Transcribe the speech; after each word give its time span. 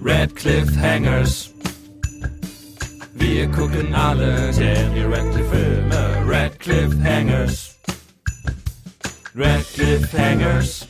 Red 0.00 0.36
Cliffhangers. 0.36 1.52
Wir 3.14 3.48
gucken 3.48 3.94
alle 3.94 4.52
Daniel 4.52 5.12
Radcliffe 5.12 5.50
Filme. 5.50 6.24
Red 6.26 6.58
Cliffhangers. 6.60 7.76
Red 9.34 9.64
Cliffhangers. 9.74 10.88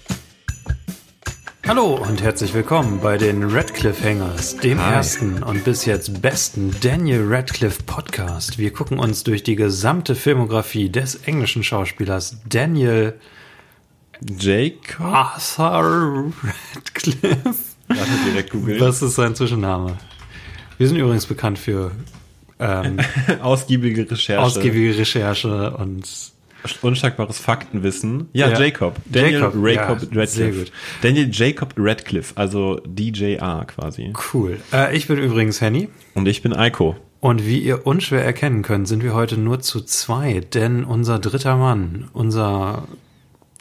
Hallo 1.69 1.96
und 1.96 2.23
herzlich 2.23 2.55
willkommen 2.55 3.00
bei 3.02 3.18
den 3.18 3.45
Radcliffe 3.45 4.02
Hangers, 4.02 4.57
dem 4.57 4.82
Hi. 4.82 4.95
ersten 4.95 5.43
und 5.43 5.64
bis 5.64 5.84
jetzt 5.84 6.23
besten 6.23 6.75
Daniel 6.80 7.27
Radcliffe 7.29 7.82
Podcast. 7.82 8.57
Wir 8.57 8.73
gucken 8.73 8.98
uns 8.98 9.23
durch 9.23 9.43
die 9.43 9.55
gesamte 9.55 10.14
Filmografie 10.14 10.89
des 10.89 11.16
englischen 11.27 11.62
Schauspielers 11.62 12.39
Daniel 12.48 13.20
Jacob? 14.39 15.00
Arthur 15.00 16.32
Radcliffe. 16.75 17.55
Lass 17.88 18.09
mich 18.11 18.25
direkt 18.30 18.51
googeln. 18.51 18.79
Das 18.79 19.01
ist 19.02 19.15
sein 19.15 19.34
Zwischenname. 19.34 19.97
Wir 20.77 20.88
sind 20.88 20.97
übrigens 20.98 21.27
bekannt 21.27 21.59
für 21.59 21.91
ähm, 22.59 22.98
Ausgiebige 23.41 24.11
Recherche. 24.11 24.41
ausgiebige 24.41 24.98
Recherche 24.98 25.70
und 25.77 26.33
Unschlagbares 26.83 27.39
Faktenwissen. 27.39 28.28
Ja, 28.33 28.48
Ja. 28.51 28.59
Jacob. 28.61 28.97
Daniel 29.06 29.41
Jacob, 29.41 29.55
Jacob 29.65 30.02
ja, 30.02 30.09
Radcliffe. 30.20 30.27
sehr 30.27 30.50
gut. 30.50 30.73
Daniel 31.03 31.30
Jacob 31.33 31.75
Radcliffe, 31.77 32.33
also 32.37 32.80
DJR 32.84 33.64
quasi. 33.66 34.12
cool. 34.34 34.59
Äh, 34.73 34.97
ich 34.97 35.06
bin 35.06 35.19
übrigens 35.19 35.61
Henny. 35.61 35.89
Und 36.14 36.27
ich 36.27 36.42
bin 36.42 36.53
Eiko. 36.53 36.97
Und 37.20 37.47
wie 37.47 37.59
ihr 37.61 37.87
unschwer 37.87 38.25
erkennen 38.25 38.62
könnt, 38.62 38.89
sind 38.89 39.03
wir 39.05 39.14
heute 39.14 39.39
nur 39.39 39.61
zu 39.61 39.80
zweit, 39.80 40.55
denn 40.55 40.84
unser 40.84 41.19
dritter 41.20 41.56
Mann, 41.56 42.09
unser 42.12 42.84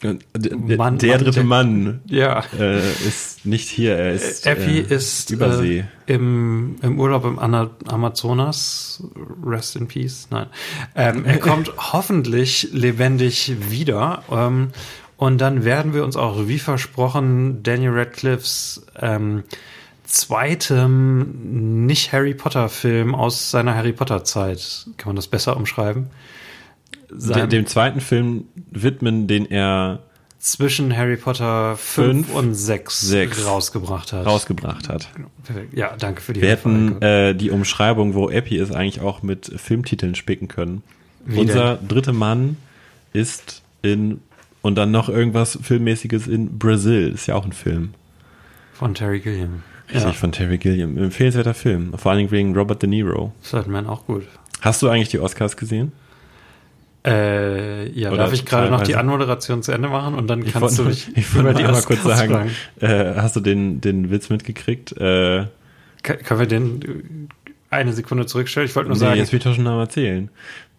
Mann- 0.02 0.20
der 0.34 0.76
Mann, 0.76 0.98
dritte 0.98 1.30
der- 1.32 1.44
Mann 1.44 2.00
ja, 2.06 2.44
äh, 2.58 2.78
ist 3.06 3.44
nicht 3.44 3.68
hier. 3.68 3.96
Er 3.96 4.12
ist 4.12 4.46
Effi 4.46 4.78
äh, 4.78 4.94
ist 4.94 5.30
Übersee. 5.30 5.84
Äh, 6.06 6.14
im, 6.14 6.76
im 6.82 7.00
Urlaub 7.00 7.24
im 7.24 7.38
Ana 7.38 7.70
Amazonas. 7.86 9.02
Rest 9.44 9.76
in 9.76 9.88
Peace. 9.88 10.28
Nein. 10.30 10.46
Ähm, 10.94 11.24
er 11.24 11.38
kommt 11.40 11.72
hoffentlich 11.92 12.68
lebendig 12.72 13.52
wieder. 13.70 14.22
Ähm, 14.30 14.68
und 15.16 15.38
dann 15.40 15.64
werden 15.64 15.94
wir 15.94 16.04
uns 16.04 16.16
auch, 16.16 16.46
wie 16.46 16.60
versprochen, 16.60 17.64
Daniel 17.64 17.90
Radcliffes 17.90 18.86
ähm, 19.00 19.42
zweitem 20.04 21.86
nicht-Harry 21.86 22.34
Potter-Film 22.34 23.14
aus 23.14 23.50
seiner 23.50 23.74
Harry 23.74 23.92
Potter-Zeit, 23.92 24.86
kann 24.96 25.08
man 25.10 25.16
das 25.16 25.26
besser 25.26 25.56
umschreiben? 25.56 26.06
De 27.10 27.46
dem 27.46 27.66
zweiten 27.66 28.00
Film 28.00 28.44
widmen, 28.70 29.26
den 29.26 29.50
er 29.50 30.00
zwischen 30.38 30.96
Harry 30.96 31.16
Potter 31.16 31.76
5 31.76 32.26
Fünf, 32.26 32.34
und 32.34 32.54
6 32.54 33.00
sechs 33.00 33.46
rausgebracht 33.46 34.12
hat. 34.12 34.24
rausgebracht 34.26 34.88
hat. 34.88 35.08
Perfekt. 35.44 35.76
Ja, 35.76 35.96
danke 35.98 36.20
für 36.22 36.32
die 36.32 36.42
Wir 36.42 36.50
hätten 36.50 37.02
äh, 37.02 37.34
die 37.34 37.50
Umschreibung, 37.50 38.14
wo 38.14 38.28
Epi 38.30 38.56
ist, 38.56 38.72
eigentlich 38.72 39.00
auch 39.00 39.22
mit 39.22 39.50
Filmtiteln 39.56 40.14
spicken 40.14 40.46
können. 40.48 40.82
Wie 41.24 41.38
Unser 41.38 41.76
dritter 41.76 42.12
Mann 42.12 42.56
ist 43.12 43.62
in 43.82 44.20
und 44.62 44.76
dann 44.76 44.90
noch 44.90 45.08
irgendwas 45.08 45.58
Filmmäßiges 45.60 46.26
in 46.26 46.58
Brazil. 46.58 47.08
Ist 47.14 47.26
ja 47.26 47.34
auch 47.34 47.44
ein 47.44 47.52
Film. 47.52 47.94
Von 48.74 48.94
Terry 48.94 49.20
Gilliam. 49.20 49.62
Richtig, 49.88 50.04
Ja, 50.04 50.12
von 50.12 50.32
Terry 50.32 50.58
Gilliam. 50.58 50.96
Empfehlenswerter 50.98 51.54
Film. 51.54 51.92
Vor 51.96 52.10
allen 52.10 52.18
Dingen 52.18 52.30
wegen 52.30 52.56
Robert 52.56 52.82
De 52.82 52.88
Niro. 52.88 53.32
Sandman 53.40 53.86
auch 53.86 54.04
gut. 54.06 54.24
Hast 54.60 54.82
du 54.82 54.88
eigentlich 54.88 55.08
die 55.08 55.18
Oscars 55.18 55.56
gesehen? 55.56 55.92
Äh, 57.10 57.88
ja, 57.98 58.08
Oder 58.10 58.24
darf 58.24 58.32
ich 58.32 58.44
gerade 58.44 58.70
noch 58.70 58.82
die. 58.82 58.96
Anmoderation 58.96 59.62
zu 59.62 59.72
Ende 59.72 59.88
machen 59.88 60.14
und 60.14 60.26
dann 60.28 60.44
kannst 60.44 60.78
du 60.78 60.84
wollte- 60.84 60.90
mich 61.10 61.10
ich 61.16 61.34
wollte 61.34 61.50
über 61.50 61.58
die 61.58 61.64
einmal 61.64 61.82
kurz 61.82 62.02
sagen, 62.02 62.50
äh, 62.80 63.14
hast 63.16 63.36
du 63.36 63.40
den, 63.40 63.80
den 63.80 64.10
Witz 64.10 64.28
mitgekriegt? 64.30 64.92
Äh, 64.92 65.46
Ka- 66.02 66.14
Können 66.16 66.40
wir 66.40 66.46
den 66.46 67.28
äh, 67.70 67.74
eine 67.74 67.92
Sekunde 67.92 68.26
zurückstellen? 68.26 68.68
Ich 68.68 68.76
wollte 68.76 68.88
nur 68.90 68.96
nee, 68.96 69.00
sagen, 69.04 69.16
jetzt 69.18 69.32
will 69.32 69.38
ich 69.38 69.44
doch 69.44 69.54
schon 69.54 69.64
mal 69.64 69.80
erzählen. 69.80 70.28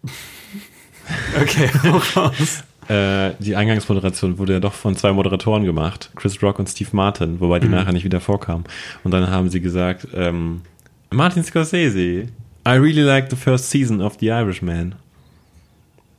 okay, 1.40 1.70
raus. 2.16 2.64
Äh, 2.88 3.34
die 3.38 3.54
Eingangsmoderation 3.56 4.38
wurde 4.38 4.54
ja 4.54 4.60
doch 4.60 4.72
von 4.72 4.96
zwei 4.96 5.12
Moderatoren 5.12 5.64
gemacht, 5.64 6.10
Chris 6.16 6.42
Rock 6.42 6.58
und 6.58 6.68
Steve 6.68 6.90
Martin, 6.92 7.40
wobei 7.40 7.60
die 7.60 7.66
Mhm. 7.68 7.74
nachher 7.74 7.92
nicht 7.92 8.04
wieder 8.04 8.20
vorkamen. 8.20 8.64
Und 9.04 9.12
dann 9.12 9.30
haben 9.30 9.48
sie 9.48 9.60
gesagt, 9.60 10.08
ähm, 10.14 10.62
Martin 11.10 11.44
Scorsese, 11.44 12.28
I 12.66 12.70
really 12.72 13.02
like 13.02 13.30
the 13.30 13.36
first 13.36 13.70
season 13.70 14.00
of 14.00 14.16
The 14.20 14.26
Irishman. 14.28 14.94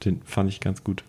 Den 0.06 0.22
fand 0.26 0.50
ich 0.50 0.60
ganz 0.60 0.84
gut. 0.84 1.04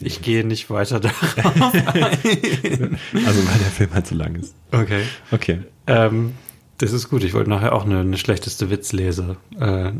Ich 0.00 0.22
gehe 0.22 0.44
nicht 0.44 0.70
weiter 0.70 1.00
da. 1.00 1.10
Also 1.36 3.46
weil 3.46 3.58
der 3.58 3.70
Film 3.70 3.92
halt 3.92 4.06
so 4.06 4.14
lang 4.14 4.34
ist. 4.36 4.54
Okay. 4.72 5.02
Okay. 5.30 5.60
Ähm, 5.86 6.32
das 6.78 6.92
ist 6.92 7.08
gut. 7.10 7.22
Ich 7.22 7.34
wollte 7.34 7.50
nachher 7.50 7.74
auch 7.74 7.84
eine, 7.84 8.00
eine 8.00 8.16
schlechteste 8.16 8.70
Witzlese 8.70 9.36
äh, 9.60 9.92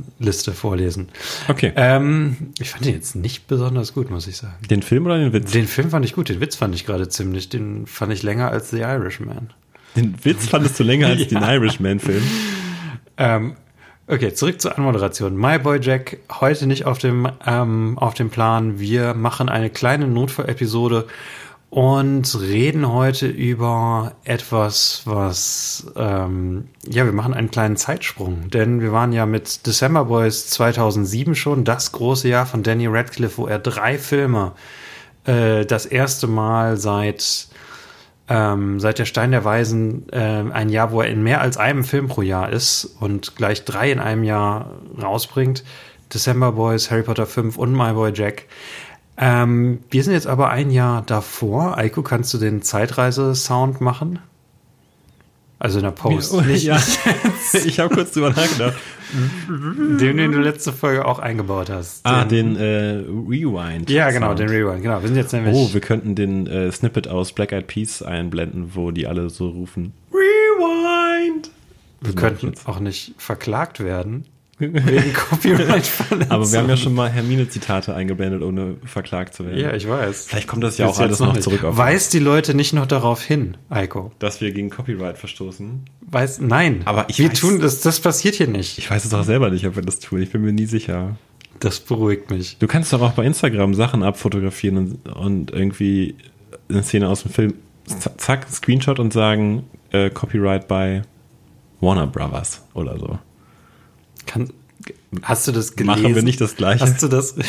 vorlesen. 0.52 1.10
Okay. 1.46 1.72
Ähm, 1.76 2.52
ich 2.58 2.70
fand 2.70 2.84
den 2.84 2.94
jetzt 2.94 3.14
nicht 3.14 3.46
besonders 3.46 3.94
gut, 3.94 4.10
muss 4.10 4.26
ich 4.26 4.36
sagen. 4.38 4.56
Den 4.68 4.82
Film 4.82 5.06
oder 5.06 5.18
den 5.18 5.32
Witz? 5.32 5.52
Den 5.52 5.68
Film 5.68 5.90
fand 5.90 6.04
ich 6.04 6.14
gut, 6.14 6.28
den 6.28 6.40
Witz 6.40 6.56
fand 6.56 6.74
ich 6.74 6.84
gerade 6.86 7.08
ziemlich. 7.08 7.50
Den 7.50 7.86
fand 7.86 8.12
ich 8.12 8.24
länger 8.24 8.50
als 8.50 8.70
The 8.70 8.80
Irishman. 8.80 9.50
Den 9.94 10.16
Witz 10.24 10.48
fandest 10.48 10.80
du 10.80 10.84
länger 10.84 11.08
als 11.08 11.20
Ja. 11.30 11.36
den 11.40 11.42
Irishman-Film. 11.42 12.22
Ähm, 13.18 13.56
okay, 14.12 14.34
zurück 14.34 14.60
zur 14.60 14.76
Anmoderation. 14.76 15.36
My 15.36 15.58
Boy 15.58 15.80
Jack, 15.80 16.18
heute 16.30 16.66
nicht 16.66 16.84
auf 16.84 16.98
dem, 16.98 17.30
ähm, 17.46 17.98
auf 17.98 18.12
dem 18.12 18.28
Plan. 18.28 18.78
Wir 18.78 19.14
machen 19.14 19.48
eine 19.48 19.70
kleine 19.70 20.06
Notfall-Episode 20.06 21.06
und 21.70 22.38
reden 22.38 22.92
heute 22.92 23.26
über 23.26 24.12
etwas, 24.24 25.02
was, 25.06 25.86
ähm, 25.96 26.68
ja, 26.86 27.06
wir 27.06 27.12
machen 27.12 27.32
einen 27.32 27.50
kleinen 27.50 27.76
Zeitsprung, 27.76 28.50
denn 28.50 28.82
wir 28.82 28.92
waren 28.92 29.14
ja 29.14 29.24
mit 29.24 29.66
December 29.66 30.04
Boys 30.04 30.48
2007 30.50 31.34
schon, 31.34 31.64
das 31.64 31.92
große 31.92 32.28
Jahr 32.28 32.44
von 32.44 32.62
Danny 32.62 32.88
Radcliffe, 32.88 33.38
wo 33.38 33.46
er 33.46 33.60
drei 33.60 33.96
Filme 33.96 34.52
äh, 35.24 35.64
das 35.64 35.86
erste 35.86 36.26
Mal 36.26 36.76
seit 36.76 37.48
ähm, 38.28 38.80
seit 38.80 38.98
der 38.98 39.04
Stein 39.04 39.32
der 39.32 39.44
Weisen 39.44 40.08
äh, 40.10 40.44
ein 40.52 40.68
Jahr, 40.68 40.92
wo 40.92 41.00
er 41.00 41.08
in 41.08 41.22
mehr 41.22 41.40
als 41.40 41.56
einem 41.56 41.84
Film 41.84 42.08
pro 42.08 42.22
Jahr 42.22 42.50
ist 42.50 42.96
und 43.00 43.36
gleich 43.36 43.64
drei 43.64 43.90
in 43.90 43.98
einem 43.98 44.24
Jahr 44.24 44.70
rausbringt. 45.00 45.64
December 46.12 46.52
Boys, 46.52 46.90
Harry 46.90 47.02
Potter 47.02 47.26
5 47.26 47.56
und 47.56 47.72
My 47.72 47.92
Boy 47.92 48.12
Jack. 48.14 48.46
Ähm, 49.16 49.80
wir 49.90 50.04
sind 50.04 50.14
jetzt 50.14 50.26
aber 50.26 50.50
ein 50.50 50.70
Jahr 50.70 51.02
davor. 51.02 51.76
Eiko, 51.78 52.02
kannst 52.02 52.32
du 52.34 52.38
den 52.38 52.62
Zeitreise-Sound 52.62 53.80
machen? 53.80 54.18
Also 55.58 55.78
in 55.78 55.84
der 55.84 55.92
Post. 55.92 56.32
nicht, 56.46 56.64
ja. 56.64 56.80
ich 57.64 57.78
habe 57.80 57.94
kurz 57.94 58.12
drüber 58.12 58.30
nachgedacht. 58.30 58.74
Den, 59.48 60.16
den 60.16 60.32
du 60.32 60.40
letzte 60.40 60.72
Folge 60.72 61.04
auch 61.04 61.18
eingebaut 61.18 61.70
hast. 61.70 62.04
Ah, 62.04 62.24
den 62.24 62.56
äh, 62.56 63.02
Rewind. 63.28 63.90
Ja, 63.90 64.10
genau, 64.10 64.28
Sound. 64.28 64.40
den 64.40 64.48
Rewind. 64.48 64.82
Genau, 64.82 65.00
wir 65.00 65.08
sind 65.08 65.16
jetzt 65.16 65.32
nämlich. 65.32 65.54
Oh, 65.54 65.72
wir 65.72 65.80
könnten 65.80 66.14
den 66.14 66.46
äh, 66.46 66.70
Snippet 66.72 67.08
aus 67.08 67.32
Black 67.32 67.52
Eyed 67.52 67.66
Peas 67.66 68.02
einblenden, 68.02 68.74
wo 68.74 68.90
die 68.90 69.06
alle 69.06 69.30
so 69.30 69.48
rufen. 69.48 69.92
Rewind! 70.12 71.50
Wir 72.00 72.14
könnten 72.14 72.52
auch 72.64 72.80
nicht 72.80 73.14
verklagt 73.18 73.80
werden. 73.80 74.24
Wegen 74.72 75.12
copyright 75.14 75.90
Aber 76.28 76.50
wir 76.50 76.58
haben 76.58 76.68
ja 76.68 76.76
schon 76.76 76.94
mal 76.94 77.10
Hermine-Zitate 77.10 77.94
eingeblendet, 77.94 78.42
ohne 78.42 78.76
verklagt 78.84 79.34
zu 79.34 79.44
werden. 79.44 79.58
Ja, 79.58 79.74
ich 79.74 79.88
weiß. 79.88 80.26
Vielleicht 80.28 80.46
kommt 80.48 80.62
das 80.62 80.78
ja 80.78 80.86
Bis 80.86 80.96
auch 80.96 81.00
alles 81.00 81.18
noch 81.20 81.32
nicht. 81.32 81.42
zurück 81.42 81.64
auf 81.64 81.76
Weist 81.76 82.12
die 82.14 82.18
Leute 82.18 82.54
nicht 82.54 82.72
noch 82.72 82.86
darauf 82.86 83.22
hin, 83.22 83.56
Eiko? 83.70 84.12
dass 84.18 84.40
wir 84.40 84.52
gegen 84.52 84.70
Copyright 84.70 85.18
verstoßen. 85.18 85.84
Weiß, 86.10 86.40
nein. 86.40 86.82
Aber 86.84 87.06
ich 87.08 87.18
wir 87.18 87.30
weiß- 87.30 87.40
tun 87.40 87.60
das, 87.60 87.80
das 87.80 88.00
passiert 88.00 88.34
hier 88.36 88.48
nicht. 88.48 88.78
Ich 88.78 88.90
weiß 88.90 89.04
es 89.04 89.12
auch 89.14 89.24
selber 89.24 89.50
nicht, 89.50 89.66
ob 89.66 89.76
wir 89.76 89.82
das 89.82 89.98
tun. 89.98 90.22
Ich 90.22 90.30
bin 90.30 90.42
mir 90.42 90.52
nie 90.52 90.66
sicher. 90.66 91.16
Das 91.60 91.80
beruhigt 91.80 92.30
mich. 92.30 92.56
Du 92.58 92.66
kannst 92.66 92.92
doch 92.92 93.00
auch 93.02 93.12
bei 93.12 93.24
Instagram 93.24 93.74
Sachen 93.74 94.02
abfotografieren 94.02 94.76
und, 95.04 95.08
und 95.12 95.50
irgendwie 95.52 96.16
eine 96.68 96.82
Szene 96.82 97.08
aus 97.08 97.22
dem 97.22 97.30
Film, 97.32 97.54
zack, 98.16 98.46
Screenshot 98.50 98.98
und 98.98 99.12
sagen, 99.12 99.64
äh, 99.90 100.10
Copyright 100.10 100.66
bei 100.68 101.02
Warner 101.80 102.06
Brothers 102.06 102.62
oder 102.74 102.98
so. 102.98 103.18
Kann, 104.26 104.52
hast 105.22 105.46
du 105.48 105.52
das 105.52 105.76
gelesen? 105.76 106.02
Machen 106.02 106.14
wir 106.14 106.22
nicht 106.22 106.40
das 106.40 106.56
Gleiche? 106.56 106.84
Hast 106.84 107.02
du 107.02 107.08
das? 107.08 107.34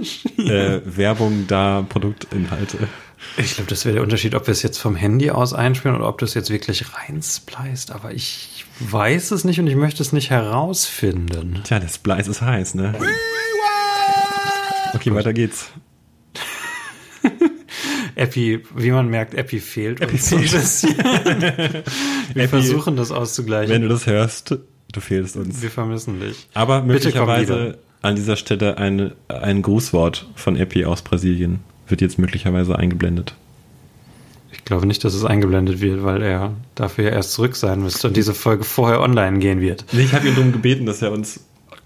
äh, 0.38 0.80
Werbung 0.84 1.46
da, 1.46 1.84
Produktinhalte. 1.88 2.88
Ich 3.36 3.54
glaube, 3.54 3.68
das 3.68 3.84
wäre 3.84 3.94
der 3.96 4.02
Unterschied, 4.02 4.34
ob 4.34 4.46
wir 4.46 4.52
es 4.52 4.62
jetzt 4.62 4.78
vom 4.78 4.96
Handy 4.96 5.30
aus 5.30 5.52
einspielen 5.52 5.96
oder 5.96 6.08
ob 6.08 6.18
das 6.18 6.32
jetzt 6.34 6.50
wirklich 6.50 6.84
reinspleist. 6.94 7.92
Aber 7.92 8.12
ich 8.12 8.64
weiß 8.80 9.32
es 9.32 9.44
nicht 9.44 9.60
und 9.60 9.66
ich 9.66 9.76
möchte 9.76 10.02
es 10.02 10.12
nicht 10.12 10.30
herausfinden. 10.30 11.60
Tja, 11.64 11.80
der 11.80 11.88
Splice 11.88 12.28
ist 12.28 12.40
heiß, 12.40 12.74
ne? 12.74 12.94
Okay, 14.94 15.14
weiter 15.14 15.34
geht's. 15.34 15.68
Epi, 18.14 18.62
wie 18.74 18.90
man 18.90 19.08
merkt, 19.08 19.34
Epi 19.34 19.60
fehlt 19.60 20.00
Epi 20.00 20.12
uns 20.12 20.30
so 20.30 20.36
ein 20.36 20.42
fehlt. 20.42 20.62
bisschen. 20.62 20.98
Wir 20.98 22.44
Epi, 22.44 22.48
versuchen 22.48 22.96
das 22.96 23.12
auszugleichen. 23.12 23.72
Wenn 23.72 23.82
du 23.82 23.88
das 23.88 24.06
hörst, 24.06 24.58
du 24.92 25.00
fehlst 25.00 25.36
uns. 25.36 25.62
wir 25.62 25.70
vermissen 25.70 26.20
dich. 26.20 26.48
Aber 26.54 26.82
möglicherweise 26.82 27.78
an 28.02 28.16
dieser 28.16 28.36
Stelle 28.36 28.78
ein, 28.78 29.12
ein 29.28 29.62
Grußwort 29.62 30.26
von 30.34 30.56
Epi 30.56 30.84
aus 30.84 31.02
Brasilien 31.02 31.60
wird 31.88 32.00
jetzt 32.00 32.18
möglicherweise 32.18 32.76
eingeblendet. 32.76 33.34
Ich 34.52 34.64
glaube 34.64 34.86
nicht, 34.86 35.04
dass 35.04 35.14
es 35.14 35.24
eingeblendet 35.24 35.80
wird, 35.80 36.02
weil 36.04 36.22
er 36.22 36.54
dafür 36.74 37.04
ja 37.04 37.10
erst 37.10 37.32
zurück 37.32 37.56
sein 37.56 37.82
müsste 37.82 38.08
und 38.08 38.16
diese 38.16 38.34
Folge 38.34 38.64
vorher 38.64 39.00
online 39.00 39.38
gehen 39.38 39.60
wird. 39.60 39.84
Nee, 39.92 40.02
ich 40.02 40.14
habe 40.14 40.28
ihn 40.28 40.34
darum 40.34 40.52
gebeten, 40.52 40.86
dass 40.86 41.02
er 41.02 41.12
uns 41.12 41.40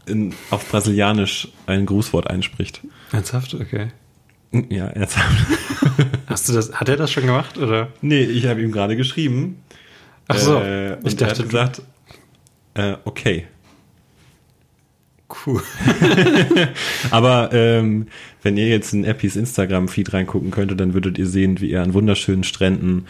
in, 0.06 0.34
auf 0.50 0.68
Brasilianisch 0.68 1.48
ein 1.66 1.86
Grußwort 1.86 2.28
einspricht. 2.28 2.80
Ernsthaft? 3.12 3.54
Okay. 3.54 3.88
Ja, 4.68 4.86
ernsthaft. 4.86 5.46
Hast 6.26 6.48
du 6.48 6.52
das, 6.52 6.74
hat 6.74 6.88
er 6.88 6.96
das 6.96 7.10
schon 7.10 7.26
gemacht, 7.26 7.58
oder? 7.58 7.88
Nee, 8.02 8.22
ich 8.22 8.46
habe 8.46 8.62
ihm 8.62 8.70
gerade 8.70 8.96
geschrieben. 8.96 9.62
Ach 10.28 10.38
so. 10.38 10.58
Äh, 10.58 10.98
ich 11.04 11.16
dachte, 11.16 11.24
er 11.24 11.38
hat 11.38 11.44
gesagt, 11.44 11.82
äh, 12.74 12.96
okay. 13.04 13.46
cool. 15.46 15.62
Aber 17.10 17.50
ähm, 17.52 18.06
wenn 18.42 18.56
ihr 18.56 18.68
jetzt 18.68 18.92
in 18.92 19.04
Appis 19.04 19.36
Instagram-Feed 19.36 20.12
reingucken 20.12 20.50
könntet, 20.50 20.80
dann 20.80 20.94
würdet 20.94 21.18
ihr 21.18 21.26
sehen, 21.26 21.60
wie 21.60 21.70
er 21.72 21.82
an 21.82 21.94
wunderschönen 21.94 22.44
Stränden 22.44 23.06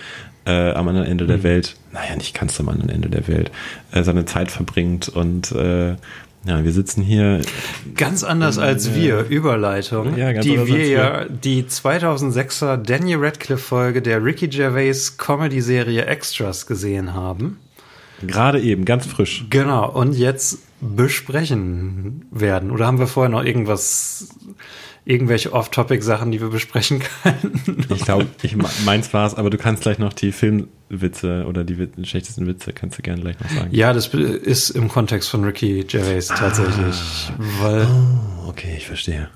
äh, 0.47 0.73
am 0.73 0.89
anderen 0.89 1.07
Ende 1.07 1.27
der 1.27 1.43
Welt, 1.43 1.77
naja, 1.93 2.17
nicht 2.17 2.39
ganz 2.39 2.61
am 2.61 2.69
anderen 2.69 2.91
Ende 2.91 3.09
der 3.09 3.27
Welt, 3.29 3.51
äh, 3.93 4.03
seine 4.03 4.27
Zeit 4.27 4.51
verbringt. 4.51 5.09
Und 5.09 5.53
äh, 5.53 5.97
ja, 6.47 6.63
wir 6.63 6.73
sitzen 6.73 7.03
hier. 7.03 7.41
Ganz 7.97 8.23
anders 8.23 8.59
als 8.59 8.95
wir, 8.95 9.25
Überleitung, 9.29 10.17
Ja, 10.19 10.33
die 10.35 10.67
wir. 10.67 10.87
ja 10.87 11.25
die 11.25 11.65
2006er 11.65 12.77
Daniel 12.77 13.19
Radcliffe-Folge 13.25 14.03
der 14.03 14.23
Ricky 14.23 14.49
Gervais 14.49 15.17
Comedy-Serie 15.17 16.05
Extras 16.05 16.67
gesehen 16.67 17.15
haben. 17.15 17.59
Gerade 18.23 18.61
eben, 18.61 18.85
ganz 18.85 19.07
frisch. 19.07 19.45
Genau, 19.51 19.91
und 19.91 20.15
jetzt 20.15 20.59
besprechen 20.81 22.27
werden. 22.31 22.71
Oder 22.71 22.87
haben 22.87 22.99
wir 22.99 23.07
vorher 23.07 23.31
noch 23.31 23.45
irgendwas, 23.45 24.29
irgendwelche 25.05 25.53
Off-Topic-Sachen, 25.53 26.31
die 26.31 26.41
wir 26.41 26.49
besprechen 26.49 27.03
können? 27.23 27.87
Ich 27.95 28.05
glaube, 28.05 28.27
ich, 28.43 28.57
meins 28.85 29.13
war 29.15 29.27
es, 29.27 29.35
aber 29.35 29.51
du 29.51 29.59
kannst 29.59 29.83
gleich 29.83 29.99
noch 29.99 30.13
die 30.13 30.33
Filmwitze 30.33 31.47
oder 31.49 31.65
die 31.65 31.89
schlechtesten 32.05 32.47
Witze 32.47 32.73
kannst 32.73 32.99
du 32.99 33.03
gerne 33.03 33.23
gleich 33.23 33.41
noch 33.41 33.51
sagen. 33.51 33.69
Ja, 33.71 33.93
das 33.93 34.09
ist 34.09 34.71
im 34.71 34.89
Kontext 34.89 35.29
von 35.31 35.45
Ricky 35.45 35.85
Gervais 35.85 36.29
tatsächlich, 36.29 37.33
weil 37.61 37.87
Oh, 37.87 38.49
okay, 38.49 38.75
ich 38.77 38.87
verstehe. 38.87 39.29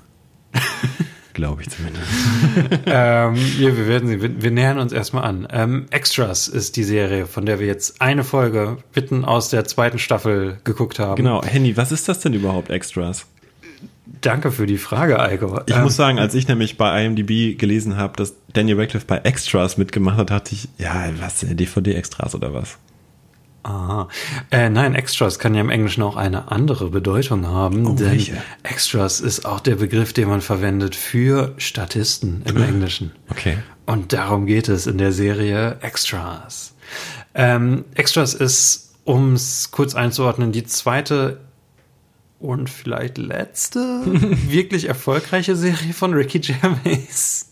glaube 1.39 1.61
ich 1.61 1.69
zumindest. 1.69 2.05
ähm, 2.85 3.35
ja, 3.35 3.77
wir 3.77 3.87
werden 3.87 4.09
sie, 4.09 4.21
wir, 4.21 4.41
wir 4.41 4.51
nähern 4.51 4.77
uns 4.77 4.91
erstmal 4.91 5.23
an. 5.23 5.47
Ähm, 5.51 5.85
Extras 5.89 6.47
ist 6.47 6.75
die 6.75 6.83
Serie, 6.83 7.25
von 7.25 7.45
der 7.45 7.59
wir 7.59 7.67
jetzt 7.67 8.01
eine 8.01 8.23
Folge 8.23 8.77
mitten 8.93 9.25
aus 9.25 9.49
der 9.49 9.65
zweiten 9.65 9.99
Staffel 9.99 10.59
geguckt 10.63 10.99
haben. 10.99 11.15
Genau, 11.15 11.43
Henny, 11.43 11.77
was 11.77 11.91
ist 11.91 12.07
das 12.09 12.19
denn 12.19 12.33
überhaupt, 12.33 12.69
Extras? 12.69 13.25
Danke 14.21 14.51
für 14.51 14.65
die 14.65 14.77
Frage, 14.77 15.19
Eiko. 15.19 15.61
Ich 15.65 15.75
Ähm, 15.75 15.83
muss 15.83 15.95
sagen, 15.95 16.19
als 16.19 16.33
ich 16.33 16.47
nämlich 16.47 16.77
bei 16.77 17.05
IMDb 17.05 17.57
gelesen 17.57 17.95
habe, 17.95 18.17
dass 18.17 18.33
Daniel 18.51 18.79
Radcliffe 18.79 19.05
bei 19.07 19.19
Extras 19.19 19.77
mitgemacht 19.77 20.17
hat, 20.17 20.29
dachte 20.31 20.55
ich, 20.55 20.67
ja, 20.77 21.09
was, 21.19 21.43
äh, 21.43 21.55
DVD-Extras 21.55 22.35
oder 22.35 22.53
was? 22.53 22.77
Aha. 23.63 24.07
Äh, 24.51 24.69
nein, 24.69 24.95
Extras 24.95 25.37
kann 25.37 25.53
ja 25.53 25.61
im 25.61 25.69
Englischen 25.69 26.01
auch 26.01 26.15
eine 26.15 26.51
andere 26.51 26.89
Bedeutung 26.89 27.47
haben, 27.47 27.97
denn 27.97 27.99
welche? 27.99 28.41
Extras 28.63 29.19
ist 29.19 29.45
auch 29.45 29.59
der 29.59 29.75
Begriff, 29.75 30.13
den 30.13 30.29
man 30.29 30.41
verwendet 30.41 30.95
für 30.95 31.53
Statisten 31.57 32.43
im 32.45 32.57
Englischen. 32.61 33.11
Okay. 33.29 33.57
Und 33.85 34.13
darum 34.13 34.45
geht 34.45 34.69
es 34.69 34.87
in 34.87 34.97
der 34.97 35.11
Serie 35.11 35.77
Extras. 35.81 36.73
Ähm, 37.35 37.85
Extras 37.95 38.33
ist, 38.33 38.95
um 39.03 39.33
es 39.33 39.71
kurz 39.71 39.95
einzuordnen, 39.95 40.51
die 40.51 40.63
zweite 40.63 41.39
und 42.39 42.69
vielleicht 42.69 43.17
letzte 43.17 43.79
wirklich 44.47 44.87
erfolgreiche 44.87 45.55
Serie 45.55 45.93
von 45.93 46.13
Ricky 46.13 46.39
Gervais. 46.39 47.51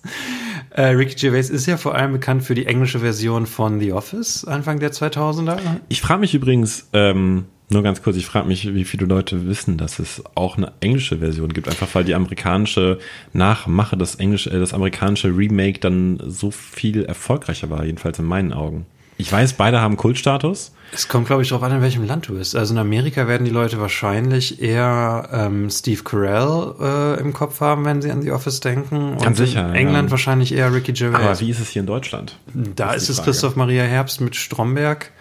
Äh, 0.71 0.87
Ricky 0.87 1.15
Gervais 1.15 1.49
ist 1.49 1.65
ja 1.65 1.77
vor 1.77 1.95
allem 1.95 2.13
bekannt 2.13 2.43
für 2.43 2.55
die 2.55 2.65
englische 2.65 2.99
Version 2.99 3.45
von 3.45 3.79
The 3.79 3.93
Office 3.93 4.45
Anfang 4.45 4.79
der 4.79 4.91
2000er. 4.91 5.59
Ich 5.89 6.01
frage 6.01 6.21
mich 6.21 6.33
übrigens, 6.33 6.87
ähm, 6.93 7.45
nur 7.69 7.83
ganz 7.83 8.01
kurz, 8.01 8.15
ich 8.15 8.25
frage 8.25 8.47
mich, 8.47 8.73
wie 8.73 8.85
viele 8.85 9.05
Leute 9.05 9.45
wissen, 9.45 9.77
dass 9.77 9.99
es 9.99 10.23
auch 10.35 10.57
eine 10.57 10.71
englische 10.79 11.17
Version 11.17 11.51
gibt, 11.51 11.67
einfach 11.67 11.93
weil 11.93 12.05
die 12.05 12.15
amerikanische 12.15 12.99
Nachmache, 13.33 13.97
das 13.97 14.15
englische, 14.15 14.51
äh, 14.51 14.59
das 14.59 14.73
amerikanische 14.73 15.35
Remake 15.35 15.79
dann 15.79 16.21
so 16.25 16.49
viel 16.49 17.03
erfolgreicher 17.03 17.69
war, 17.69 17.83
jedenfalls 17.83 18.19
in 18.19 18.25
meinen 18.25 18.53
Augen. 18.53 18.85
Ich 19.17 19.29
weiß, 19.31 19.53
beide 19.53 19.81
haben 19.81 19.97
Kultstatus. 19.97 20.73
Es 20.91 21.07
kommt, 21.07 21.27
glaube 21.27 21.41
ich, 21.41 21.49
darauf 21.49 21.63
an, 21.63 21.73
in 21.73 21.81
welchem 21.81 22.05
Land 22.05 22.29
du 22.29 22.37
bist. 22.37 22.55
Also 22.55 22.73
in 22.73 22.79
Amerika 22.79 23.27
werden 23.27 23.43
die 23.45 23.51
Leute 23.51 23.79
wahrscheinlich 23.79 24.61
eher 24.61 25.29
ähm, 25.31 25.69
Steve 25.69 26.01
Carell 26.03 26.75
äh, 26.79 27.19
im 27.19 27.33
Kopf 27.33 27.59
haben, 27.59 27.85
wenn 27.85 28.01
sie 28.01 28.09
an 28.09 28.21
The 28.21 28.31
Office 28.31 28.61
denken. 28.61 29.13
Und 29.13 29.21
Ganz 29.21 29.37
sicher, 29.37 29.69
In 29.69 29.75
England 29.75 30.07
ja. 30.07 30.11
wahrscheinlich 30.11 30.53
eher 30.53 30.73
Ricky 30.73 30.93
Gervais. 30.93 31.23
Aber 31.23 31.39
wie 31.39 31.49
ist 31.49 31.59
es 31.59 31.69
hier 31.69 31.81
in 31.81 31.87
Deutschland? 31.87 32.37
Da 32.53 32.93
ist 32.93 33.07
die 33.07 33.11
es. 33.11 33.21
Christoph 33.23 33.55
Maria 33.55 33.83
Herbst 33.83 34.21
mit 34.21 34.35
Stromberg. 34.35 35.11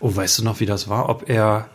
Oh, 0.00 0.14
weißt 0.14 0.38
du 0.38 0.44
noch, 0.44 0.60
wie 0.60 0.66
das 0.66 0.88
war? 0.88 1.08
Ob 1.08 1.28
er, 1.30 1.68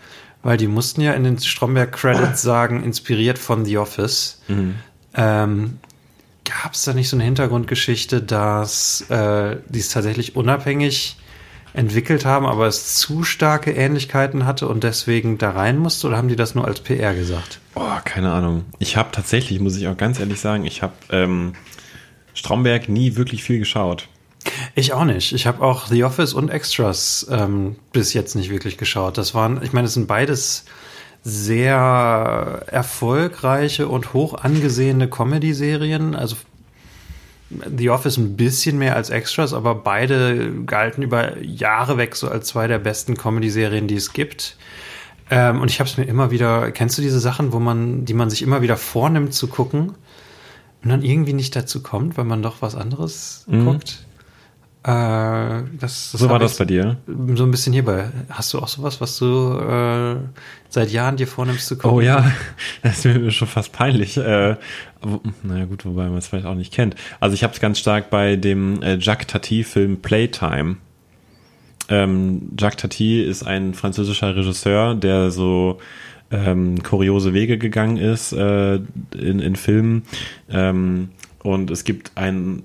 weil 0.43 0.57
die 0.57 0.67
mussten 0.67 1.01
ja 1.01 1.13
in 1.13 1.23
den 1.23 1.39
Stromberg-Credits 1.39 2.41
sagen, 2.41 2.83
inspiriert 2.83 3.39
von 3.39 3.65
The 3.65 3.79
Office. 3.79 4.41
Mhm. 4.47 4.75
Ähm, 5.15 5.79
Gab 6.45 6.73
es 6.73 6.83
da 6.83 6.93
nicht 6.93 7.09
so 7.09 7.15
eine 7.15 7.25
Hintergrundgeschichte, 7.25 8.21
dass 8.21 9.01
äh, 9.09 9.57
die 9.67 9.79
es 9.79 9.89
tatsächlich 9.89 10.35
unabhängig 10.35 11.17
entwickelt 11.73 12.25
haben, 12.25 12.45
aber 12.45 12.67
es 12.67 12.95
zu 12.95 13.23
starke 13.23 13.71
Ähnlichkeiten 13.71 14.45
hatte 14.45 14.67
und 14.67 14.83
deswegen 14.83 15.37
da 15.37 15.51
rein 15.51 15.77
musste? 15.77 16.07
Oder 16.07 16.17
haben 16.17 16.27
die 16.27 16.35
das 16.35 16.55
nur 16.55 16.65
als 16.65 16.81
PR 16.81 17.13
gesagt? 17.13 17.59
Oh, 17.75 17.97
keine 18.05 18.31
Ahnung. 18.31 18.65
Ich 18.79 18.97
habe 18.97 19.09
tatsächlich, 19.11 19.59
muss 19.59 19.77
ich 19.77 19.87
auch 19.87 19.97
ganz 19.97 20.19
ehrlich 20.19 20.39
sagen, 20.39 20.65
ich 20.65 20.81
habe 20.81 20.93
ähm, 21.11 21.53
Stromberg 22.33 22.89
nie 22.89 23.15
wirklich 23.15 23.43
viel 23.43 23.59
geschaut. 23.59 24.07
Ich 24.75 24.93
auch 24.93 25.05
nicht. 25.05 25.33
Ich 25.33 25.45
habe 25.45 25.61
auch 25.63 25.87
The 25.87 26.03
Office 26.03 26.33
und 26.33 26.49
Extras 26.49 27.27
ähm, 27.29 27.75
bis 27.91 28.13
jetzt 28.13 28.35
nicht 28.35 28.49
wirklich 28.49 28.77
geschaut. 28.77 29.17
Das 29.17 29.35
waren, 29.35 29.61
ich 29.63 29.73
meine, 29.73 29.87
es 29.87 29.93
sind 29.93 30.07
beides 30.07 30.65
sehr 31.23 32.63
erfolgreiche 32.67 33.87
und 33.87 34.13
hoch 34.13 34.35
angesehene 34.35 35.09
Comedy-Serien. 35.09 36.15
Also 36.15 36.37
The 37.49 37.89
Office 37.89 38.17
ein 38.17 38.35
bisschen 38.35 38.77
mehr 38.77 38.95
als 38.95 39.09
Extras, 39.09 39.53
aber 39.53 39.75
beide 39.75 40.51
galten 40.65 41.01
über 41.01 41.41
Jahre 41.41 41.97
weg 41.97 42.15
so 42.15 42.29
als 42.29 42.47
zwei 42.47 42.67
der 42.67 42.77
besten 42.79 43.17
Comedy-Serien, 43.17 43.87
die 43.87 43.95
es 43.95 44.13
gibt. 44.13 44.55
Ähm, 45.31 45.61
und 45.61 45.71
ich 45.71 45.79
habe 45.79 45.89
es 45.89 45.97
mir 45.97 46.05
immer 46.05 46.31
wieder, 46.31 46.71
kennst 46.71 46.97
du 46.97 47.01
diese 47.01 47.19
Sachen, 47.19 47.51
wo 47.51 47.59
man, 47.59 48.05
die 48.05 48.13
man 48.13 48.29
sich 48.29 48.41
immer 48.41 48.61
wieder 48.61 48.77
vornimmt 48.77 49.33
zu 49.33 49.47
gucken 49.47 49.95
und 50.83 50.89
dann 50.89 51.01
irgendwie 51.01 51.33
nicht 51.33 51.55
dazu 51.55 51.81
kommt, 51.81 52.17
weil 52.17 52.25
man 52.25 52.41
doch 52.41 52.61
was 52.61 52.75
anderes 52.75 53.45
guckt? 53.65 54.05
Äh, 54.83 54.87
das, 54.87 56.11
das 56.11 56.11
So 56.13 56.29
war 56.29 56.39
das 56.39 56.57
bei 56.57 56.63
dir? 56.63 56.97
So 57.05 57.43
ein 57.43 57.51
bisschen 57.51 57.73
hierbei. 57.73 58.11
Hast 58.29 58.53
du 58.53 58.59
auch 58.59 58.69
sowas, 58.69 59.01
was 59.01 59.17
du 59.17 59.59
äh, 59.59 60.15
seit 60.69 60.89
Jahren 60.89 61.17
dir 61.17 61.27
vornimmst 61.27 61.67
zu 61.67 61.77
gucken? 61.77 61.97
Oh 61.97 62.01
ja, 62.01 62.31
das 62.81 63.03
ist 63.03 63.17
mir 63.17 63.31
schon 63.31 63.49
fast 63.49 63.73
peinlich. 63.73 64.15
Äh, 64.15 64.55
naja 65.43 65.65
gut, 65.65 65.85
wobei 65.85 66.07
man 66.07 66.17
es 66.17 66.27
vielleicht 66.27 66.45
auch 66.45 66.55
nicht 66.55 66.73
kennt. 66.73 66.95
Also 67.19 67.33
ich 67.33 67.43
habe 67.43 67.53
es 67.53 67.59
ganz 67.59 67.77
stark 67.77 68.09
bei 68.09 68.37
dem 68.37 68.81
äh, 68.81 68.97
Jacques 68.97 69.27
Tati-Film 69.27 69.97
Playtime. 69.97 70.77
Ähm, 71.89 72.51
Jacques 72.57 72.77
Tati 72.77 73.21
ist 73.21 73.43
ein 73.43 73.73
französischer 73.73 74.35
Regisseur, 74.35 74.95
der 74.95 75.31
so 75.31 75.79
ähm, 76.31 76.81
kuriose 76.83 77.33
Wege 77.33 77.57
gegangen 77.57 77.97
ist 77.97 78.31
äh, 78.31 78.75
in, 78.75 79.39
in 79.39 79.55
Filmen. 79.55 80.03
Ähm, 80.49 81.09
und 81.43 81.71
es 81.71 81.83
gibt 81.83 82.11
ein 82.15 82.63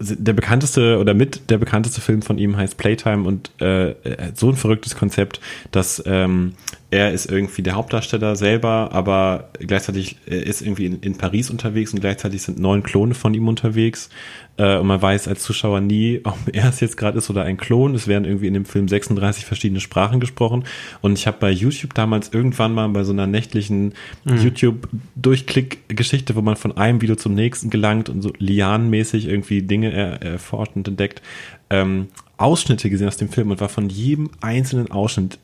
der 0.00 0.32
bekannteste 0.32 0.98
oder 0.98 1.14
mit 1.14 1.50
der 1.50 1.58
bekannteste 1.58 2.00
Film 2.00 2.22
von 2.22 2.38
ihm 2.38 2.56
heißt 2.56 2.76
Playtime 2.76 3.26
und 3.26 3.50
äh, 3.60 3.94
hat 4.18 4.38
so 4.38 4.48
ein 4.48 4.56
verrücktes 4.56 4.96
Konzept, 4.96 5.40
dass 5.70 6.02
ähm, 6.06 6.54
er 6.96 7.12
ist 7.12 7.26
irgendwie 7.26 7.60
der 7.60 7.74
Hauptdarsteller 7.74 8.36
selber, 8.36 8.88
aber 8.92 9.50
gleichzeitig 9.58 10.16
er 10.24 10.46
ist 10.46 10.62
irgendwie 10.62 10.86
in, 10.86 11.00
in 11.00 11.18
Paris 11.18 11.50
unterwegs 11.50 11.92
und 11.92 12.00
gleichzeitig 12.00 12.40
sind 12.40 12.58
neun 12.58 12.82
Klone 12.82 13.12
von 13.12 13.34
ihm 13.34 13.48
unterwegs. 13.48 14.08
Äh, 14.56 14.78
und 14.78 14.86
man 14.86 15.02
weiß 15.02 15.28
als 15.28 15.42
Zuschauer 15.42 15.82
nie, 15.82 16.22
ob 16.24 16.38
er 16.54 16.70
es 16.70 16.80
jetzt 16.80 16.96
gerade 16.96 17.18
ist 17.18 17.28
oder 17.28 17.42
ein 17.42 17.58
Klon. 17.58 17.94
Es 17.94 18.08
werden 18.08 18.24
irgendwie 18.24 18.46
in 18.46 18.54
dem 18.54 18.64
Film 18.64 18.88
36 18.88 19.44
verschiedene 19.44 19.80
Sprachen 19.80 20.20
gesprochen. 20.20 20.64
Und 21.02 21.18
ich 21.18 21.26
habe 21.26 21.36
bei 21.38 21.50
YouTube 21.50 21.92
damals 21.92 22.32
irgendwann 22.32 22.72
mal 22.72 22.88
bei 22.88 23.04
so 23.04 23.12
einer 23.12 23.26
nächtlichen 23.26 23.92
YouTube-Durchklick-Geschichte, 24.24 26.34
wo 26.34 26.40
man 26.40 26.56
von 26.56 26.78
einem 26.78 27.02
Video 27.02 27.16
zum 27.16 27.34
nächsten 27.34 27.68
gelangt 27.68 28.08
und 28.08 28.22
so 28.22 28.32
lianenmäßig 28.38 29.28
irgendwie 29.28 29.60
Dinge 29.60 29.92
er, 29.92 30.22
erforscht 30.22 30.76
und 30.76 30.88
entdeckt, 30.88 31.20
ähm, 31.68 32.06
Ausschnitte 32.38 32.88
gesehen 32.88 33.08
aus 33.08 33.18
dem 33.18 33.28
Film 33.28 33.50
und 33.50 33.60
war 33.60 33.68
von 33.68 33.90
jedem 33.90 34.30
einzelnen 34.40 34.90
Ausschnitt 34.90 35.38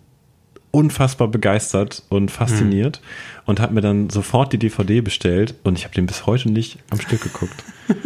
unfassbar 0.73 1.29
begeistert 1.29 2.03
und 2.09 2.31
fasziniert 2.33 3.01
und 3.47 3.61
habe 3.61 3.75
mir 3.75 3.81
dann 3.83 4.11
sofort 4.11 4.53
die 4.53 4.59
DVD 4.59 5.01
bestellt 5.01 5.55
und 5.63 5.79
ich 5.79 5.85
habe 5.85 5.95
den 5.95 6.07
bis 6.07 6.27
heute 6.27 6.51
nicht 6.51 6.79
am 6.91 7.01
Stück 7.01 7.23
geguckt. 7.23 7.63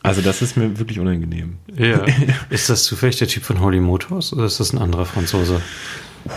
Also 0.00 0.22
das 0.22 0.42
ist 0.42 0.56
mir 0.56 0.78
wirklich 0.78 1.00
unangenehm. 1.00 1.56
Ja. 1.76 2.04
ist 2.50 2.70
das 2.70 2.84
zufällig 2.84 3.16
der 3.18 3.26
Typ 3.26 3.42
von 3.42 3.60
Holy 3.60 3.80
Motors 3.80 4.32
oder 4.32 4.44
ist 4.44 4.60
das 4.60 4.72
ein 4.72 4.78
anderer 4.78 5.04
Franzose? 5.04 5.60
Puh, 6.24 6.30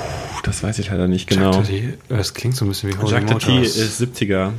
das 0.43 0.63
weiß 0.63 0.79
ich 0.79 0.89
leider 0.89 1.07
nicht 1.07 1.29
genau. 1.29 1.51
Jacques 1.51 1.67
Tati, 1.67 1.93
das 2.09 2.33
klingt 2.33 2.55
so 2.55 2.65
ein 2.65 2.69
bisschen 2.69 2.89
wie 2.91 2.97
Holy 2.97 3.11
Jacques 3.11 3.31
Motors. 3.47 3.75
ist 3.77 4.01
70er. 4.01 4.51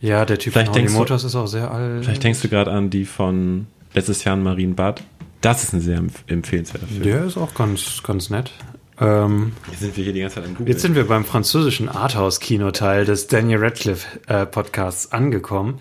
Ja, 0.00 0.24
der 0.26 0.38
Typ 0.38 0.52
Vielleicht 0.52 0.66
von 0.68 0.74
Holy 0.74 0.80
denkst 0.82 0.92
du- 0.92 0.98
Motors 0.98 1.24
ist 1.24 1.34
auch 1.34 1.46
sehr 1.46 1.70
alt. 1.72 2.04
Vielleicht 2.04 2.22
denkst 2.22 2.40
du 2.42 2.48
gerade 2.48 2.70
an 2.70 2.90
die 2.90 3.06
von 3.06 3.66
letztes 3.94 4.22
Jahr 4.22 4.36
in 4.36 4.42
Marienbad. 4.42 5.02
Das 5.40 5.64
ist 5.64 5.72
ein 5.72 5.80
sehr 5.80 5.98
empf- 5.98 6.26
empfehlenswerter 6.28 6.86
Film. 6.86 7.02
Der 7.02 7.24
ist 7.24 7.38
auch 7.38 7.54
ganz, 7.54 8.02
ganz 8.02 8.28
nett. 8.28 8.52
Ähm, 9.00 9.52
Jetzt 9.70 9.80
sind 9.80 9.96
wir 9.96 10.04
hier 10.04 10.12
die 10.12 10.20
ganze 10.20 10.36
Zeit 10.36 10.44
am 10.46 10.54
Google. 10.56 10.72
jetzt 10.72 10.82
sind 10.82 10.94
wir 10.94 11.06
beim 11.06 11.24
französischen 11.24 11.88
Arthouse-Kinoteil 11.88 13.04
des 13.04 13.28
Daniel 13.28 13.58
Radcliffe-Podcasts 13.60 15.12
angekommen. 15.12 15.78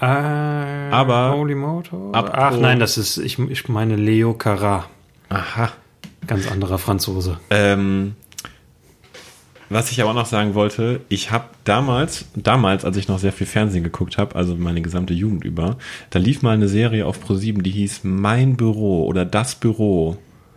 Äh, 0.00 0.04
Aber- 0.06 1.32
Holy 1.36 1.54
apropos- 1.54 2.30
Ach 2.34 2.56
nein, 2.58 2.80
das 2.80 2.98
ist, 2.98 3.18
ich, 3.18 3.38
ich 3.38 3.68
meine 3.68 3.94
Leo 3.96 4.34
Carra. 4.34 4.86
Aha. 5.28 5.70
Ganz 6.26 6.50
anderer 6.50 6.78
Franzose. 6.78 7.38
Ähm, 7.50 8.14
was 9.70 9.90
ich 9.92 10.02
aber 10.02 10.12
noch 10.12 10.26
sagen 10.26 10.54
wollte, 10.54 11.00
ich 11.08 11.30
habe 11.30 11.44
damals, 11.64 12.26
damals, 12.34 12.84
als 12.84 12.96
ich 12.96 13.08
noch 13.08 13.18
sehr 13.18 13.32
viel 13.32 13.46
Fernsehen 13.46 13.82
geguckt 13.84 14.18
habe, 14.18 14.34
also 14.36 14.54
meine 14.56 14.82
gesamte 14.82 15.14
Jugend 15.14 15.44
über, 15.44 15.76
da 16.10 16.18
lief 16.18 16.42
mal 16.42 16.50
eine 16.54 16.68
Serie 16.68 17.06
auf 17.06 17.24
Pro7, 17.24 17.62
die 17.62 17.70
hieß 17.70 18.00
Mein 18.02 18.56
Büro 18.56 19.06
oder 19.06 19.24
Das 19.24 19.54
Büro. 19.54 20.16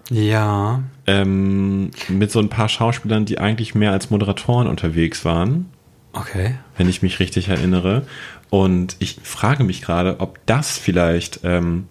Ja. 0.09 0.81
Ähm, 1.07 1.91
mit 2.09 2.31
so 2.31 2.39
ein 2.39 2.49
paar 2.49 2.67
Schauspielern, 2.69 3.25
die 3.25 3.39
eigentlich 3.39 3.75
mehr 3.75 3.91
als 3.91 4.09
Moderatoren 4.09 4.67
unterwegs 4.67 5.23
waren, 5.25 5.69
Okay. 6.13 6.55
wenn 6.77 6.89
ich 6.89 7.01
mich 7.03 7.19
richtig 7.19 7.49
erinnere. 7.49 8.07
Und 8.49 8.95
ich 8.99 9.17
frage 9.23 9.63
mich 9.63 9.81
gerade, 9.81 10.19
ob 10.19 10.39
das 10.45 10.77
vielleicht 10.77 11.41
ähm, 11.43 11.87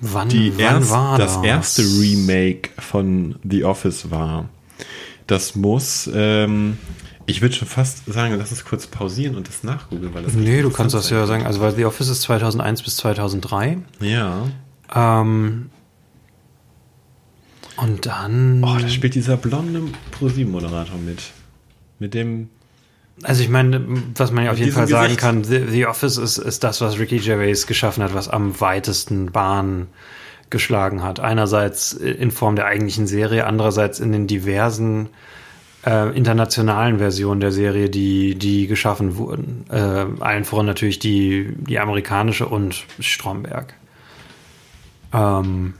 Wann, 0.00 0.28
die 0.28 0.52
wann 0.56 0.60
erst, 0.82 0.90
war 0.90 1.16
das 1.18 1.36
das? 1.36 1.44
erste 1.44 1.82
Remake 1.82 2.70
von 2.78 3.36
The 3.48 3.64
Office 3.64 4.10
war. 4.10 4.48
Das 5.28 5.54
muss, 5.54 6.10
ähm, 6.12 6.76
ich 7.26 7.40
würde 7.40 7.54
schon 7.54 7.68
fast 7.68 8.02
sagen, 8.12 8.34
lass 8.36 8.50
uns 8.50 8.64
kurz 8.64 8.88
pausieren 8.88 9.36
und 9.36 9.46
das 9.46 9.62
nachgoogeln, 9.62 10.12
weil 10.12 10.24
das 10.24 10.34
Nee, 10.34 10.60
du 10.60 10.70
kannst 10.70 10.94
das 10.94 11.08
ja 11.08 11.24
sagen. 11.26 11.46
Also, 11.46 11.60
weil 11.60 11.72
The 11.76 11.84
Office 11.84 12.08
ist 12.08 12.22
2001 12.22 12.82
bis 12.82 12.96
2003. 12.96 13.48
sein. 13.68 13.84
Ja. 14.00 14.48
Ähm, 14.94 15.70
und 17.76 18.06
dann. 18.06 18.62
Oh, 18.64 18.78
da 18.80 18.88
spielt 18.88 19.14
dieser 19.14 19.36
blonde 19.36 19.82
Pro7-Moderator 20.18 20.96
mit. 20.98 21.22
Mit 21.98 22.14
dem. 22.14 22.48
Also 23.22 23.42
ich 23.42 23.48
meine, 23.48 23.84
was 24.16 24.32
man 24.32 24.44
ja 24.44 24.52
auf 24.52 24.58
jeden 24.58 24.72
Fall 24.72 24.88
sagen 24.88 25.04
Gesicht. 25.04 25.20
kann, 25.20 25.44
The, 25.44 25.64
The 25.68 25.86
Office 25.86 26.16
ist, 26.16 26.38
ist 26.38 26.64
das, 26.64 26.80
was 26.80 26.98
Ricky 26.98 27.18
Gervais 27.18 27.66
geschaffen 27.66 28.02
hat, 28.02 28.14
was 28.14 28.28
am 28.28 28.60
weitesten 28.60 29.30
Bahn 29.30 29.88
geschlagen 30.50 31.02
hat. 31.02 31.20
Einerseits 31.20 31.92
in 31.92 32.30
Form 32.30 32.56
der 32.56 32.66
eigentlichen 32.66 33.06
Serie, 33.06 33.46
andererseits 33.46 34.00
in 34.00 34.12
den 34.12 34.26
diversen 34.26 35.08
äh, 35.84 36.16
internationalen 36.16 36.98
Versionen 36.98 37.40
der 37.40 37.52
Serie, 37.52 37.90
die, 37.90 38.34
die 38.36 38.66
geschaffen 38.66 39.16
wurden. 39.16 39.64
Äh, 39.70 40.06
allen 40.20 40.44
voran 40.44 40.66
natürlich 40.66 40.98
die, 40.98 41.54
die 41.56 41.78
amerikanische 41.78 42.46
und 42.46 42.84
Stromberg. 43.00 43.74
Ähm, 45.12 45.74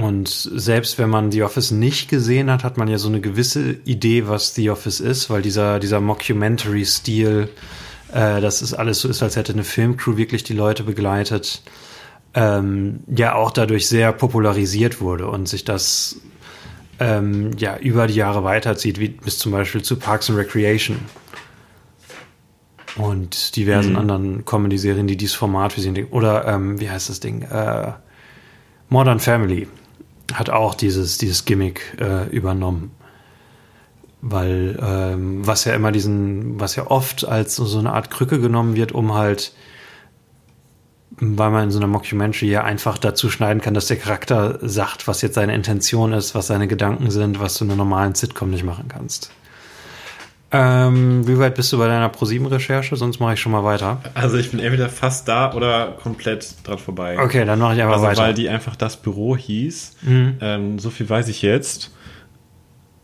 und 0.00 0.28
selbst 0.28 0.96
wenn 0.98 1.10
man 1.10 1.32
The 1.32 1.42
Office 1.42 1.72
nicht 1.72 2.08
gesehen 2.08 2.52
hat, 2.52 2.62
hat 2.62 2.76
man 2.76 2.86
ja 2.86 2.98
so 2.98 3.08
eine 3.08 3.20
gewisse 3.20 3.72
Idee, 3.84 4.28
was 4.28 4.54
The 4.54 4.70
Office 4.70 5.00
ist, 5.00 5.28
weil 5.28 5.42
dieser, 5.42 5.80
dieser 5.80 6.00
Mockumentary-Stil, 6.00 7.48
äh, 8.12 8.40
das 8.40 8.62
ist 8.62 8.74
alles 8.74 9.00
so 9.00 9.08
ist, 9.08 9.24
als 9.24 9.34
hätte 9.34 9.52
eine 9.52 9.64
Filmcrew 9.64 10.16
wirklich 10.16 10.44
die 10.44 10.52
Leute 10.52 10.84
begleitet, 10.84 11.62
ähm, 12.34 13.00
ja 13.08 13.34
auch 13.34 13.50
dadurch 13.50 13.88
sehr 13.88 14.12
popularisiert 14.12 15.00
wurde 15.00 15.26
und 15.26 15.48
sich 15.48 15.64
das 15.64 16.20
ähm, 17.00 17.50
ja 17.58 17.76
über 17.76 18.06
die 18.06 18.14
Jahre 18.14 18.44
weiterzieht, 18.44 19.00
wie 19.00 19.08
bis 19.08 19.40
zum 19.40 19.50
Beispiel 19.50 19.82
zu 19.82 19.96
Parks 19.96 20.30
and 20.30 20.38
Recreation 20.38 21.00
und 22.94 23.56
diversen 23.56 23.96
anderen 23.96 24.44
Comedy-Serien, 24.44 25.08
die 25.08 25.16
dieses 25.16 25.34
Format 25.34 25.72
für 25.72 25.80
sie 25.80 26.04
oder 26.04 26.46
ähm, 26.46 26.78
wie 26.78 26.88
heißt 26.88 27.08
das 27.08 27.18
Ding? 27.18 27.42
Äh, 27.42 27.94
Modern 28.90 29.18
Family 29.18 29.66
hat 30.34 30.50
auch 30.50 30.74
dieses, 30.74 31.18
dieses 31.18 31.44
Gimmick 31.44 31.96
äh, 32.00 32.28
übernommen. 32.28 32.92
Weil, 34.20 34.78
ähm, 34.82 35.46
was 35.46 35.64
ja 35.64 35.74
immer 35.74 35.92
diesen, 35.92 36.58
was 36.58 36.74
ja 36.76 36.88
oft 36.88 37.26
als 37.26 37.54
so, 37.56 37.78
eine 37.78 37.92
Art 37.92 38.10
Krücke 38.10 38.40
genommen 38.40 38.74
wird, 38.74 38.90
um 38.90 39.14
halt, 39.14 39.52
weil 41.10 41.50
man 41.50 41.64
in 41.64 41.70
so 41.70 41.78
einer 41.78 41.86
Mockumentary 41.86 42.50
ja 42.50 42.64
einfach 42.64 42.98
dazu 42.98 43.30
schneiden 43.30 43.62
kann, 43.62 43.74
dass 43.74 43.86
der 43.86 43.96
Charakter 43.96 44.58
sagt, 44.60 45.06
was 45.06 45.22
jetzt 45.22 45.34
seine 45.34 45.54
Intention 45.54 46.12
ist, 46.12 46.34
was 46.34 46.48
seine 46.48 46.66
Gedanken 46.66 47.10
sind, 47.10 47.38
was 47.38 47.54
du 47.54 47.64
in 47.64 47.70
einer 47.70 47.76
normalen 47.76 48.14
Sitcom 48.14 48.50
nicht 48.50 48.64
machen 48.64 48.86
kannst. 48.88 49.30
Ähm, 50.50 51.26
wie 51.28 51.38
weit 51.38 51.54
bist 51.56 51.70
du 51.72 51.78
bei 51.78 51.88
deiner 51.88 52.08
ProSieben-Recherche? 52.08 52.96
Sonst 52.96 53.20
mache 53.20 53.34
ich 53.34 53.40
schon 53.40 53.52
mal 53.52 53.64
weiter. 53.64 54.00
Also 54.14 54.38
ich 54.38 54.50
bin 54.50 54.60
entweder 54.60 54.88
fast 54.88 55.28
da 55.28 55.52
oder 55.52 55.96
komplett 56.02 56.54
dran 56.66 56.78
vorbei. 56.78 57.18
Okay, 57.18 57.44
dann 57.44 57.58
mache 57.58 57.74
ich 57.74 57.80
einfach 57.82 57.94
Also 57.96 58.06
weiter. 58.06 58.22
weil 58.22 58.34
die 58.34 58.48
einfach 58.48 58.74
das 58.74 58.96
Büro 58.96 59.36
hieß. 59.36 59.96
Mhm. 60.02 60.34
Ähm, 60.40 60.78
so 60.78 60.88
viel 60.88 61.08
weiß 61.08 61.28
ich 61.28 61.42
jetzt. 61.42 61.90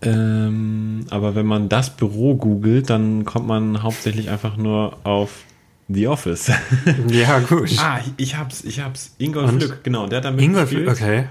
Ähm, 0.03 1.07
aber 1.11 1.35
wenn 1.35 1.47
man 1.47 1.69
das 1.69 1.91
Büro 1.91 2.35
googelt, 2.35 2.89
dann 2.91 3.25
kommt 3.25 3.47
man 3.47 3.83
hauptsächlich 3.83 4.31
einfach 4.31 4.57
nur 4.57 4.99
auf 5.05 5.31
The 5.89 6.09
Office. 6.09 6.51
ja, 7.09 7.41
gut. 7.41 7.71
ah, 7.79 8.01
ich 8.17 8.37
hab's, 8.37 8.65
ich 8.65 8.81
hab's. 8.81 9.15
Ingolf 9.19 9.51
Und? 9.51 9.61
Lück, 9.63 9.85
genau, 9.85 10.07
der 10.07 10.19
hat 10.19 10.25
da 10.25 10.31
Ingolf, 10.31 10.73
mitgespielt. 10.73 10.89
okay. 10.89 11.25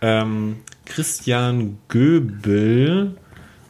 Ähm, 0.00 0.56
Christian 0.86 1.76
Göbel 1.88 3.16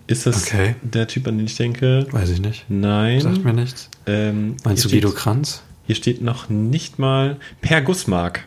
ist 0.08 0.26
das 0.26 0.46
Okay. 0.48 0.74
der 0.82 1.06
Typ, 1.06 1.28
an 1.28 1.38
den 1.38 1.46
ich 1.46 1.56
denke? 1.56 2.06
Weiß 2.10 2.30
ich 2.30 2.40
nicht. 2.40 2.64
Nein. 2.68 3.20
Sagt 3.20 3.44
mir 3.44 3.52
nichts. 3.52 3.88
Ähm, 4.06 4.56
Meinst 4.64 4.84
du 4.84 4.88
hier 4.88 4.98
Guido 5.00 5.10
steht- 5.10 5.20
Kranz? 5.20 5.62
Hier 5.86 5.94
steht 5.94 6.20
noch 6.20 6.48
nicht 6.48 6.98
mal 6.98 7.36
Per 7.60 7.80
Gussmark. 7.82 8.44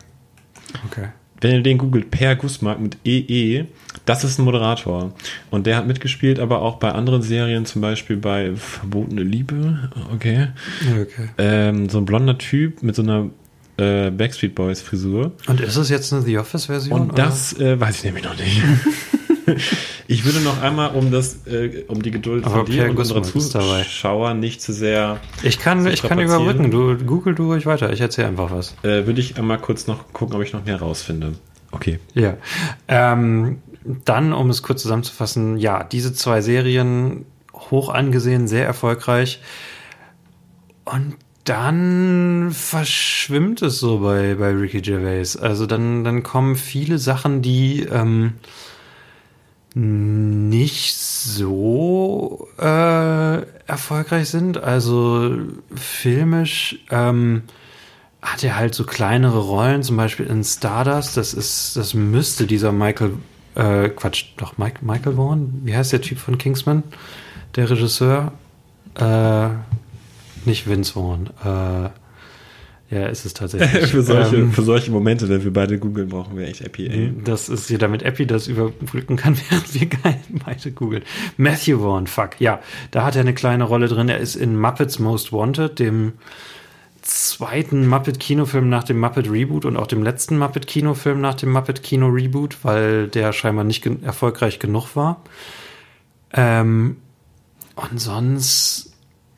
Okay. 0.86 1.08
Wenn 1.40 1.56
ihr 1.56 1.62
den 1.64 1.76
googelt, 1.78 2.10
Per 2.12 2.36
Gussmark 2.36 2.78
mit 2.78 2.98
EE, 3.04 3.64
das 4.04 4.22
ist 4.22 4.38
ein 4.38 4.44
Moderator. 4.44 5.12
Und 5.50 5.66
der 5.66 5.76
hat 5.76 5.88
mitgespielt, 5.88 6.38
aber 6.38 6.62
auch 6.62 6.76
bei 6.76 6.92
anderen 6.92 7.20
Serien, 7.22 7.66
zum 7.66 7.82
Beispiel 7.82 8.16
bei 8.16 8.54
Verbotene 8.54 9.24
Liebe. 9.24 9.90
Okay. 10.14 10.48
okay. 10.92 11.28
Ähm, 11.38 11.88
so 11.88 11.98
ein 11.98 12.04
blonder 12.04 12.38
Typ 12.38 12.82
mit 12.84 12.94
so 12.94 13.02
einer 13.02 13.30
äh, 13.76 14.10
Backstreet 14.12 14.54
Boys 14.54 14.80
Frisur. 14.82 15.32
Und 15.48 15.60
ist 15.60 15.74
es 15.76 15.88
jetzt 15.88 16.12
eine 16.12 16.22
The 16.22 16.38
Office-Version? 16.38 17.00
Und 17.08 17.18
das 17.18 17.58
äh, 17.58 17.80
weiß 17.80 17.96
ich 17.98 18.04
nämlich 18.04 18.22
noch 18.24 18.36
nicht. 18.38 18.62
ich 20.06 20.24
würde 20.24 20.40
noch 20.40 20.60
einmal, 20.62 20.94
um 20.94 21.10
das, 21.10 21.46
äh, 21.46 21.84
um 21.88 22.02
die 22.02 22.10
Geduld 22.10 22.44
Aber 22.44 22.58
von 22.58 22.66
dir 22.66 22.90
und 22.90 22.98
unserer. 22.98 23.22
Zuschauer 23.22 24.34
nicht 24.34 24.62
zu 24.62 24.72
sehr, 24.72 25.20
Ich 25.42 25.58
kann, 25.58 25.86
ich 25.86 26.02
kann 26.02 26.18
überbrücken. 26.18 26.70
Du 26.70 26.96
google 26.96 27.34
du 27.34 27.52
ruhig 27.52 27.66
weiter. 27.66 27.92
Ich 27.92 28.00
erzähle 28.00 28.28
einfach 28.28 28.50
was. 28.50 28.74
äh, 28.82 29.06
würde 29.06 29.20
ich 29.20 29.38
einmal 29.38 29.58
kurz 29.58 29.86
noch 29.86 30.12
gucken, 30.12 30.36
ob 30.36 30.42
ich 30.42 30.52
noch 30.52 30.64
mehr 30.64 30.80
rausfinde. 30.80 31.32
Okay. 31.70 31.98
Ja. 32.14 32.36
Ähm, 32.88 33.58
dann, 34.04 34.32
um 34.32 34.50
es 34.50 34.62
kurz 34.62 34.82
zusammenzufassen, 34.82 35.56
ja, 35.56 35.82
diese 35.82 36.12
zwei 36.12 36.40
Serien 36.40 37.24
hoch 37.54 37.88
angesehen, 37.88 38.46
sehr 38.46 38.66
erfolgreich. 38.66 39.40
Und 40.84 41.16
dann 41.44 42.50
verschwimmt 42.52 43.62
es 43.62 43.80
so 43.80 43.98
bei, 43.98 44.36
bei 44.36 44.50
Ricky 44.50 44.80
Gervais. 44.80 45.36
Also 45.36 45.66
dann, 45.66 46.04
dann 46.04 46.22
kommen 46.22 46.54
viele 46.54 46.98
Sachen, 46.98 47.42
die 47.42 47.80
ähm, 47.80 48.34
nicht 49.74 50.96
so 50.96 52.48
äh, 52.58 53.42
erfolgreich 53.66 54.28
sind. 54.28 54.58
Also 54.58 55.36
filmisch 55.74 56.78
ähm, 56.90 57.42
hat 58.20 58.44
er 58.44 58.56
halt 58.56 58.74
so 58.74 58.84
kleinere 58.84 59.38
Rollen, 59.38 59.82
zum 59.82 59.96
Beispiel 59.96 60.26
in 60.26 60.44
Stardust. 60.44 61.16
Das 61.16 61.34
ist, 61.34 61.76
das 61.76 61.94
müsste 61.94 62.46
dieser 62.46 62.72
Michael, 62.72 63.14
äh, 63.54 63.88
Quatsch, 63.88 64.26
doch 64.36 64.58
Mike, 64.58 64.84
Michael 64.84 65.16
Vaughn. 65.16 65.62
Wie 65.64 65.74
heißt 65.74 65.92
der 65.92 66.02
Typ 66.02 66.18
von 66.18 66.38
Kingsman? 66.38 66.82
Der 67.56 67.68
Regisseur? 67.70 68.32
Äh, 68.94 69.48
nicht 70.44 70.68
Vince 70.68 70.92
Vaughn. 70.92 71.30
Äh, 71.44 71.90
ja, 72.92 73.06
ist 73.06 73.24
es 73.24 73.32
tatsächlich. 73.32 73.86
für, 73.90 74.02
solche, 74.02 74.36
Ähm, 74.36 74.52
für 74.52 74.62
solche 74.62 74.90
Momente, 74.90 75.26
wenn 75.30 75.42
wir 75.42 75.52
beide 75.52 75.78
googeln, 75.78 76.10
brauchen 76.10 76.36
wir 76.36 76.46
echt 76.46 76.62
APA. 76.62 76.82
das 77.24 77.48
ist 77.48 77.68
hier, 77.68 77.78
damit 77.78 78.02
Epi 78.02 78.26
das 78.26 78.48
überbrücken 78.48 79.16
kann, 79.16 79.34
während 79.48 79.74
wir 79.74 79.88
beide 80.44 80.72
googeln. 80.72 81.02
Matthew 81.38 81.78
Vaughn, 81.78 82.06
fuck, 82.06 82.38
ja. 82.38 82.60
Da 82.90 83.04
hat 83.04 83.16
er 83.16 83.22
eine 83.22 83.32
kleine 83.32 83.64
Rolle 83.64 83.88
drin. 83.88 84.10
Er 84.10 84.18
ist 84.18 84.36
in 84.36 84.60
Muppets 84.60 84.98
Most 84.98 85.32
Wanted, 85.32 85.78
dem 85.78 86.12
zweiten 87.00 87.88
Muppet-Kinofilm 87.88 88.68
nach 88.68 88.84
dem 88.84 89.00
Muppet-Reboot 89.00 89.64
und 89.64 89.78
auch 89.78 89.86
dem 89.86 90.02
letzten 90.02 90.36
Muppet-Kinofilm 90.36 91.18
nach 91.18 91.34
dem 91.34 91.50
Muppet-Kino-Reboot, 91.50 92.58
weil 92.62 93.08
der 93.08 93.32
scheinbar 93.32 93.64
nicht 93.64 93.82
gen 93.82 94.02
erfolgreich 94.02 94.58
genug 94.58 94.94
war. 94.96 95.22
Ähm, 96.34 96.98
und 97.74 97.98
sonst, 97.98 98.92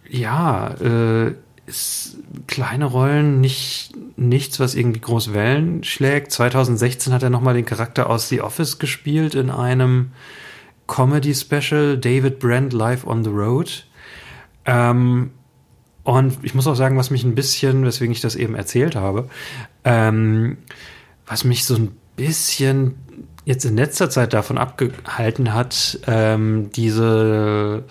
ja, 0.09 0.75
äh, 0.81 1.35
ist 1.67 2.19
kleine 2.47 2.85
Rollen 2.85 3.41
nicht 3.41 3.93
nichts, 4.17 4.61
was 4.61 4.75
irgendwie 4.75 5.01
groß 5.01 5.33
Wellen 5.35 5.83
schlägt. 5.85 6.31
2016 6.33 7.13
hat 7.13 7.23
er 7.23 7.31
nochmal 7.31 7.55
den 7.55 7.65
Charakter 7.65 8.09
aus 8.11 8.29
The 8.29 8.43
Office 8.43 8.79
gespielt 8.79 9.35
in 9.35 9.51
einem 9.51 10.13
Comedy-Special, 10.87 11.99
David 11.99 12.39
Brent 12.39 12.73
Live 12.73 13.07
on 13.07 13.25
the 13.25 13.31
Road. 13.31 13.87
Ähm, 14.67 15.31
Und 16.05 16.39
ich 16.43 16.55
muss 16.55 16.67
auch 16.67 16.75
sagen, 16.77 16.99
was 16.99 17.11
mich 17.11 17.25
ein 17.25 17.35
bisschen, 17.35 17.85
weswegen 17.85 18.13
ich 18.13 18.21
das 18.21 18.37
eben 18.37 18.55
erzählt 18.55 18.95
habe, 18.95 19.29
ähm, 19.85 20.59
was 21.27 21.45
mich 21.45 21.65
so 21.65 21.77
ein 21.77 21.97
bisschen 22.17 22.97
jetzt 23.47 23.65
in 23.65 23.77
letzter 23.77 24.11
Zeit 24.11 24.35
davon 24.35 24.59
abgehalten 24.59 25.55
hat, 25.55 25.99
ähm, 26.07 26.71
diese 26.73 27.85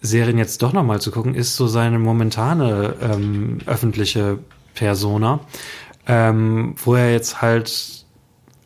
Serien 0.00 0.38
jetzt 0.38 0.62
doch 0.62 0.72
nochmal 0.72 1.00
zu 1.00 1.10
gucken, 1.10 1.34
ist 1.34 1.56
so 1.56 1.66
seine 1.66 1.98
momentane 1.98 2.94
ähm, 3.00 3.58
öffentliche 3.66 4.38
Persona, 4.74 5.40
ähm, 6.06 6.74
wo 6.76 6.94
er 6.94 7.12
jetzt 7.12 7.42
halt 7.42 8.04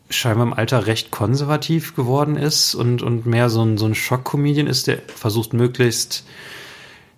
scheinbar 0.09 0.45
im 0.45 0.53
Alter 0.53 0.85
recht 0.85 1.11
konservativ 1.11 1.95
geworden 1.95 2.35
ist 2.35 2.75
und, 2.75 3.01
und 3.01 3.25
mehr 3.25 3.49
so 3.49 3.63
ein, 3.63 3.77
so 3.77 3.85
ein 3.85 3.95
Schock-Comedian 3.95 4.67
ist, 4.67 4.87
der 4.87 4.99
versucht 5.07 5.53
möglichst 5.53 6.25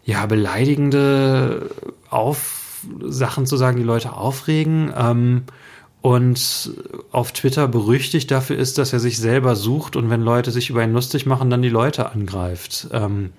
ja, 0.05 0.25
beleidigende 0.27 1.69
auf 2.10 2.86
Sachen 3.01 3.45
zu 3.45 3.57
sagen, 3.57 3.77
die 3.77 3.84
Leute 3.84 4.13
aufregen. 4.13 4.93
Ähm, 4.95 5.43
und 6.01 6.72
auf 7.12 7.31
Twitter 7.31 7.67
berüchtigt 7.67 8.29
dafür 8.29 8.57
ist, 8.57 8.77
dass 8.77 8.93
er 8.93 9.00
sich 9.00 9.17
selber 9.17 9.55
sucht 9.55 9.95
und 9.95 10.12
wenn 10.12 10.22
Leute 10.22 10.51
sich 10.51 10.69
über 10.69 10.84
ihn 10.84 10.93
lustig 10.93 11.25
machen, 11.25 11.50
dann 11.50 11.63
die 11.63 11.69
Leute 11.69 12.12
angreift. 12.12 12.89
Ähm, 12.91 13.31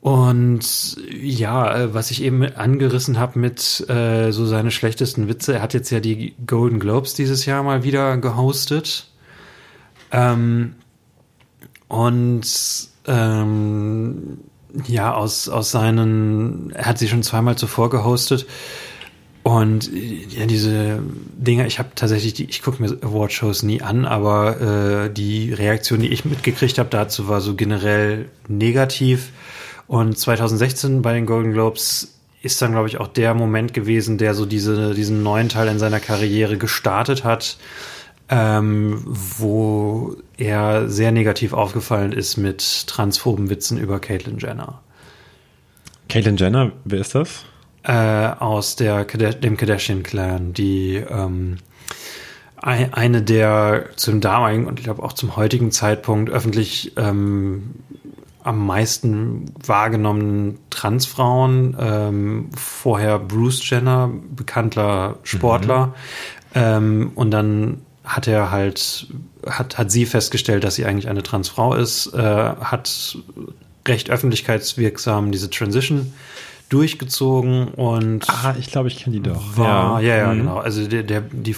und 0.00 0.96
ja, 1.10 1.76
äh, 1.76 1.94
was 1.94 2.10
ich 2.10 2.22
eben 2.22 2.42
angerissen 2.42 3.18
habe 3.18 3.38
mit 3.38 3.84
äh, 3.90 4.30
so 4.30 4.46
seine 4.46 4.70
schlechtesten 4.70 5.28
Witze, 5.28 5.54
er 5.54 5.62
hat 5.62 5.74
jetzt 5.74 5.90
ja 5.90 6.00
die 6.00 6.34
Golden 6.46 6.80
Globes 6.80 7.14
dieses 7.14 7.44
Jahr 7.44 7.62
mal 7.62 7.84
wieder 7.84 8.16
gehostet. 8.16 9.08
Ähm, 10.10 10.74
und 11.88 12.46
ähm, 13.06 14.38
ja, 14.86 15.12
aus, 15.12 15.48
aus 15.48 15.70
seinen, 15.70 16.70
er 16.70 16.86
hat 16.86 16.98
sie 16.98 17.08
schon 17.08 17.22
zweimal 17.22 17.56
zuvor 17.56 17.90
gehostet. 17.90 18.46
Und 19.42 19.90
ja, 19.92 20.46
diese 20.46 21.02
Dinge, 21.36 21.66
ich 21.66 21.78
habe 21.78 21.90
tatsächlich, 21.94 22.34
die, 22.34 22.44
ich 22.44 22.62
gucke 22.62 22.82
mir 22.82 22.90
Awardshows 23.02 23.62
nie 23.62 23.82
an, 23.82 24.04
aber 24.04 24.60
äh, 25.06 25.12
die 25.12 25.52
Reaktion, 25.52 26.00
die 26.00 26.08
ich 26.08 26.24
mitgekriegt 26.24 26.78
habe 26.78 26.90
dazu, 26.90 27.28
war 27.28 27.40
so 27.40 27.54
generell 27.54 28.28
negativ. 28.48 29.30
Und 29.90 30.16
2016 30.16 31.02
bei 31.02 31.12
den 31.12 31.26
Golden 31.26 31.52
Globes 31.52 32.14
ist 32.42 32.62
dann, 32.62 32.70
glaube 32.70 32.86
ich, 32.86 33.00
auch 33.00 33.08
der 33.08 33.34
Moment 33.34 33.74
gewesen, 33.74 34.18
der 34.18 34.34
so 34.34 34.46
diese, 34.46 34.94
diesen 34.94 35.24
neuen 35.24 35.48
Teil 35.48 35.66
in 35.66 35.80
seiner 35.80 35.98
Karriere 35.98 36.58
gestartet 36.58 37.24
hat, 37.24 37.56
ähm, 38.28 39.02
wo 39.04 40.14
er 40.36 40.88
sehr 40.88 41.10
negativ 41.10 41.54
aufgefallen 41.54 42.12
ist 42.12 42.36
mit 42.36 42.86
transphoben 42.86 43.50
Witzen 43.50 43.78
über 43.78 43.98
Caitlyn 43.98 44.38
Jenner. 44.38 44.80
Caitlyn 46.08 46.36
Jenner, 46.36 46.70
wer 46.84 47.00
ist 47.00 47.16
das? 47.16 47.44
Äh, 47.82 47.92
aus 48.38 48.76
der, 48.76 49.04
dem 49.04 49.56
Kardashian-Clan, 49.56 50.52
die 50.52 51.02
ähm, 51.10 51.56
eine 52.62 53.22
der 53.22 53.86
zum 53.96 54.20
damaligen 54.20 54.66
und 54.66 54.78
ich 54.78 54.84
glaube 54.84 55.02
auch 55.02 55.14
zum 55.14 55.34
heutigen 55.34 55.72
Zeitpunkt 55.72 56.30
öffentlich 56.30 56.92
ähm, 56.96 57.70
am 58.42 58.66
meisten 58.66 59.52
wahrgenommenen 59.64 60.58
Transfrauen. 60.70 61.76
Ähm, 61.78 62.50
vorher 62.56 63.18
Bruce 63.18 63.68
Jenner, 63.68 64.10
bekannter 64.34 65.18
Sportler. 65.22 65.86
Mhm. 65.86 65.92
Ähm, 66.54 67.12
und 67.14 67.30
dann 67.30 67.82
hat 68.04 68.26
er 68.26 68.50
halt, 68.50 69.06
hat, 69.46 69.78
hat 69.78 69.90
sie 69.90 70.06
festgestellt, 70.06 70.64
dass 70.64 70.74
sie 70.74 70.84
eigentlich 70.84 71.08
eine 71.08 71.22
Transfrau 71.22 71.74
ist, 71.74 72.12
äh, 72.14 72.18
hat 72.18 73.18
recht 73.86 74.10
öffentlichkeitswirksam 74.10 75.32
diese 75.32 75.50
Transition 75.50 76.12
durchgezogen 76.70 77.68
und. 77.68 78.30
Ah, 78.30 78.54
ich 78.58 78.70
glaube, 78.70 78.88
ich 78.88 78.98
kenne 78.98 79.16
die 79.16 79.22
doch. 79.22 79.58
War, 79.58 80.00
ja, 80.00 80.08
ja, 80.08 80.16
ja 80.16 80.32
mhm. 80.32 80.38
genau. 80.38 80.58
Also 80.58 80.86
der, 80.86 81.02
der, 81.02 81.20
die 81.20 81.56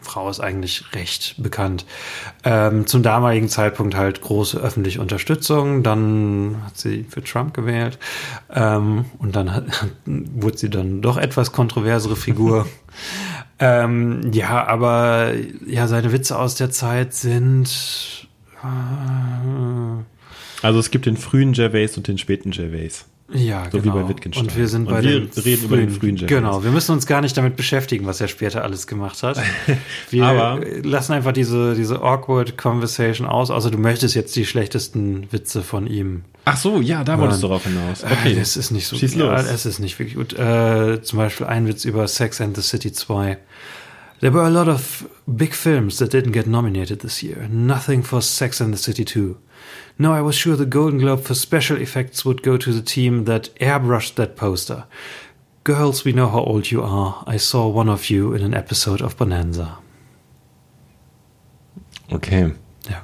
Frau 0.00 0.28
ist 0.28 0.40
eigentlich 0.40 0.92
recht 0.94 1.36
bekannt. 1.38 1.84
Ähm, 2.42 2.86
zum 2.86 3.02
damaligen 3.02 3.48
Zeitpunkt 3.48 3.94
halt 3.94 4.22
große 4.22 4.58
öffentliche 4.58 5.00
Unterstützung. 5.00 5.82
Dann 5.82 6.62
hat 6.64 6.78
sie 6.78 7.04
für 7.08 7.22
Trump 7.22 7.54
gewählt. 7.54 7.98
Ähm, 8.52 9.04
und 9.18 9.36
dann 9.36 9.54
hat, 9.54 9.64
wurde 10.06 10.56
sie 10.58 10.70
dann 10.70 11.02
doch 11.02 11.18
etwas 11.18 11.52
kontroversere 11.52 12.16
Figur. 12.16 12.66
ähm, 13.58 14.32
ja, 14.32 14.66
aber 14.66 15.32
ja, 15.66 15.86
seine 15.86 16.10
Witze 16.10 16.38
aus 16.38 16.54
der 16.54 16.70
Zeit 16.70 17.12
sind. 17.12 18.26
Äh, 18.62 20.02
also 20.62 20.78
es 20.78 20.90
gibt 20.90 21.04
den 21.04 21.18
frühen 21.18 21.52
Gervais 21.52 21.98
und 21.98 22.08
den 22.08 22.16
späten 22.16 22.50
Gervais. 22.50 23.04
Ja, 23.34 23.64
so 23.70 23.80
genau. 23.80 23.94
wie 23.94 24.02
bei 24.02 24.08
Wittgenstein. 24.08 24.46
Und 24.46 24.56
wir 24.56 24.68
sind 24.68 24.86
bei 24.86 24.98
und 24.98 25.04
wir 25.04 25.20
den 25.20 25.42
reden 25.42 25.64
über 25.64 25.76
den 25.76 25.90
frühen 25.90 26.16
James. 26.16 26.28
Genau, 26.28 26.62
wir 26.62 26.70
müssen 26.70 26.92
uns 26.92 27.04
gar 27.06 27.20
nicht 27.20 27.36
damit 27.36 27.56
beschäftigen, 27.56 28.06
was 28.06 28.20
er 28.20 28.28
später 28.28 28.62
alles 28.62 28.86
gemacht 28.86 29.22
hat. 29.22 29.40
Wir 30.10 30.24
Aber 30.24 30.60
lassen 30.82 31.12
einfach 31.12 31.32
diese, 31.32 31.74
diese 31.74 32.00
awkward 32.00 32.56
Conversation 32.56 33.26
aus. 33.26 33.50
Also 33.50 33.70
du 33.70 33.78
möchtest 33.78 34.14
jetzt 34.14 34.36
die 34.36 34.46
schlechtesten 34.46 35.32
Witze 35.32 35.62
von 35.62 35.86
ihm. 35.86 36.22
Ach 36.44 36.56
so, 36.56 36.80
ja, 36.80 37.02
da 37.02 37.18
wolltest 37.18 37.42
du 37.42 37.48
darauf 37.48 37.64
hinaus. 37.64 38.04
Okay. 38.04 38.32
Äh, 38.32 38.36
das 38.36 38.56
ist 38.56 38.70
nicht 38.70 38.86
so. 38.86 38.96
Schieß 38.96 39.16
los. 39.16 39.44
es 39.44 39.66
ist 39.66 39.80
nicht 39.80 39.98
wirklich 39.98 40.16
gut. 40.16 40.38
Äh, 40.38 41.02
zum 41.02 41.18
Beispiel 41.18 41.46
ein 41.46 41.66
Witz 41.66 41.84
über 41.84 42.06
Sex 42.06 42.40
and 42.40 42.54
the 42.54 42.62
City 42.62 42.92
2. 42.92 43.38
There 44.20 44.30
were 44.30 44.46
a 44.46 44.50
lot 44.50 44.68
of 44.68 45.08
big 45.26 45.52
films 45.52 45.98
that 45.98 46.10
didn't 46.10 46.32
get 46.32 46.46
nominated 46.46 47.00
this 47.00 47.22
year. 47.22 47.46
Nothing 47.50 48.02
for 48.02 48.22
Sex 48.22 48.60
and 48.60 48.72
the 48.72 48.78
City 48.78 49.04
2. 49.04 49.36
No, 49.98 50.12
I 50.12 50.22
was 50.22 50.34
sure 50.34 50.56
the 50.56 50.66
Golden 50.66 50.98
Globe 50.98 51.22
for 51.22 51.34
special 51.34 51.76
effects 51.76 52.24
would 52.24 52.42
go 52.42 52.56
to 52.56 52.72
the 52.72 52.82
team 52.82 53.24
that 53.24 53.54
airbrushed 53.60 54.14
that 54.14 54.36
poster. 54.36 54.84
Girls, 55.64 56.04
we 56.04 56.12
know 56.12 56.28
how 56.28 56.40
old 56.40 56.70
you 56.70 56.82
are. 56.82 57.24
I 57.26 57.38
saw 57.38 57.68
one 57.68 57.88
of 57.88 58.10
you 58.10 58.34
in 58.34 58.42
an 58.42 58.54
episode 58.54 59.00
of 59.00 59.16
Bonanza. 59.16 59.78
Okay. 62.12 62.52
Ja. 62.88 63.02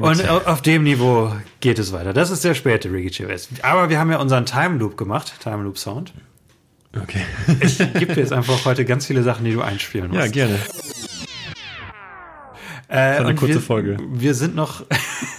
Und 0.00 0.28
auf 0.28 0.62
dem 0.62 0.84
Niveau 0.84 1.32
geht 1.60 1.78
es 1.78 1.92
weiter. 1.92 2.12
Das 2.12 2.30
ist 2.30 2.44
der 2.44 2.54
späte 2.54 2.92
Ricky 2.92 3.10
Gervais. 3.10 3.48
Aber 3.62 3.88
wir 3.88 3.98
haben 3.98 4.10
ja 4.10 4.18
unseren 4.18 4.46
Time 4.46 4.78
Loop 4.78 4.96
gemacht, 4.96 5.32
Time 5.42 5.64
Loop 5.64 5.78
Sound. 5.78 6.12
Okay. 6.96 7.22
Es 7.60 7.78
gibt 7.78 8.16
jetzt 8.16 8.32
einfach 8.32 8.64
heute 8.64 8.84
ganz 8.84 9.06
viele 9.06 9.22
Sachen, 9.22 9.44
die 9.44 9.52
du 9.52 9.62
einspielen 9.62 10.08
musst. 10.10 10.20
Ja, 10.20 10.30
gerne. 10.30 10.58
Äh, 12.88 13.18
eine 13.18 13.36
kurze 13.36 13.54
wir, 13.54 13.60
Folge. 13.60 13.96
Wir 14.12 14.34
sind 14.34 14.56
noch. 14.56 14.84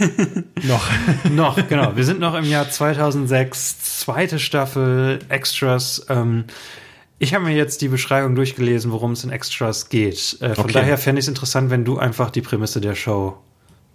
noch. 0.64 0.90
noch, 1.30 1.68
genau. 1.68 1.98
Wir 1.98 2.06
sind 2.06 2.22
noch 2.22 2.34
im 2.36 2.46
Jahr 2.46 2.70
2006, 2.70 4.00
zweite 4.00 4.40
Staffel, 4.40 5.20
Extras. 5.28 6.06
Ähm, 6.08 6.46
ich 7.20 7.34
habe 7.34 7.44
mir 7.44 7.54
jetzt 7.54 7.82
die 7.82 7.90
Beschreibung 7.90 8.36
durchgelesen, 8.36 8.92
worum 8.94 9.12
es 9.12 9.26
in 9.26 9.32
Extras 9.32 9.90
geht. 9.90 10.38
Äh, 10.40 10.56
von 10.56 10.66
okay. 10.66 10.74
daher 10.74 10.98
fände 10.98 11.20
ich 11.20 11.26
es 11.26 11.28
interessant, 11.30 11.70
wenn 11.70 11.84
du 11.84 12.00
einfach 12.00 12.30
die 12.30 12.42
Prämisse 12.42 12.80
der 12.80 12.96
Show 12.96 13.38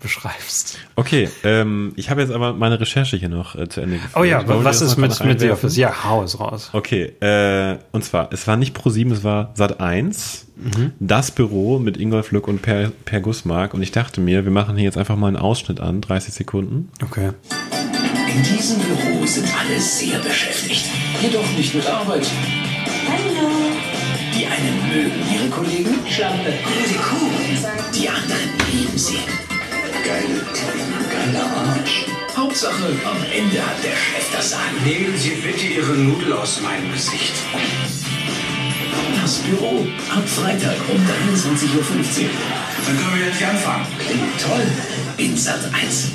beschreibst. 0.00 0.78
Okay, 0.94 1.28
ähm, 1.42 1.92
ich 1.96 2.10
habe 2.10 2.20
jetzt 2.20 2.32
aber 2.32 2.52
meine 2.52 2.78
Recherche 2.78 3.16
hier 3.16 3.28
noch 3.28 3.54
äh, 3.54 3.68
zu 3.68 3.80
Ende 3.80 3.96
geführt. 3.96 4.12
Oh 4.16 4.24
ja, 4.24 4.42
was 4.46 4.82
ist 4.82 4.96
mit, 4.96 5.24
mit 5.24 5.40
The 5.40 5.50
Office? 5.50 5.76
Ja, 5.76 6.04
hau 6.04 6.22
es 6.22 6.38
raus. 6.38 6.70
Okay, 6.72 7.12
äh, 7.20 7.78
und 7.92 8.04
zwar, 8.04 8.32
es 8.32 8.46
war 8.46 8.56
nicht 8.56 8.74
Pro 8.74 8.90
7, 8.90 9.10
es 9.12 9.24
war 9.24 9.52
Sat 9.54 9.80
1, 9.80 10.46
mhm. 10.56 10.92
das 11.00 11.30
Büro 11.30 11.78
mit 11.78 11.96
Ingolf 11.96 12.30
Lück 12.30 12.46
und 12.46 12.60
Per, 12.60 12.90
per 13.04 13.20
Gussmark 13.20 13.74
und 13.74 13.82
ich 13.82 13.92
dachte 13.92 14.20
mir, 14.20 14.44
wir 14.44 14.52
machen 14.52 14.76
hier 14.76 14.84
jetzt 14.84 14.98
einfach 14.98 15.16
mal 15.16 15.28
einen 15.28 15.36
Ausschnitt 15.36 15.80
an, 15.80 16.00
30 16.02 16.34
Sekunden. 16.34 16.90
Okay. 17.02 17.30
In 18.34 18.42
diesem 18.42 18.78
Büro 18.80 19.24
sind 19.24 19.48
alle 19.58 19.80
sehr 19.80 20.18
beschäftigt, 20.18 20.84
jedoch 21.22 21.50
nicht 21.56 21.74
mit 21.74 21.86
Arbeit. 21.86 22.26
Hallo. 23.08 23.66
Die 24.38 24.44
einen 24.44 24.88
mögen 24.88 25.22
ihre 25.32 25.48
Kollegen, 25.48 26.06
Schlampe, 26.06 26.52
die 27.94 28.08
anderen 28.08 28.50
lieben 28.70 28.98
sie. 28.98 29.18
Geile 30.06 30.38
Typen, 30.54 30.94
geiler 31.10 31.50
Arsch. 31.50 32.06
Hauptsache, 32.36 32.94
am 33.04 33.16
Ende 33.24 33.60
hat 33.60 33.82
der 33.82 33.96
Chef 33.96 34.30
das 34.32 34.50
Sagen. 34.50 34.76
Nehmen 34.84 35.16
Sie 35.16 35.30
bitte 35.30 35.66
Ihre 35.66 35.94
Nudel 35.94 36.32
aus 36.32 36.60
meinem 36.60 36.92
Gesicht. 36.92 37.32
Das 39.20 39.38
Büro 39.38 39.84
ab 40.08 40.28
Freitag 40.28 40.76
um 40.88 40.96
23.15 40.96 41.74
Uhr. 41.74 42.30
Dann 42.86 42.96
können 42.96 43.18
wir 43.18 43.26
jetzt 43.26 43.42
anfangen. 43.42 43.86
Klingt 43.98 44.40
toll. 44.40 44.66
In 45.16 45.36
Sat 45.36 45.64
1. 45.74 46.12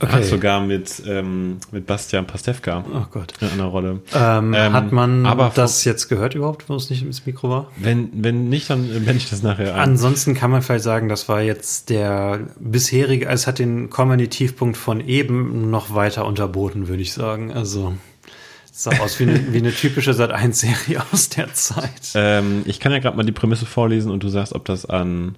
Okay. 0.00 0.12
Hat 0.12 0.24
sogar 0.26 0.60
mit, 0.60 1.02
ähm, 1.08 1.58
mit 1.72 1.86
Bastian 1.86 2.24
Pastewka. 2.24 2.84
Oh 2.94 3.06
Gott. 3.10 3.32
In 3.40 3.48
einer 3.48 3.64
Rolle. 3.64 4.00
Ähm, 4.14 4.54
ähm, 4.54 4.72
hat 4.72 4.92
man 4.92 5.26
aber 5.26 5.50
das 5.52 5.84
jetzt 5.84 6.08
gehört 6.08 6.36
überhaupt, 6.36 6.68
wo 6.68 6.76
es 6.76 6.88
nicht 6.88 7.02
ins 7.02 7.26
Mikro 7.26 7.50
war? 7.50 7.72
Wenn, 7.76 8.10
wenn 8.22 8.48
nicht, 8.48 8.70
dann 8.70 8.88
wende 8.88 9.16
ich 9.16 9.28
das 9.28 9.42
nachher 9.42 9.74
an. 9.74 9.80
Ansonsten 9.80 10.34
kann 10.34 10.52
man 10.52 10.62
vielleicht 10.62 10.84
sagen, 10.84 11.08
das 11.08 11.28
war 11.28 11.42
jetzt 11.42 11.90
der 11.90 12.46
bisherige, 12.60 13.28
also 13.28 13.42
es 13.42 13.46
hat 13.48 13.58
den 13.58 13.90
Comedy-Tiefpunkt 13.90 14.76
von 14.76 15.00
eben 15.00 15.68
noch 15.70 15.92
weiter 15.92 16.26
unterboten, 16.26 16.86
würde 16.86 17.02
ich 17.02 17.12
sagen. 17.12 17.52
Also. 17.52 17.94
sah 18.70 18.96
aus 19.00 19.18
wie 19.18 19.24
eine, 19.24 19.52
wie 19.52 19.58
eine 19.58 19.72
typische 19.72 20.12
Sat1-Serie 20.12 21.02
aus 21.12 21.28
der 21.30 21.52
Zeit. 21.54 22.12
Ähm, 22.14 22.62
ich 22.66 22.78
kann 22.78 22.92
ja 22.92 23.00
gerade 23.00 23.16
mal 23.16 23.26
die 23.26 23.32
Prämisse 23.32 23.66
vorlesen 23.66 24.12
und 24.12 24.22
du 24.22 24.28
sagst, 24.28 24.52
ob 24.52 24.64
das 24.64 24.86
an 24.86 25.34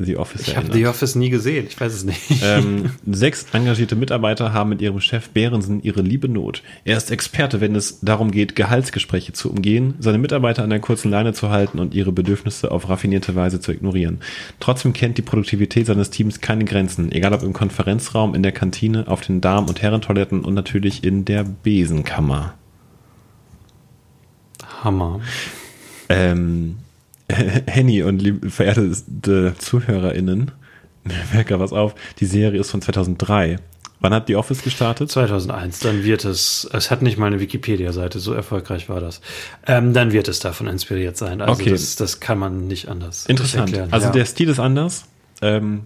The 0.00 0.16
Office 0.16 0.46
Ich 0.46 0.56
habe. 0.56 0.72
The 0.72 0.86
Office 0.86 1.16
nie 1.16 1.28
gesehen, 1.28 1.66
ich 1.68 1.80
weiß 1.80 1.92
es 1.92 2.04
nicht. 2.04 2.20
Ähm, 2.42 2.90
sechs 3.06 3.46
engagierte 3.52 3.96
Mitarbeiter 3.96 4.52
haben 4.52 4.70
mit 4.70 4.80
ihrem 4.80 5.00
Chef 5.00 5.30
Behrensen 5.30 5.82
ihre 5.82 6.02
liebe 6.02 6.28
Not. 6.28 6.62
Er 6.84 6.96
ist 6.96 7.10
Experte, 7.10 7.60
wenn 7.60 7.74
es 7.74 7.98
darum 8.00 8.30
geht, 8.30 8.54
Gehaltsgespräche 8.54 9.32
zu 9.32 9.50
umgehen, 9.50 9.94
seine 9.98 10.18
Mitarbeiter 10.18 10.62
an 10.62 10.70
der 10.70 10.78
kurzen 10.78 11.10
Leine 11.10 11.32
zu 11.32 11.50
halten 11.50 11.80
und 11.80 11.94
ihre 11.94 12.12
Bedürfnisse 12.12 12.70
auf 12.70 12.88
raffinierte 12.88 13.34
Weise 13.34 13.60
zu 13.60 13.72
ignorieren. 13.72 14.20
Trotzdem 14.60 14.92
kennt 14.92 15.18
die 15.18 15.22
Produktivität 15.22 15.86
seines 15.86 16.10
Teams 16.10 16.40
keine 16.40 16.64
Grenzen, 16.64 17.10
egal 17.10 17.32
ob 17.32 17.42
im 17.42 17.52
Konferenzraum, 17.52 18.36
in 18.36 18.44
der 18.44 18.52
Kantine, 18.52 19.08
auf 19.08 19.22
den 19.22 19.40
Damen- 19.40 19.68
und 19.68 19.82
Herrentoiletten 19.82 20.44
und 20.44 20.54
natürlich 20.54 21.02
in 21.02 21.24
der 21.24 21.44
Besenkammer. 21.44 22.54
Hammer. 24.84 25.20
Ähm, 26.08 26.76
Henny 27.66 28.02
und 28.02 28.20
lieb, 28.22 28.50
verehrte 28.50 28.92
ZuhörerInnen, 29.58 30.50
mir 31.04 31.14
fällt 31.32 31.48
gerade 31.48 31.62
was 31.62 31.72
auf, 31.72 31.94
die 32.20 32.26
Serie 32.26 32.60
ist 32.60 32.70
von 32.70 32.82
2003. 32.82 33.58
Wann 34.00 34.14
hat 34.14 34.28
The 34.28 34.36
Office 34.36 34.62
gestartet? 34.62 35.10
2001, 35.10 35.80
dann 35.80 36.04
wird 36.04 36.24
es, 36.24 36.68
es 36.72 36.90
hat 36.92 37.02
nicht 37.02 37.18
mal 37.18 37.26
eine 37.26 37.40
Wikipedia-Seite, 37.40 38.20
so 38.20 38.32
erfolgreich 38.32 38.88
war 38.88 39.00
das. 39.00 39.20
Ähm, 39.66 39.92
dann 39.92 40.12
wird 40.12 40.28
es 40.28 40.38
davon 40.38 40.68
inspiriert 40.68 41.16
sein. 41.16 41.40
Also 41.40 41.60
Okay. 41.60 41.70
das, 41.70 41.96
das 41.96 42.20
kann 42.20 42.38
man 42.38 42.68
nicht 42.68 42.88
anders 42.88 43.26
Interessant. 43.26 43.70
erklären. 43.70 43.88
Also 43.92 44.06
ja. 44.06 44.12
der 44.12 44.24
Stil 44.24 44.48
ist 44.50 44.60
anders. 44.60 45.04
Ähm, 45.42 45.82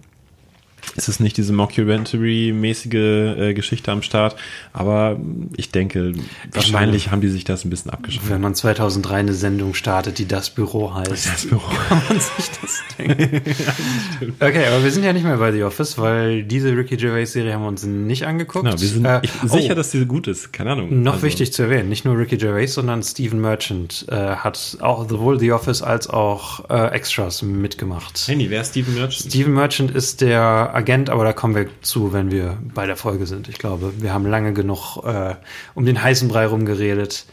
es 0.95 1.07
ist 1.07 1.19
nicht 1.19 1.37
diese 1.37 1.53
Mockumentary-mäßige 1.53 2.93
äh, 2.93 3.53
Geschichte 3.53 3.91
am 3.91 4.01
Start, 4.01 4.35
aber 4.73 5.17
ich 5.57 5.71
denke, 5.71 6.13
wahrscheinlich 6.51 7.11
haben 7.11 7.21
die 7.21 7.29
sich 7.29 7.43
das 7.43 7.65
ein 7.65 7.69
bisschen 7.69 7.91
abgeschaut. 7.91 8.29
Wenn 8.29 8.41
man 8.41 8.55
2003 8.55 9.15
eine 9.15 9.33
Sendung 9.33 9.73
startet, 9.73 10.19
die 10.19 10.27
das 10.27 10.49
Büro 10.49 10.93
heißt, 10.93 11.09
Das 11.11 11.45
Büro. 11.45 11.61
kann 11.89 12.01
man 12.09 12.19
sich 12.19 12.49
das 12.61 12.81
denken. 12.97 13.41
okay, 14.39 14.65
aber 14.67 14.83
wir 14.83 14.91
sind 14.91 15.03
ja 15.03 15.13
nicht 15.13 15.23
mehr 15.23 15.37
bei 15.37 15.51
The 15.51 15.63
Office, 15.63 15.97
weil 15.97 16.43
diese 16.43 16.75
Ricky 16.75 16.97
Gervais-Serie 16.97 17.53
haben 17.53 17.61
wir 17.63 17.67
uns 17.69 17.83
nicht 17.85 18.25
angeguckt. 18.25 18.65
Genau, 18.65 18.79
wir 18.79 18.87
sind 18.87 19.05
Äh, 19.05 19.21
ich, 19.23 19.31
sicher, 19.45 19.73
oh, 19.73 19.75
dass 19.75 19.91
diese 19.91 20.05
gut 20.05 20.27
ist. 20.27 20.53
Keine 20.53 20.71
Ahnung. 20.71 21.03
Noch 21.03 21.13
Also, 21.13 21.25
wichtig 21.25 21.53
zu 21.53 21.63
erwähnen, 21.63 21.89
nicht 21.89 22.05
nur 22.05 22.17
Ricky 22.17 22.37
Gervais, 22.37 22.67
sondern 22.67 23.03
Stephen 23.03 23.41
Merchant 23.41 24.05
äh, 24.09 24.15
hat 24.15 24.77
auch 24.81 25.07
sowohl 25.09 25.39
The 25.39 25.51
Office 25.51 25.81
als 25.81 26.07
auch 26.09 26.69
äh, 26.69 26.87
Extras 26.93 27.41
mitgemacht. 27.41 28.23
Henny, 28.27 28.49
wer 28.49 28.61
ist 28.61 28.69
Steven 28.69 28.93
Merchant? 28.95 29.29
Steven 29.31 29.53
Merchant 29.53 29.91
ist 29.91 30.21
der 30.21 30.71
Agent, 30.73 31.09
aber 31.09 31.23
da 31.23 31.33
kommen 31.33 31.55
wir 31.55 31.67
zu, 31.81 32.13
wenn 32.13 32.31
wir 32.31 32.57
bei 32.73 32.85
der 32.85 32.95
Folge 32.95 33.25
sind. 33.25 33.47
Ich 33.47 33.57
glaube, 33.57 33.93
wir 33.99 34.13
haben 34.13 34.25
lange 34.25 34.53
genug 34.53 34.97
äh, 35.05 35.35
um 35.75 35.85
den 35.85 36.01
heißen 36.01 36.27
Brei 36.27 36.47
rumgeredet, 36.47 37.25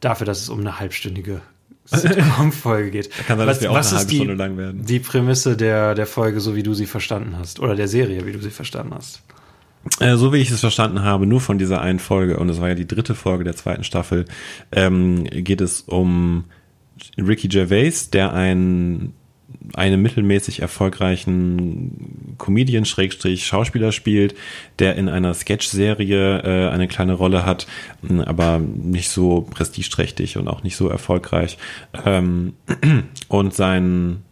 dafür, 0.00 0.26
dass 0.26 0.40
es 0.40 0.48
um 0.48 0.60
eine 0.60 0.78
halbstündige 0.78 1.40
Sitcom-Folge 1.86 2.90
geht. 2.90 3.10
Kann 3.26 3.38
sein, 3.38 3.46
dass 3.46 3.60
wir 3.60 3.70
auch 3.70 3.76
eine 3.76 3.84
halbe 3.84 4.06
die, 4.06 4.16
Stunde 4.16 4.34
lang 4.34 4.56
werden. 4.56 4.84
Die 4.84 5.00
Prämisse 5.00 5.56
der, 5.56 5.94
der 5.94 6.06
Folge, 6.06 6.40
so 6.40 6.56
wie 6.56 6.62
du 6.62 6.74
sie 6.74 6.86
verstanden 6.86 7.36
hast, 7.38 7.60
oder 7.60 7.76
der 7.76 7.88
Serie, 7.88 8.26
wie 8.26 8.32
du 8.32 8.40
sie 8.40 8.50
verstanden 8.50 8.94
hast. 8.94 9.22
Äh, 10.00 10.16
so 10.16 10.32
wie 10.32 10.38
ich 10.38 10.50
es 10.50 10.60
verstanden 10.60 11.02
habe, 11.02 11.26
nur 11.26 11.40
von 11.40 11.58
dieser 11.58 11.80
einen 11.80 11.98
Folge, 11.98 12.38
und 12.38 12.48
es 12.48 12.60
war 12.60 12.68
ja 12.68 12.74
die 12.74 12.88
dritte 12.88 13.14
Folge 13.14 13.44
der 13.44 13.54
zweiten 13.54 13.84
Staffel, 13.84 14.24
ähm, 14.72 15.24
geht 15.24 15.60
es 15.60 15.82
um 15.82 16.44
Ricky 17.18 17.48
Gervais, 17.48 18.10
der 18.10 18.32
ein, 18.32 19.12
einen 19.72 20.02
mittelmäßig 20.02 20.60
erfolgreichen 20.60 22.34
Comedian, 22.38 22.84
Schrägstrich, 22.84 23.46
Schauspieler 23.46 23.92
spielt, 23.92 24.34
der 24.78 24.96
in 24.96 25.08
einer 25.08 25.34
Sketch-Serie 25.34 26.42
äh, 26.42 26.70
eine 26.70 26.88
kleine 26.88 27.14
Rolle 27.14 27.46
hat, 27.46 27.66
aber 28.26 28.58
nicht 28.58 29.08
so 29.08 29.42
prestigeträchtig 29.42 30.36
und 30.36 30.48
auch 30.48 30.62
nicht 30.62 30.76
so 30.76 30.88
erfolgreich. 30.88 31.58
Ähm, 32.04 32.54
und 33.28 33.54
sein 33.54 34.22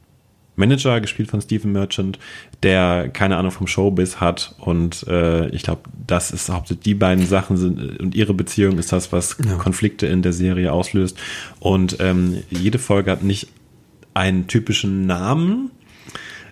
Manager, 0.55 1.01
gespielt 1.01 1.31
von 1.31 1.41
Stephen 1.41 1.73
Merchant, 1.73 2.19
der 2.63 3.09
keine 3.09 3.37
Ahnung 3.37 3.51
vom 3.51 3.67
Showbiz 3.67 4.17
hat 4.17 4.55
und 4.59 5.07
äh, 5.09 5.49
ich 5.49 5.63
glaube, 5.63 5.83
das 6.07 6.31
ist 6.31 6.51
hauptsächlich 6.51 6.85
die 6.85 6.95
beiden 6.95 7.27
Sachen 7.27 7.57
sind 7.57 8.01
und 8.01 8.15
ihre 8.15 8.35
Beziehung 8.35 8.79
ist 8.79 8.93
das, 8.93 9.13
was 9.13 9.39
Konflikte 9.59 10.07
in 10.07 10.21
der 10.21 10.35
Serie 10.35 10.73
auslöst 10.73 11.19
und 11.59 11.97
ähm, 12.01 12.43
jede 12.51 12.79
Folge 12.79 13.11
hat 13.11 13.23
nicht 13.23 13.49
einen 14.15 14.47
typischen 14.47 15.07
Namen, 15.07 15.71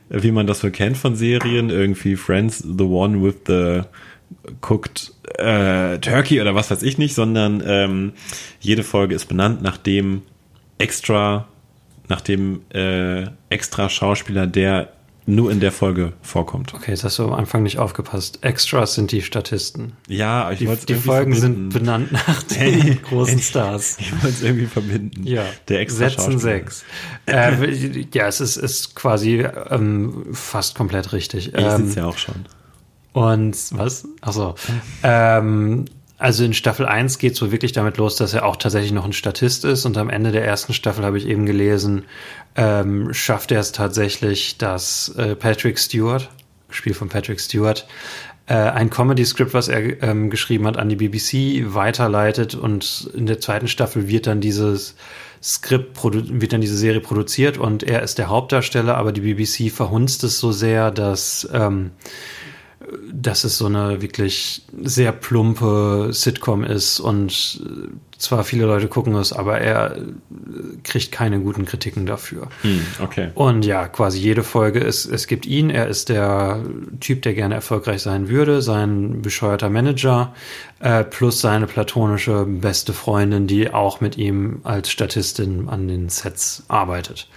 wie 0.08 0.32
man 0.32 0.46
das 0.46 0.60
so 0.60 0.70
kennt 0.70 0.96
von 0.96 1.16
Serien, 1.16 1.70
irgendwie 1.70 2.16
Friends, 2.16 2.58
the 2.58 2.84
one 2.84 3.22
with 3.22 3.36
the 3.46 3.82
cooked 4.60 5.12
äh, 5.38 5.98
Turkey 5.98 6.40
oder 6.40 6.54
was 6.54 6.70
weiß 6.70 6.82
ich 6.82 6.98
nicht, 6.98 7.14
sondern 7.14 7.62
ähm, 7.64 8.12
jede 8.60 8.82
Folge 8.82 9.14
ist 9.14 9.26
benannt 9.26 9.62
nach 9.62 9.76
dem 9.76 10.22
extra, 10.78 11.48
nach 12.08 12.20
dem 12.20 12.62
äh, 12.70 13.26
extra 13.48 13.88
Schauspieler, 13.88 14.46
der 14.46 14.92
nur 15.26 15.50
in 15.52 15.60
der 15.60 15.70
Folge 15.72 16.12
vorkommt. 16.22 16.74
Okay, 16.74 16.90
jetzt 16.90 17.04
hast 17.04 17.18
du 17.18 17.24
am 17.24 17.32
Anfang 17.32 17.62
nicht 17.62 17.78
aufgepasst. 17.78 18.38
Extras 18.42 18.94
sind 18.94 19.12
die 19.12 19.22
Statisten. 19.22 19.92
Ja, 20.08 20.50
ich 20.50 20.58
Die, 20.58 20.66
wollte 20.66 20.86
die 20.86 20.94
Folgen 20.94 21.34
sind 21.34 21.68
benannt 21.70 22.10
nach 22.26 22.42
den 22.44 23.00
großen 23.02 23.38
Stars. 23.38 23.98
Ich 24.00 24.12
wollte 24.12 24.28
es 24.28 24.42
irgendwie 24.42 24.66
verbinden. 24.66 25.24
Ja, 25.26 25.44
der 25.68 25.80
extra 25.80 26.10
Schauspieler. 26.10 26.38
sechs. 26.40 26.84
Äh, 27.26 28.04
ja, 28.14 28.26
es 28.26 28.40
ist, 28.40 28.56
ist 28.56 28.94
quasi 28.96 29.46
ähm, 29.70 30.26
fast 30.32 30.74
komplett 30.74 31.12
richtig. 31.12 31.54
Ich 31.54 31.60
Ähm, 31.62 31.86
sitze 31.86 32.00
ja 32.00 32.06
auch 32.06 32.18
schon. 32.18 32.46
Und 33.12 33.56
was? 33.72 34.06
Achso. 34.20 34.54
Ähm, 35.02 35.84
also 36.20 36.44
in 36.44 36.52
Staffel 36.52 36.84
1 36.84 37.18
geht 37.18 37.32
es 37.32 37.42
wohl 37.42 37.50
wirklich 37.50 37.72
damit 37.72 37.96
los, 37.96 38.14
dass 38.16 38.34
er 38.34 38.44
auch 38.44 38.56
tatsächlich 38.56 38.92
noch 38.92 39.06
ein 39.06 39.14
Statist 39.14 39.64
ist. 39.64 39.86
Und 39.86 39.96
am 39.96 40.10
Ende 40.10 40.32
der 40.32 40.44
ersten 40.44 40.74
Staffel 40.74 41.02
habe 41.02 41.16
ich 41.16 41.26
eben 41.26 41.46
gelesen, 41.46 42.04
ähm, 42.56 43.14
schafft 43.14 43.50
er 43.52 43.60
es 43.60 43.72
tatsächlich, 43.72 44.58
dass 44.58 45.08
äh, 45.16 45.34
Patrick 45.34 45.78
Stewart, 45.78 46.28
gespielt 46.68 46.96
von 46.96 47.08
Patrick 47.08 47.40
Stewart, 47.40 47.86
äh, 48.46 48.54
ein 48.54 48.90
Comedy-Skript, 48.90 49.54
was 49.54 49.68
er 49.68 50.02
ähm, 50.02 50.28
geschrieben 50.28 50.66
hat, 50.66 50.76
an 50.76 50.90
die 50.90 50.96
BBC 50.96 51.72
weiterleitet. 51.74 52.54
Und 52.54 53.10
in 53.14 53.24
der 53.24 53.40
zweiten 53.40 53.66
Staffel 53.66 54.06
wird 54.06 54.26
dann 54.26 54.42
dieses 54.42 54.96
Skript, 55.42 55.96
wird 56.04 56.52
dann 56.52 56.60
diese 56.60 56.76
Serie 56.76 57.00
produziert 57.00 57.56
und 57.56 57.82
er 57.82 58.02
ist 58.02 58.18
der 58.18 58.28
Hauptdarsteller, 58.28 58.98
aber 58.98 59.12
die 59.12 59.22
BBC 59.22 59.72
verhunzt 59.72 60.22
es 60.22 60.38
so 60.38 60.52
sehr, 60.52 60.90
dass 60.90 61.48
ähm, 61.50 61.92
dass 63.12 63.44
es 63.44 63.58
so 63.58 63.66
eine 63.66 64.02
wirklich 64.02 64.62
sehr 64.82 65.12
plumpe 65.12 66.08
Sitcom 66.12 66.64
ist 66.64 67.00
und 67.00 67.62
äh, 67.64 67.88
zwar 68.18 68.44
viele 68.44 68.66
Leute 68.66 68.88
gucken 68.88 69.14
es, 69.14 69.32
aber 69.32 69.60
er 69.60 69.96
äh, 69.96 70.00
kriegt 70.82 71.12
keine 71.12 71.40
guten 71.40 71.64
Kritiken 71.64 72.06
dafür. 72.06 72.48
Hm, 72.62 72.86
okay. 73.02 73.30
Und 73.34 73.64
ja, 73.64 73.88
quasi 73.88 74.18
jede 74.18 74.42
Folge 74.42 74.80
ist, 74.80 75.06
es 75.06 75.26
gibt 75.26 75.46
ihn, 75.46 75.70
er 75.70 75.88
ist 75.88 76.08
der 76.08 76.62
Typ, 77.00 77.22
der 77.22 77.34
gerne 77.34 77.54
erfolgreich 77.54 78.02
sein 78.02 78.28
würde, 78.28 78.62
sein 78.62 79.22
bescheuerter 79.22 79.70
Manager, 79.70 80.34
äh, 80.80 81.04
plus 81.04 81.40
seine 81.40 81.66
platonische 81.66 82.44
beste 82.44 82.92
Freundin, 82.92 83.46
die 83.46 83.72
auch 83.72 84.00
mit 84.00 84.18
ihm 84.18 84.60
als 84.64 84.90
Statistin 84.90 85.68
an 85.68 85.88
den 85.88 86.08
Sets 86.08 86.64
arbeitet. 86.68 87.28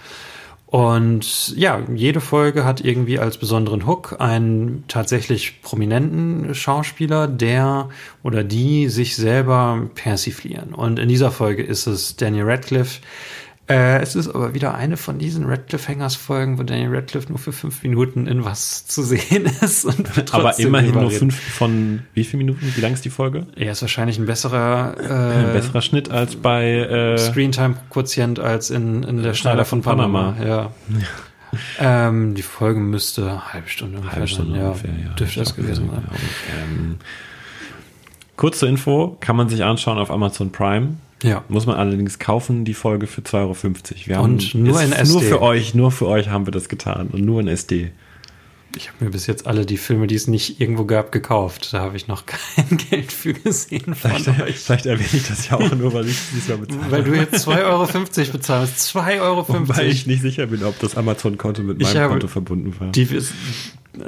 Und 0.74 1.56
ja, 1.56 1.84
jede 1.94 2.20
Folge 2.20 2.64
hat 2.64 2.84
irgendwie 2.84 3.20
als 3.20 3.38
besonderen 3.38 3.86
Hook 3.86 4.16
einen 4.18 4.82
tatsächlich 4.88 5.62
prominenten 5.62 6.52
Schauspieler, 6.52 7.28
der 7.28 7.90
oder 8.24 8.42
die 8.42 8.88
sich 8.88 9.14
selber 9.14 9.88
persiflieren. 9.94 10.74
Und 10.74 10.98
in 10.98 11.08
dieser 11.08 11.30
Folge 11.30 11.62
ist 11.62 11.86
es 11.86 12.16
Daniel 12.16 12.50
Radcliffe. 12.50 13.02
Äh, 13.66 14.02
es 14.02 14.14
ist 14.14 14.28
aber 14.28 14.52
wieder 14.52 14.74
eine 14.74 14.98
von 14.98 15.18
diesen 15.18 15.46
Radcliffe-Hangers-Folgen, 15.46 16.58
wo 16.58 16.64
Daniel 16.64 16.94
Radcliffe 16.94 17.30
nur 17.30 17.38
für 17.38 17.52
fünf 17.52 17.82
Minuten 17.82 18.26
in 18.26 18.44
was 18.44 18.86
zu 18.86 19.02
sehen 19.02 19.46
ist. 19.62 19.86
Aber 20.32 20.58
immerhin 20.58 20.92
nur 20.92 21.10
fünf 21.10 21.34
von 21.40 22.02
wie 22.12 22.24
viel 22.24 22.36
Minuten? 22.36 22.72
Wie 22.76 22.80
lang 22.82 22.92
ist 22.92 23.06
die 23.06 23.10
Folge? 23.10 23.46
Er 23.56 23.72
ist 23.72 23.80
wahrscheinlich 23.80 24.18
ein 24.18 24.26
besserer, 24.26 24.96
Ein 24.98 25.50
äh, 25.50 25.52
besserer 25.54 25.80
Schnitt 25.80 26.10
als 26.10 26.36
bei 26.36 26.72
äh, 26.72 27.16
Screentime-Quotient 27.16 28.38
als 28.38 28.68
in, 28.68 29.02
in 29.02 29.22
der 29.22 29.32
Schneider 29.32 29.64
von 29.64 29.80
Panama. 29.80 30.36
Ja. 30.44 30.70
Ähm, 31.78 32.34
die 32.34 32.42
Folge 32.42 32.80
müsste 32.80 33.22
eine 33.22 33.52
halbe 33.52 33.68
Stunde 33.68 33.98
ungefähr 33.98 34.16
halbe 34.16 34.28
Stunde. 34.28 34.58
Ja, 34.58 34.68
ungefähr, 34.68 34.90
ja. 34.90 35.12
dürfte 35.14 35.40
das 35.40 35.56
gewesen 35.56 35.88
sein. 35.90 36.04
Ähm, 36.52 36.96
kurze 38.36 38.66
Info, 38.66 39.16
kann 39.20 39.36
man 39.36 39.48
sich 39.48 39.64
anschauen 39.64 39.98
auf 39.98 40.10
Amazon 40.10 40.52
Prime. 40.52 40.96
Ja. 41.24 41.44
Muss 41.48 41.66
man 41.66 41.76
allerdings 41.76 42.18
kaufen, 42.18 42.64
die 42.64 42.74
Folge 42.74 43.06
für 43.06 43.22
2,50 43.22 43.34
Euro. 43.40 43.56
Wir 44.04 44.16
haben, 44.18 44.24
Und 44.24 44.54
nur 44.54 44.80
in 44.82 44.90
Nur 44.90 44.98
SD. 44.98 45.20
für 45.20 45.40
euch, 45.40 45.74
nur 45.74 45.90
für 45.90 46.06
euch 46.06 46.28
haben 46.28 46.46
wir 46.46 46.52
das 46.52 46.68
getan 46.68 47.08
und 47.08 47.24
nur 47.24 47.40
in 47.40 47.48
SD. 47.48 47.92
Ich 48.76 48.88
habe 48.88 49.04
mir 49.04 49.10
bis 49.10 49.26
jetzt 49.26 49.46
alle 49.46 49.64
die 49.64 49.76
Filme, 49.76 50.06
die 50.08 50.16
es 50.16 50.26
nicht 50.26 50.60
irgendwo 50.60 50.84
gab, 50.84 51.12
gekauft. 51.12 51.72
Da 51.72 51.80
habe 51.80 51.96
ich 51.96 52.08
noch 52.08 52.26
kein 52.26 52.76
Geld 52.90 53.12
für 53.12 53.32
gesehen 53.32 53.94
Vielleicht, 53.94 54.26
vielleicht 54.58 54.86
erwähne 54.86 55.08
ich 55.12 55.26
das 55.28 55.48
ja 55.48 55.56
auch 55.56 55.74
nur, 55.74 55.94
weil 55.94 56.06
ich 56.06 56.12
es 56.16 56.30
diesmal 56.34 56.58
bezahle. 56.58 56.90
Weil 56.90 57.04
du 57.04 57.14
jetzt 57.14 57.48
2,50 57.48 57.64
Euro 57.64 57.86
bezahlst. 58.32 58.96
2,50 58.96 59.20
Euro. 59.22 59.46
Weil 59.48 59.88
ich 59.88 60.06
nicht 60.06 60.22
sicher 60.22 60.46
bin, 60.46 60.64
ob 60.64 60.78
das 60.80 60.96
Amazon-Konto 60.96 61.62
mit 61.62 61.80
meinem 61.80 62.08
Konto 62.10 62.26
verbunden 62.26 62.74
war. 62.78 62.90
Die 62.90 63.08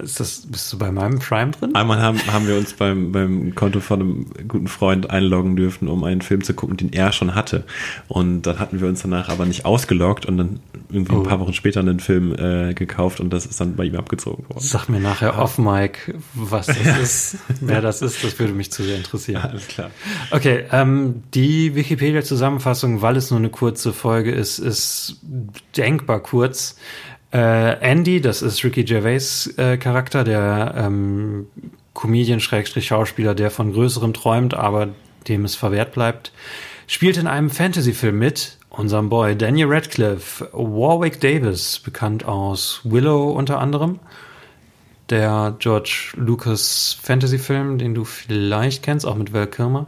ist, 0.03 0.21
das, 0.21 0.43
bist 0.47 0.73
du 0.73 0.79
bei 0.79 0.91
meinem 0.91 1.19
Prime 1.19 1.51
drin? 1.53 1.75
Einmal 1.75 2.01
haben, 2.01 2.21
haben 2.33 2.47
wir 2.47 2.57
uns 2.57 2.73
beim, 2.75 3.13
beim 3.13 3.55
Konto 3.55 3.81
von 3.81 4.01
einem 4.01 4.27
guten 4.49 4.69
Freund 4.69 5.11
einloggen 5.11 5.57
dürfen, 5.57 5.89
um 5.89 6.05
einen 6.05 6.23
Film 6.23 6.43
zu 6.43 6.55
gucken, 6.55 6.77
den 6.77 6.93
er 6.93 7.13
schon 7.13 7.35
hatte. 7.35 7.65
Und 8.09 8.43
dann 8.43 8.59
hatten 8.59 8.81
wir 8.81 8.89
uns 8.89 9.03
danach 9.03 9.29
aber 9.29 9.47
nicht 9.47 9.65
ausgeloggt 9.65 10.27
und 10.27 10.37
dann 10.37 10.61
irgendwie 10.91 11.17
ein 11.17 11.23
paar 11.25 11.41
Wochen 11.41 11.53
später 11.53 11.81
einen 11.81 12.01
Film 12.01 12.35
äh, 12.35 12.75
gekauft 12.75 13.21
und 13.21 13.31
das 13.31 13.47
ist 13.47 13.61
dann 13.61 13.77
bei 13.77 13.85
ihm 13.85 13.97
abgezogen 13.97 14.49
worden. 14.49 14.61
Sag 14.61 14.89
mir 14.89 15.01
nachher 15.01 15.39
off 15.39 15.59
Mike, 15.59 16.15
was 16.35 16.67
das 16.67 16.99
ist, 17.01 17.37
wer 17.61 17.81
das 17.81 18.03
ist, 18.03 18.23
das 18.23 18.39
würde 18.39 18.53
mich 18.53 18.71
zu 18.71 18.83
sehr 18.83 18.97
interessieren. 18.97 19.43
Alles 19.43 19.67
klar. 19.69 19.91
Okay, 20.31 20.65
ähm, 20.71 21.23
die 21.35 21.75
Wikipedia-Zusammenfassung, 21.75 23.03
weil 23.03 23.17
es 23.17 23.31
nur 23.31 23.41
eine 23.41 23.51
kurze 23.51 23.93
Folge 23.93 24.33
ist, 24.33 24.59
ist 24.59 25.21
denkbar 25.77 26.21
kurz. 26.21 26.77
Äh, 27.33 27.79
Andy, 27.81 28.21
das 28.21 28.43
ist 28.43 28.63
Ricky 28.65 28.85
Gervais 28.85 29.53
äh, 29.57 29.77
Charakter, 29.77 30.25
der 30.25 30.75
ähm, 30.77 31.47
Comedian-Schauspieler, 31.95 33.35
der 33.35 33.51
von 33.51 33.73
Größerem 33.73 34.13
träumt, 34.13 34.55
aber 34.55 34.89
dem 35.29 35.45
es 35.45 35.57
verwehrt 35.57 35.93
bleibt, 35.93 36.33
spielt 36.87 37.17
in 37.17 37.27
einem 37.27 37.51
Fantasy-Film 37.51 38.19
mit. 38.19 38.59
Unserem 38.71 39.09
Boy 39.09 39.35
Daniel 39.37 39.69
Radcliffe, 39.71 40.51
Warwick 40.53 41.19
Davis, 41.21 41.79
bekannt 41.79 42.27
aus 42.27 42.83
Willow 42.85 43.31
unter 43.31 43.59
anderem, 43.59 43.99
der 45.09 45.57
George 45.59 46.13
Lucas 46.17 46.99
Fantasy-Film, 47.03 47.79
den 47.79 47.95
du 47.95 48.05
vielleicht 48.05 48.83
kennst, 48.83 49.07
auch 49.07 49.15
mit 49.15 49.33
Val 49.33 49.47
Kilmer. 49.47 49.87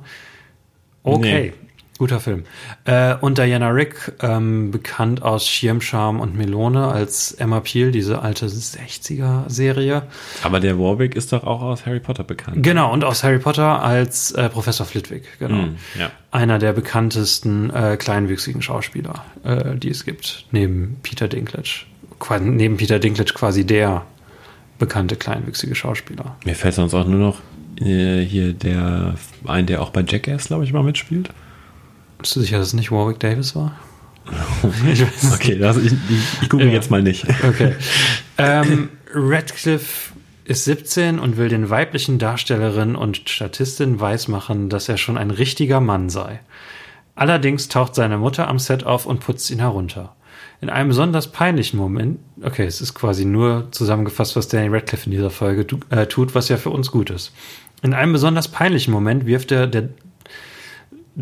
Okay, 1.02 1.52
guter 1.98 2.20
Film. 2.20 2.44
Äh, 2.84 3.16
und 3.16 3.38
Diana 3.38 3.68
Rick, 3.68 4.12
ähm, 4.22 4.70
bekannt 4.70 5.22
aus 5.22 5.46
Schirmscham 5.46 6.20
und 6.20 6.36
Melone 6.36 6.88
als 6.88 7.32
Emma 7.32 7.60
Peel, 7.60 7.90
diese 7.90 8.22
alte 8.22 8.46
60er-Serie. 8.46 10.04
Aber 10.42 10.60
der 10.60 10.78
Warwick 10.78 11.16
ist 11.16 11.32
doch 11.32 11.44
auch 11.44 11.60
aus 11.60 11.86
Harry 11.86 12.00
Potter 12.00 12.24
bekannt. 12.24 12.62
Genau, 12.62 12.92
und 12.92 13.04
aus 13.04 13.24
Harry 13.24 13.38
Potter 13.38 13.82
als 13.82 14.30
äh, 14.32 14.48
Professor 14.48 14.86
Flitwick, 14.86 15.38
genau. 15.38 15.56
Mm, 15.56 15.76
ja. 15.98 16.10
Einer 16.30 16.58
der 16.58 16.72
bekanntesten 16.72 17.70
äh, 17.70 17.96
kleinwüchsigen 17.96 18.62
Schauspieler, 18.62 19.24
äh, 19.44 19.76
die 19.76 19.90
es 19.90 20.04
gibt, 20.04 20.46
neben 20.52 20.98
Peter 21.02 21.28
Dinklage. 21.28 21.86
Qua 22.18 22.38
neben 22.38 22.76
Peter 22.76 22.98
Dinklage 22.98 23.32
quasi 23.34 23.66
der 23.66 24.04
bekannte 24.78 25.16
kleinwüchsige 25.16 25.74
Schauspieler. 25.74 26.36
Mir 26.44 26.54
fällt 26.54 26.74
sonst 26.74 26.94
auch 26.94 27.06
nur 27.06 27.18
noch 27.18 27.40
äh, 27.80 28.24
hier 28.24 28.52
der, 28.52 29.14
ein, 29.46 29.66
der 29.66 29.82
auch 29.82 29.90
bei 29.90 30.04
Jackass, 30.06 30.46
glaube 30.46 30.64
ich, 30.64 30.72
mal 30.72 30.82
mitspielt. 30.82 31.30
Bist 32.18 32.34
du 32.36 32.40
sicher, 32.40 32.58
dass 32.58 32.68
es 32.68 32.74
nicht 32.74 32.90
Warwick 32.90 33.20
Davis 33.20 33.54
war? 33.54 33.78
ich 34.92 35.00
weiß 35.02 35.32
okay, 35.34 35.58
das, 35.58 35.76
ich, 35.78 35.92
ich, 35.92 36.42
ich 36.42 36.48
gucke 36.48 36.64
Ja. 36.64 36.70
jetzt 36.70 36.90
mal 36.90 37.02
nicht. 37.02 37.26
Okay. 37.48 37.74
ähm, 38.38 38.90
Radcliffe 39.14 40.12
ist 40.44 40.64
17 40.64 41.18
und 41.18 41.36
will 41.36 41.48
den 41.48 41.70
weiblichen 41.70 42.18
Darstellerin 42.18 42.94
und 42.96 43.28
Statistin 43.28 44.00
weismachen, 44.00 44.68
dass 44.68 44.88
er 44.88 44.96
schon 44.98 45.16
ein 45.18 45.30
richtiger 45.30 45.80
Mann 45.80 46.10
sei. 46.10 46.40
Allerdings 47.14 47.68
taucht 47.68 47.94
seine 47.94 48.18
Mutter 48.18 48.48
am 48.48 48.58
Set 48.58 48.84
auf 48.84 49.06
und 49.06 49.20
putzt 49.20 49.50
ihn 49.50 49.58
herunter. 49.58 50.14
In 50.60 50.70
einem 50.70 50.88
besonders 50.88 51.30
peinlichen 51.30 51.78
Moment, 51.78 52.18
okay, 52.42 52.64
es 52.64 52.80
ist 52.80 52.94
quasi 52.94 53.24
nur 53.24 53.68
zusammengefasst, 53.70 54.36
was 54.36 54.48
Danny 54.48 54.68
Radcliffe 54.68 55.06
in 55.06 55.12
dieser 55.12 55.30
Folge 55.30 55.66
äh, 55.90 56.06
tut, 56.06 56.34
was 56.34 56.48
ja 56.48 56.56
für 56.56 56.70
uns 56.70 56.90
gut 56.90 57.10
ist. 57.10 57.32
In 57.82 57.94
einem 57.94 58.12
besonders 58.12 58.48
peinlichen 58.48 58.92
Moment 58.92 59.26
wirft 59.26 59.52
er 59.52 59.66
der, 59.66 59.88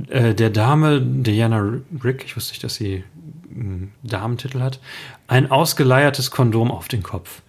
äh, 0.09 0.35
der 0.35 0.51
Dame 0.51 1.01
Diana 1.01 1.81
Rick, 2.03 2.25
ich 2.25 2.37
wusste 2.37 2.53
nicht, 2.53 2.65
dass 2.65 2.75
sie 2.75 3.05
einen 3.51 3.93
Damentitel 4.03 4.61
hat, 4.61 4.81
ein 5.29 5.51
ausgeleiertes 5.51 6.31
Kondom 6.31 6.71
auf 6.71 6.89
den 6.89 7.03
Kopf. 7.03 7.43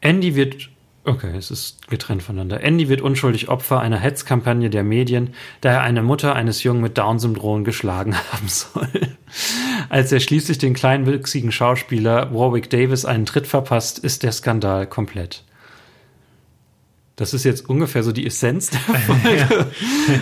Andy 0.00 0.34
wird, 0.34 0.70
okay, 1.04 1.36
es 1.36 1.50
ist 1.50 1.88
getrennt 1.88 2.22
voneinander. 2.22 2.62
Andy 2.62 2.88
wird 2.88 3.02
unschuldig 3.02 3.48
Opfer 3.48 3.80
einer 3.80 3.98
Hetzkampagne 3.98 4.70
der 4.70 4.82
Medien, 4.82 5.34
da 5.60 5.72
er 5.72 5.82
eine 5.82 6.02
Mutter 6.02 6.34
eines 6.34 6.62
Jungen 6.62 6.80
mit 6.80 6.96
Down-Syndrom 6.96 7.64
geschlagen 7.64 8.16
haben 8.32 8.48
soll. 8.48 8.88
Als 9.90 10.10
er 10.12 10.20
schließlich 10.20 10.58
den 10.58 10.74
kleinwüchsigen 10.74 11.52
Schauspieler 11.52 12.34
Warwick 12.34 12.70
Davis 12.70 13.04
einen 13.04 13.26
Tritt 13.26 13.46
verpasst, 13.46 13.98
ist 13.98 14.22
der 14.22 14.32
Skandal 14.32 14.86
komplett. 14.86 15.44
Das 17.20 17.34
ist 17.34 17.44
jetzt 17.44 17.68
ungefähr 17.68 18.02
so 18.02 18.12
die 18.12 18.26
Essenz 18.26 18.70
der 18.70 18.80
Folge. 19.00 19.66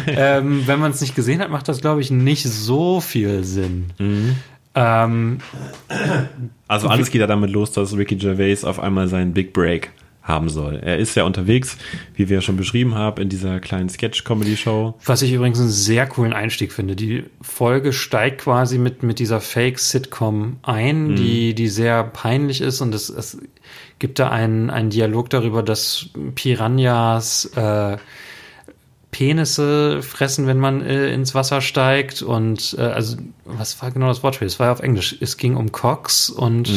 ähm, 0.09 0.65
wenn 0.67 0.81
man 0.81 0.91
es 0.91 1.01
nicht 1.01 1.15
gesehen 1.15 1.41
hat, 1.41 1.49
macht 1.49 1.69
das, 1.69 1.81
glaube 1.81 2.01
ich, 2.01 2.11
nicht 2.11 2.43
so 2.43 3.01
viel 3.01 3.45
Sinn. 3.45 3.87
Ähm, 4.75 5.39
Also 6.67 6.89
alles 6.89 7.13
geht 7.13 7.21
ja 7.21 7.29
damit 7.29 7.51
los, 7.51 7.71
dass 7.71 7.97
Ricky 7.97 8.17
Gervais 8.17 8.65
auf 8.65 8.81
einmal 8.81 9.07
seinen 9.07 9.33
Big 9.33 9.53
Break 9.53 9.91
haben 10.29 10.49
soll. 10.49 10.77
Er 10.77 10.99
ist 10.99 11.15
ja 11.15 11.25
unterwegs, 11.25 11.77
wie 12.15 12.29
wir 12.29 12.37
ja 12.37 12.41
schon 12.41 12.57
beschrieben 12.57 12.95
haben, 12.95 13.21
in 13.21 13.29
dieser 13.29 13.59
kleinen 13.59 13.89
Sketch-Comedy-Show. 13.89 14.95
Was 15.05 15.23
ich 15.23 15.33
übrigens 15.33 15.59
einen 15.59 15.71
sehr 15.71 16.07
coolen 16.07 16.33
Einstieg 16.33 16.73
finde. 16.73 16.95
Die 16.95 17.25
Folge 17.41 17.93
steigt 17.93 18.43
quasi 18.43 18.79
mit, 18.79 19.03
mit 19.03 19.19
dieser 19.19 19.41
Fake-Sitcom 19.41 20.59
ein, 20.63 21.17
die, 21.17 21.55
die 21.55 21.69
sehr 21.69 22.05
peinlich 22.05 22.61
ist 22.61 22.81
und 22.81 22.95
es, 22.95 23.09
es 23.09 23.39
gibt 23.99 24.19
da 24.19 24.31
einen, 24.31 24.71
einen 24.71 24.91
Dialog 24.91 25.31
darüber, 25.31 25.63
dass 25.63 26.11
Piranhas 26.35 27.47
äh, 27.57 27.97
Penisse 29.11 30.03
fressen, 30.03 30.47
wenn 30.47 30.59
man 30.59 30.83
äh, 30.83 31.13
ins 31.13 31.35
Wasser 31.35 31.61
steigt 31.61 32.23
und 32.23 32.77
äh, 32.79 32.83
also 32.83 33.17
was 33.47 33.81
war 33.83 33.91
genau 33.91 34.09
das 34.09 34.23
Wortspiel? 34.23 34.47
Es 34.47 34.61
war 34.61 34.67
ja 34.67 34.73
auf 34.73 34.81
Englisch. 34.81 35.17
Es 35.21 35.39
ging 35.39 35.57
um 35.57 35.73
Cox 35.73 36.29
und 36.29 36.69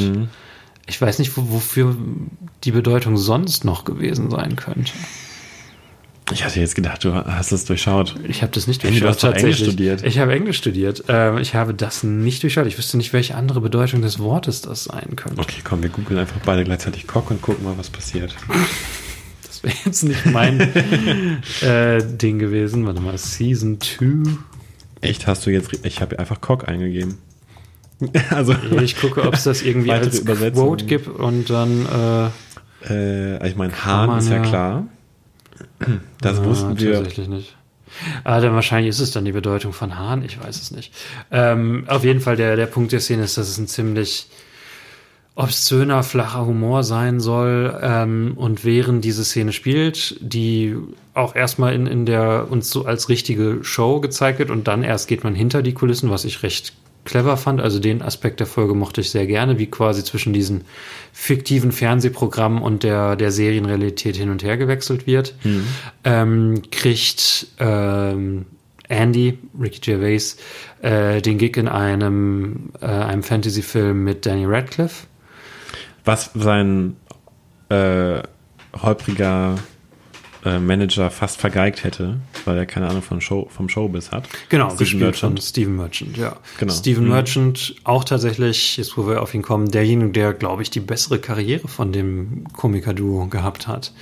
ich 0.92 1.02
weiß 1.02 1.20
nicht, 1.20 1.38
wo, 1.38 1.50
wofür 1.52 1.96
die 2.66 2.72
Bedeutung 2.72 3.16
sonst 3.16 3.64
noch 3.64 3.86
gewesen 3.86 4.30
sein 4.30 4.58
könnte. 4.58 4.92
Ich 6.34 6.44
hatte 6.44 6.60
jetzt 6.60 6.76
gedacht, 6.76 7.04
du 7.04 7.14
hast 7.14 7.54
es 7.54 7.64
durchschaut. 7.64 8.16
Ich 8.28 8.42
habe 8.42 8.52
das 8.52 8.68
nicht 8.68 8.84
Andy, 8.84 9.00
du 9.00 9.06
durchschaut. 9.06 9.16
hast 9.16 9.24
doch 9.24 9.40
Englisch 9.40 9.60
tatsächlich. 9.60 9.74
studiert. 9.74 10.04
Ich 10.04 10.20
habe 10.20 10.34
Englisch 10.34 10.58
studiert. 10.58 11.04
Ähm, 11.08 11.38
ich 11.38 11.56
habe 11.56 11.74
das 11.74 12.04
nicht 12.04 12.44
durchschaut. 12.44 12.68
Ich 12.68 12.78
wüsste 12.78 12.98
nicht, 12.98 13.14
welche 13.14 13.36
andere 13.36 13.62
Bedeutung 13.62 14.02
des 14.02 14.20
Wortes 14.20 14.62
das 14.62 14.84
sein 14.84 15.16
könnte. 15.16 15.42
Okay, 15.42 15.62
komm, 15.64 15.82
wir 15.82 15.90
googeln 15.90 16.20
einfach 16.20 16.40
beide 16.46 16.66
gleichzeitig 16.66 17.08
Cock 17.08 17.32
und 17.32 17.42
gucken 17.42 17.64
mal, 17.64 17.78
was 17.78 17.90
passiert. 17.90 18.36
Das 19.48 19.64
wäre 19.64 19.76
jetzt 19.86 20.04
nicht 20.04 20.26
mein 20.26 20.60
äh, 21.62 22.04
Ding 22.04 22.38
gewesen. 22.38 22.86
Warte 22.86 23.00
mal, 23.02 23.18
Season 23.18 23.80
2. 23.80 24.30
Echt, 25.00 25.26
hast 25.28 25.46
du 25.46 25.52
jetzt, 25.52 25.86
ich 25.86 26.02
habe 26.02 26.20
einfach 26.20 26.42
Cock 26.42 26.68
eingegeben. 26.68 27.18
Also, 28.30 28.56
Ich 28.82 29.00
gucke, 29.00 29.24
ob 29.24 29.34
es 29.34 29.44
das 29.44 29.62
irgendwie 29.62 29.92
als. 29.92 30.26
Quote 30.26 30.86
gibt 30.86 31.08
und 31.08 31.50
dann 31.50 31.86
äh, 31.86 32.30
äh, 32.90 33.48
ich 33.48 33.56
meine, 33.56 33.74
Hahn 33.86 34.18
ist 34.18 34.30
ja 34.30 34.40
klar. 34.40 34.88
Das 36.22 36.44
wussten 36.44 36.74
ah, 36.74 36.80
wir. 36.80 36.94
tatsächlich 36.94 37.28
nicht. 37.28 37.56
Ah, 38.24 38.40
dann 38.40 38.54
wahrscheinlich 38.54 38.90
ist 38.90 39.00
es 39.00 39.12
dann 39.12 39.26
die 39.26 39.32
Bedeutung 39.32 39.74
von 39.74 39.98
Hahn, 39.98 40.24
ich 40.24 40.42
weiß 40.42 40.62
es 40.62 40.72
nicht. 40.72 40.94
Ähm, 41.32 41.86
auf 41.88 42.04
jeden 42.04 42.20
Fall, 42.20 42.36
der, 42.36 42.56
der 42.56 42.68
Punkt 42.68 42.92
der 42.92 43.00
Szene 43.00 43.24
ist, 43.24 43.38
dass 43.38 43.50
es 43.50 43.58
ein 43.58 43.68
ziemlich 43.68 44.28
obszöner, 45.36 46.04
flacher 46.04 46.46
Humor 46.46 46.84
sein 46.84 47.20
soll. 47.20 47.78
Ähm, 47.82 48.34
und 48.36 48.64
während 48.64 49.04
diese 49.04 49.24
Szene 49.24 49.52
spielt, 49.52 50.16
die 50.20 50.76
auch 51.14 51.36
erstmal 51.36 51.74
in, 51.74 51.88
in 51.88 52.06
der 52.06 52.48
uns 52.50 52.70
so 52.70 52.86
als 52.86 53.10
richtige 53.10 53.64
Show 53.64 54.00
gezeigt 54.00 54.40
wird 54.40 54.52
und 54.52 54.68
dann 54.68 54.84
erst 54.84 55.08
geht 55.08 55.24
man 55.24 55.36
hinter 55.36 55.62
die 55.62 55.74
Kulissen, 55.74 56.10
was 56.10 56.26
ich 56.26 56.44
recht 56.44 56.74
clever 57.06 57.38
fand. 57.38 57.62
Also 57.62 57.80
den 57.80 58.02
Aspekt 58.02 58.40
der 58.40 58.48
Folge 58.48 58.74
mochte 58.74 59.02
ich 59.02 59.12
sehr 59.12 59.28
gerne, 59.28 59.60
wie 59.60 59.68
quasi 59.68 60.04
zwischen 60.04 60.34
diesen 60.34 60.64
fiktiven 61.14 61.72
Fernsehprogrammen 61.72 62.62
und 62.62 62.84
der, 62.84 63.16
der 63.16 63.32
Serienrealität 63.32 64.16
hin 64.16 64.30
und 64.30 64.44
her 64.44 64.58
gewechselt 64.58 65.08
wird. 65.08 65.36
Ähm, 66.04 66.62
kriegt 66.72 67.48
ähm, 67.60 68.46
Andy, 68.88 69.40
Ricky 69.60 69.80
Gervais, 69.80 70.38
äh, 70.82 71.22
den 71.22 71.38
Gig 71.38 71.58
in 71.58 71.68
einem, 71.68 72.72
äh, 72.82 72.86
einem 72.86 73.24
Fantasy-Film 73.24 74.04
mit 74.04 74.26
Danny 74.26 74.46
Radcliffe. 74.46 75.08
Was 76.04 76.32
sein 76.34 76.98
äh, 77.70 78.22
holpriger 78.82 79.56
äh, 80.46 80.60
Manager 80.60 81.10
fast 81.12 81.40
vergeigt 81.40 81.84
hätte, 81.84 82.18
weil 82.46 82.58
er 82.58 82.66
keine 82.66 82.88
Ahnung 82.88 83.02
von 83.02 83.22
Show, 83.22 83.48
vom 83.50 83.70
Showbiz 83.70 84.12
hat. 84.12 84.28
Genau, 84.50 84.68
Stephen 84.68 84.78
gespielt 84.80 85.04
Merchant. 85.04 85.40
von 85.40 85.42
Stephen 85.42 85.76
Merchant, 85.76 86.18
ja. 86.18 86.38
Genau. 86.58 86.74
Stephen 86.74 87.04
Mhm. 87.04 87.10
Merchant 87.10 87.76
auch 87.84 88.04
tatsächlich, 88.04 88.78
jetzt 88.78 88.98
wo 88.98 89.08
wir 89.08 89.22
auf 89.22 89.34
ihn 89.34 89.42
kommen, 89.42 89.70
derjenige, 89.70 90.12
der, 90.12 90.34
glaube 90.34 90.62
ich, 90.64 90.70
die 90.70 90.80
bessere 90.80 91.20
Karriere 91.20 91.68
von 91.68 91.92
dem 91.92 92.46
Komiker-Duo 92.54 93.28
gehabt 93.28 93.68
hat. 93.68 93.94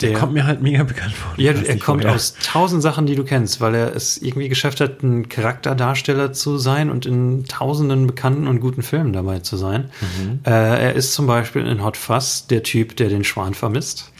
Der 0.00 0.12
kommt 0.12 0.32
mir 0.32 0.44
halt 0.44 0.60
mega 0.60 0.82
bekannt 0.82 1.12
vor. 1.12 1.32
Ja, 1.36 1.52
er 1.52 1.78
kommt 1.78 2.02
woher. 2.02 2.14
aus 2.14 2.34
tausend 2.42 2.82
Sachen, 2.82 3.06
die 3.06 3.14
du 3.14 3.22
kennst, 3.24 3.60
weil 3.60 3.74
er 3.76 3.94
es 3.94 4.16
irgendwie 4.18 4.48
geschafft 4.48 4.80
hat, 4.80 5.02
ein 5.02 5.28
Charakterdarsteller 5.28 6.32
zu 6.32 6.58
sein 6.58 6.90
und 6.90 7.06
in 7.06 7.44
tausenden 7.44 8.06
bekannten 8.06 8.48
und 8.48 8.60
guten 8.60 8.82
Filmen 8.82 9.12
dabei 9.12 9.38
zu 9.38 9.56
sein. 9.56 9.90
Mhm. 10.00 10.40
Äh, 10.44 10.50
er 10.50 10.94
ist 10.94 11.12
zum 11.14 11.26
Beispiel 11.26 11.64
in 11.66 11.82
Hot 11.84 11.96
Fuzz 11.96 12.46
der 12.48 12.62
Typ, 12.64 12.96
der 12.96 13.08
den 13.08 13.22
Schwan 13.24 13.54
vermisst. 13.54 14.10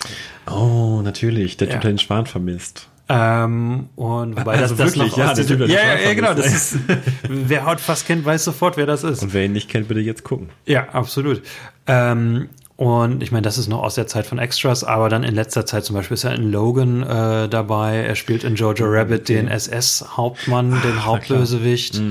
Oh, 0.50 1.00
natürlich. 1.02 1.56
Der 1.56 1.66
Ja. 1.68 1.74
Typ, 1.74 1.82
der 1.82 1.90
den 1.92 1.98
Schwan 1.98 2.26
vermisst. 2.26 2.88
Ähm, 3.08 3.88
und 3.96 4.36
wobei 4.38 4.52
Also 4.58 4.76
das, 4.76 4.92
das 4.92 4.96
wirklich, 4.96 5.12
noch 5.12 5.18
ja, 5.18 5.34
der 5.34 5.46
Typ, 5.46 5.58
der 5.58 5.66
den 5.66 5.76
ja, 5.76 5.82
ja, 5.82 5.98
ja, 5.98 6.14
genau. 6.14 6.34
Das 6.34 6.46
ist, 6.46 6.78
wer 7.28 7.66
Hot 7.66 7.80
Fuzz 7.80 8.06
kennt, 8.06 8.24
weiß 8.24 8.44
sofort, 8.44 8.76
wer 8.76 8.86
das 8.86 9.04
ist. 9.04 9.22
Und 9.22 9.34
wer 9.34 9.44
ihn 9.44 9.52
nicht 9.52 9.68
kennt, 9.68 9.88
bitte 9.88 10.00
jetzt 10.00 10.24
gucken. 10.24 10.48
Ja, 10.66 10.88
absolut. 10.90 11.42
Ähm, 11.86 12.48
und 12.76 13.22
ich 13.22 13.30
meine, 13.30 13.42
das 13.42 13.56
ist 13.56 13.68
noch 13.68 13.82
aus 13.82 13.94
der 13.94 14.08
Zeit 14.08 14.26
von 14.26 14.38
Extras, 14.38 14.82
aber 14.82 15.08
dann 15.08 15.22
in 15.22 15.34
letzter 15.34 15.64
Zeit 15.64 15.84
zum 15.84 15.94
Beispiel 15.94 16.16
ist 16.16 16.24
er 16.24 16.34
in 16.34 16.50
Logan 16.50 17.04
äh, 17.04 17.48
dabei. 17.48 17.98
Er 17.98 18.16
spielt 18.16 18.42
in 18.42 18.56
Jojo 18.56 18.86
Rabbit 18.86 19.28
den 19.28 19.46
SS-Hauptmann, 19.46 20.80
den 20.82 21.04
Hauptbösewicht. 21.04 22.02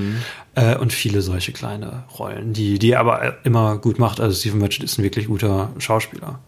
Äh, 0.54 0.76
und 0.76 0.92
viele 0.92 1.20
solche 1.20 1.52
kleine 1.52 2.04
Rollen, 2.18 2.52
die, 2.52 2.78
die 2.78 2.92
er 2.92 3.00
aber 3.00 3.44
immer 3.44 3.76
gut 3.76 3.98
macht. 3.98 4.20
Also 4.20 4.38
Stephen 4.38 4.60
Merchant 4.60 4.84
ist 4.84 4.98
ein 4.98 5.02
wirklich 5.02 5.26
guter 5.26 5.70
Schauspieler. 5.78 6.38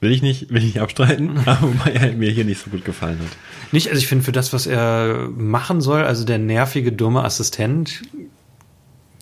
Will 0.00 0.12
ich 0.12 0.22
nicht, 0.22 0.48
will 0.48 0.58
ich 0.58 0.64
nicht 0.64 0.80
abstreiten, 0.80 1.38
aber 1.44 1.68
wobei 1.68 1.90
er 1.90 2.12
mir 2.12 2.30
hier 2.30 2.44
nicht 2.44 2.62
so 2.62 2.70
gut 2.70 2.84
gefallen 2.84 3.18
hat. 3.18 3.36
Nicht, 3.72 3.88
also 3.88 3.98
ich 3.98 4.06
finde 4.06 4.24
für 4.24 4.32
das, 4.32 4.52
was 4.54 4.66
er 4.66 5.28
machen 5.36 5.80
soll, 5.80 6.04
also 6.04 6.24
der 6.24 6.38
nervige, 6.38 6.92
dumme 6.92 7.24
Assistent 7.24 8.02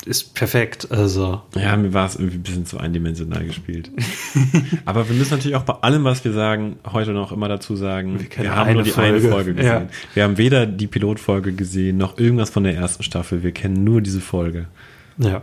ist 0.06 0.34
perfekt. 0.34 0.90
Also. 0.90 1.42
Ja, 1.54 1.76
mir 1.76 1.92
war 1.92 2.06
es 2.06 2.16
irgendwie 2.16 2.38
ein 2.38 2.42
bisschen 2.42 2.66
zu 2.66 2.78
eindimensional 2.78 3.44
gespielt. 3.44 3.90
Aber 4.84 5.08
wir 5.08 5.16
müssen 5.16 5.34
natürlich 5.34 5.56
auch 5.56 5.64
bei 5.64 5.74
allem, 5.74 6.04
was 6.04 6.24
wir 6.24 6.32
sagen, 6.32 6.76
heute 6.90 7.12
noch 7.12 7.32
immer 7.32 7.48
dazu 7.48 7.76
sagen, 7.76 8.18
wir, 8.18 8.44
wir 8.44 8.56
haben 8.56 8.72
nur 8.74 8.82
die 8.82 8.90
Folge. 8.90 9.18
eine 9.18 9.28
Folge 9.28 9.54
gesehen. 9.54 9.70
Ja. 9.70 9.88
Wir 10.14 10.24
haben 10.24 10.38
weder 10.38 10.66
die 10.66 10.86
Pilotfolge 10.86 11.52
gesehen, 11.52 11.96
noch 11.98 12.18
irgendwas 12.18 12.50
von 12.50 12.64
der 12.64 12.74
ersten 12.74 13.02
Staffel. 13.02 13.42
Wir 13.42 13.52
kennen 13.52 13.84
nur 13.84 14.00
diese 14.00 14.20
Folge. 14.20 14.66
Ja. 15.18 15.42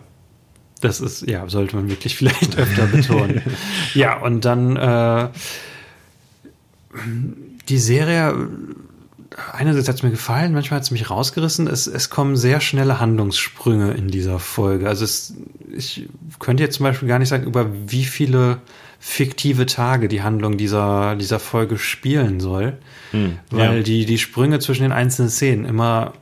Das 0.82 1.02
ist, 1.02 1.28
ja, 1.28 1.48
sollte 1.50 1.76
man 1.76 1.90
wirklich 1.90 2.16
vielleicht 2.18 2.58
öfter 2.58 2.88
betonen. 2.88 3.42
ja, 3.94 4.20
und 4.20 4.46
dann 4.46 4.76
äh, 4.76 5.30
die 7.70 7.78
Serie, 7.78 8.50
einerseits 9.54 9.88
hat 9.88 9.96
es 9.96 10.04
mir 10.04 10.12
gefallen, 10.12 10.54
manchmal 10.54 10.78
hat 10.78 10.84
es 10.84 10.92
mich 10.92 11.10
rausgerissen. 11.10 11.68
Es, 11.68 11.88
es 11.88 12.10
kommen 12.10 12.36
sehr 12.36 12.62
schnelle 12.62 13.00
Handlungssprünge 13.00 13.92
in 13.92 14.08
dieser 14.08 14.40
Folge. 14.40 14.88
Also 14.88 15.04
es, 15.04 15.34
ich 15.76 16.08
könnte 16.40 16.64
jetzt 16.64 16.78
zum 16.78 16.86
Beispiel 16.86 17.08
gar 17.08 17.20
nicht 17.20 17.30
sagen, 17.30 17.46
über 17.46 17.68
wie 17.88 18.06
viele 18.06 18.60
fiktive 19.00 19.66
Tage 19.66 20.08
die 20.08 20.24
Handlung 20.24 20.58
dieser, 20.58 21.16
dieser 21.16 21.40
Folge 21.40 21.78
spielen 21.78 22.40
soll, 22.40 22.78
weil 23.52 23.78
ja. 23.78 23.84
die, 23.84 24.06
die 24.06 24.18
Sprünge 24.18 24.60
zwischen 24.60 24.84
den 24.84 24.92
einzelnen 24.92 25.30
Szenen 25.30 25.66
immer 25.66 26.14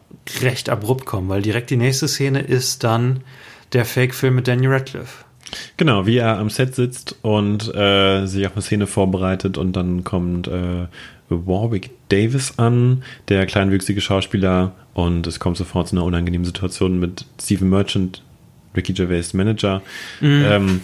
recht 0.42 0.70
abrupt 0.70 1.06
kommen, 1.06 1.30
weil 1.30 1.42
direkt 1.42 1.70
die 1.70 1.78
nächste 1.78 2.08
Szene 2.08 2.42
ist 2.42 2.84
dann 2.84 3.22
der 3.72 3.86
Fake-Film 3.86 4.36
mit 4.36 4.48
Daniel 4.48 4.72
Radcliffe. 4.72 5.24
Genau, 5.78 6.06
wie 6.06 6.18
er 6.18 6.38
am 6.38 6.50
Set 6.50 6.76
sitzt 6.76 7.16
und 7.22 7.74
äh, 7.74 8.26
sich 8.26 8.46
auf 8.48 8.54
eine 8.54 8.62
Szene 8.62 8.88
vorbereitet 8.88 9.58
und 9.58 9.74
dann 9.74 10.04
kommt 10.04 10.48
äh, 10.48 10.88
Warwick 11.30 11.92
Davis 12.10 12.58
an, 12.58 13.04
der 13.30 13.46
kleinwüchsige 13.46 14.02
Schauspieler 14.02 14.74
und 14.94 15.26
es 15.28 15.40
kommt 15.40 15.58
sofort 15.58 15.88
zu 15.88 15.96
einer 15.96 16.06
unangenehmen 16.06 16.46
Situation 16.46 17.00
mit 17.00 17.26
Stephen 17.42 17.70
Merchant, 17.70 18.22
Ricky 18.76 18.94
Gervais 18.94 19.34
Manager. 19.34 19.82
Ähm, 20.22 20.82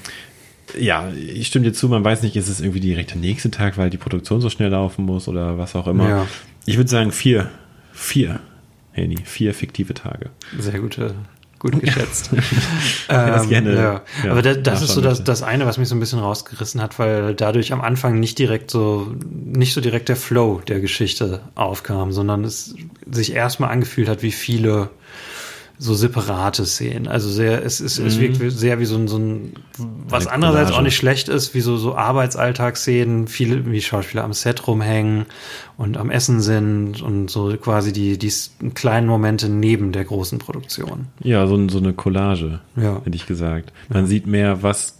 ja, 0.77 1.09
ich 1.11 1.47
stimme 1.47 1.65
dir 1.65 1.73
zu, 1.73 1.89
man 1.89 2.03
weiß 2.03 2.23
nicht, 2.23 2.35
ist 2.35 2.47
es 2.47 2.61
irgendwie 2.61 2.79
direkt 2.79 3.11
der 3.11 3.17
nächste 3.17 3.51
Tag, 3.51 3.77
weil 3.77 3.89
die 3.89 3.97
Produktion 3.97 4.41
so 4.41 4.49
schnell 4.49 4.69
laufen 4.69 5.05
muss 5.05 5.27
oder 5.27 5.57
was 5.57 5.75
auch 5.75 5.87
immer. 5.87 6.07
Ja. 6.07 6.27
Ich 6.65 6.77
würde 6.77 6.89
sagen 6.89 7.11
vier, 7.11 7.49
vier, 7.91 8.39
Henny, 8.91 9.17
vier 9.23 9.53
fiktive 9.53 9.93
Tage. 9.93 10.29
Sehr 10.57 10.79
gute, 10.79 11.15
gut 11.59 11.79
geschätzt. 11.79 12.31
das 13.07 13.47
gerne, 13.49 13.75
ja. 13.75 14.01
ja, 14.23 14.31
Aber 14.31 14.41
da, 14.41 14.53
das 14.53 14.81
ist 14.81 14.93
so 14.93 15.01
das, 15.01 15.23
das 15.23 15.43
eine, 15.43 15.65
was 15.65 15.77
mich 15.77 15.89
so 15.89 15.95
ein 15.95 15.99
bisschen 15.99 16.19
rausgerissen 16.19 16.81
hat, 16.81 16.97
weil 16.97 17.35
dadurch 17.35 17.73
am 17.73 17.81
Anfang 17.81 18.19
nicht 18.19 18.39
direkt 18.39 18.71
so, 18.71 19.13
nicht 19.29 19.73
so 19.73 19.81
direkt 19.81 20.09
der 20.09 20.15
Flow 20.15 20.61
der 20.67 20.79
Geschichte 20.79 21.41
aufkam, 21.55 22.11
sondern 22.11 22.43
es 22.43 22.75
sich 23.09 23.33
erstmal 23.33 23.71
angefühlt 23.71 24.07
hat, 24.07 24.23
wie 24.23 24.31
viele 24.31 24.89
so 25.81 25.93
separate 25.93 26.65
Szenen. 26.65 27.07
Also 27.07 27.29
sehr, 27.29 27.63
es 27.63 27.79
ist, 27.79 27.99
es 27.99 28.19
wirkt 28.19 28.35
sehr 28.51 28.79
wie 28.81 28.85
so 28.85 28.97
ein, 28.97 29.07
so 29.07 29.17
ein 29.17 29.53
was 30.09 30.27
Eine 30.27 30.33
andererseits 30.35 30.67
auch 30.71 30.73
Collage. 30.73 30.83
nicht 30.87 30.97
schlecht 30.97 31.29
ist, 31.29 31.53
wie 31.53 31.61
so, 31.61 31.77
so 31.77 31.95
Arbeitsalltagsszenen, 31.95 33.27
viele, 33.27 33.65
wie 33.71 33.81
Schauspieler 33.81 34.25
am 34.25 34.33
Set 34.33 34.67
rumhängen 34.67 35.25
und 35.77 35.95
am 35.95 36.09
Essen 36.11 36.41
sind 36.41 37.01
und 37.01 37.29
so 37.31 37.55
quasi 37.55 37.93
die, 37.93 38.17
die 38.17 38.31
kleinen 38.73 39.07
Momente 39.07 39.47
neben 39.47 39.91
der 39.93 40.03
großen 40.03 40.37
Produktion. 40.39 41.07
Ja, 41.23 41.47
so, 41.47 41.69
so 41.69 41.77
eine 41.77 41.93
Collage, 41.93 42.59
Ja. 42.75 43.01
hätte 43.05 43.15
ich 43.15 43.25
gesagt. 43.25 43.71
Man 43.87 44.05
sieht 44.05 44.27
mehr, 44.27 44.61
was 44.63 44.99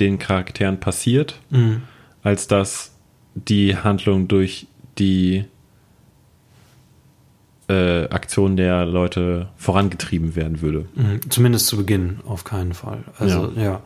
den 0.00 0.18
Charakteren 0.18 0.80
passiert, 0.80 1.38
Mhm. 1.50 1.82
als 2.24 2.48
dass 2.48 2.90
die 3.36 3.76
Handlung 3.76 4.26
durch 4.26 4.66
die 4.98 5.44
äh, 7.68 8.08
Aktion 8.08 8.56
der 8.56 8.84
Leute 8.84 9.48
vorangetrieben 9.56 10.36
werden 10.36 10.60
würde. 10.60 10.86
Mhm, 10.94 11.20
Zumindest 11.30 11.66
zu 11.66 11.76
Beginn 11.76 12.20
auf 12.26 12.44
keinen 12.44 12.74
Fall. 12.74 13.04
Also 13.18 13.52
ja. 13.56 13.82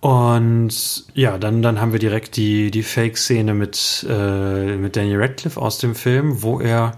Und 0.00 1.04
ja, 1.14 1.38
dann, 1.38 1.60
dann 1.60 1.80
haben 1.80 1.92
wir 1.92 1.98
direkt 1.98 2.36
die, 2.36 2.70
die 2.70 2.84
Fake-Szene 2.84 3.52
mit, 3.52 4.06
äh, 4.08 4.76
mit 4.76 4.94
Daniel 4.96 5.20
Radcliffe 5.20 5.60
aus 5.60 5.78
dem 5.78 5.96
Film, 5.96 6.42
wo 6.42 6.60
er 6.60 6.92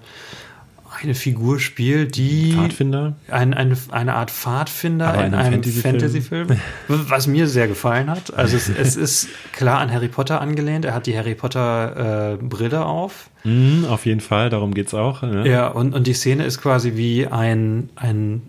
eine 1.02 1.14
Figur 1.14 1.58
spielt, 1.60 2.16
die 2.16 2.52
Pfadfinder? 2.52 3.16
ein, 3.28 3.54
eine, 3.54 3.76
eine 3.90 4.14
Art 4.14 4.30
Pfadfinder 4.30 5.08
Aber 5.08 5.20
in 5.20 5.32
in 5.32 5.34
einem 5.34 5.62
Fantasy-Film. 5.62 6.48
Fantasy-Film, 6.48 6.60
was 6.88 7.26
mir 7.26 7.46
sehr 7.46 7.68
gefallen 7.68 8.10
hat. 8.10 8.32
Also 8.34 8.56
es, 8.56 8.68
es 8.68 8.96
ist 8.96 9.28
klar 9.52 9.78
an 9.78 9.90
Harry 9.92 10.08
Potter 10.08 10.40
angelehnt. 10.40 10.84
Er 10.84 10.94
hat 10.94 11.06
die 11.06 11.16
Harry 11.16 11.34
Potter 11.34 12.34
äh, 12.34 12.36
Brille 12.42 12.84
auf. 12.84 13.30
Mhm, 13.44 13.86
auf 13.88 14.06
jeden 14.06 14.20
Fall, 14.20 14.50
darum 14.50 14.74
geht's 14.74 14.94
auch. 14.94 15.22
Ne? 15.22 15.48
Ja, 15.48 15.68
und, 15.68 15.94
und 15.94 16.06
die 16.06 16.14
Szene 16.14 16.44
ist 16.44 16.60
quasi 16.60 16.96
wie 16.96 17.26
ein, 17.26 17.88
ein 17.96 18.42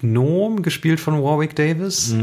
Gnom, 0.00 0.62
gespielt 0.62 1.00
von 1.00 1.22
Warwick 1.22 1.54
Davis, 1.54 2.14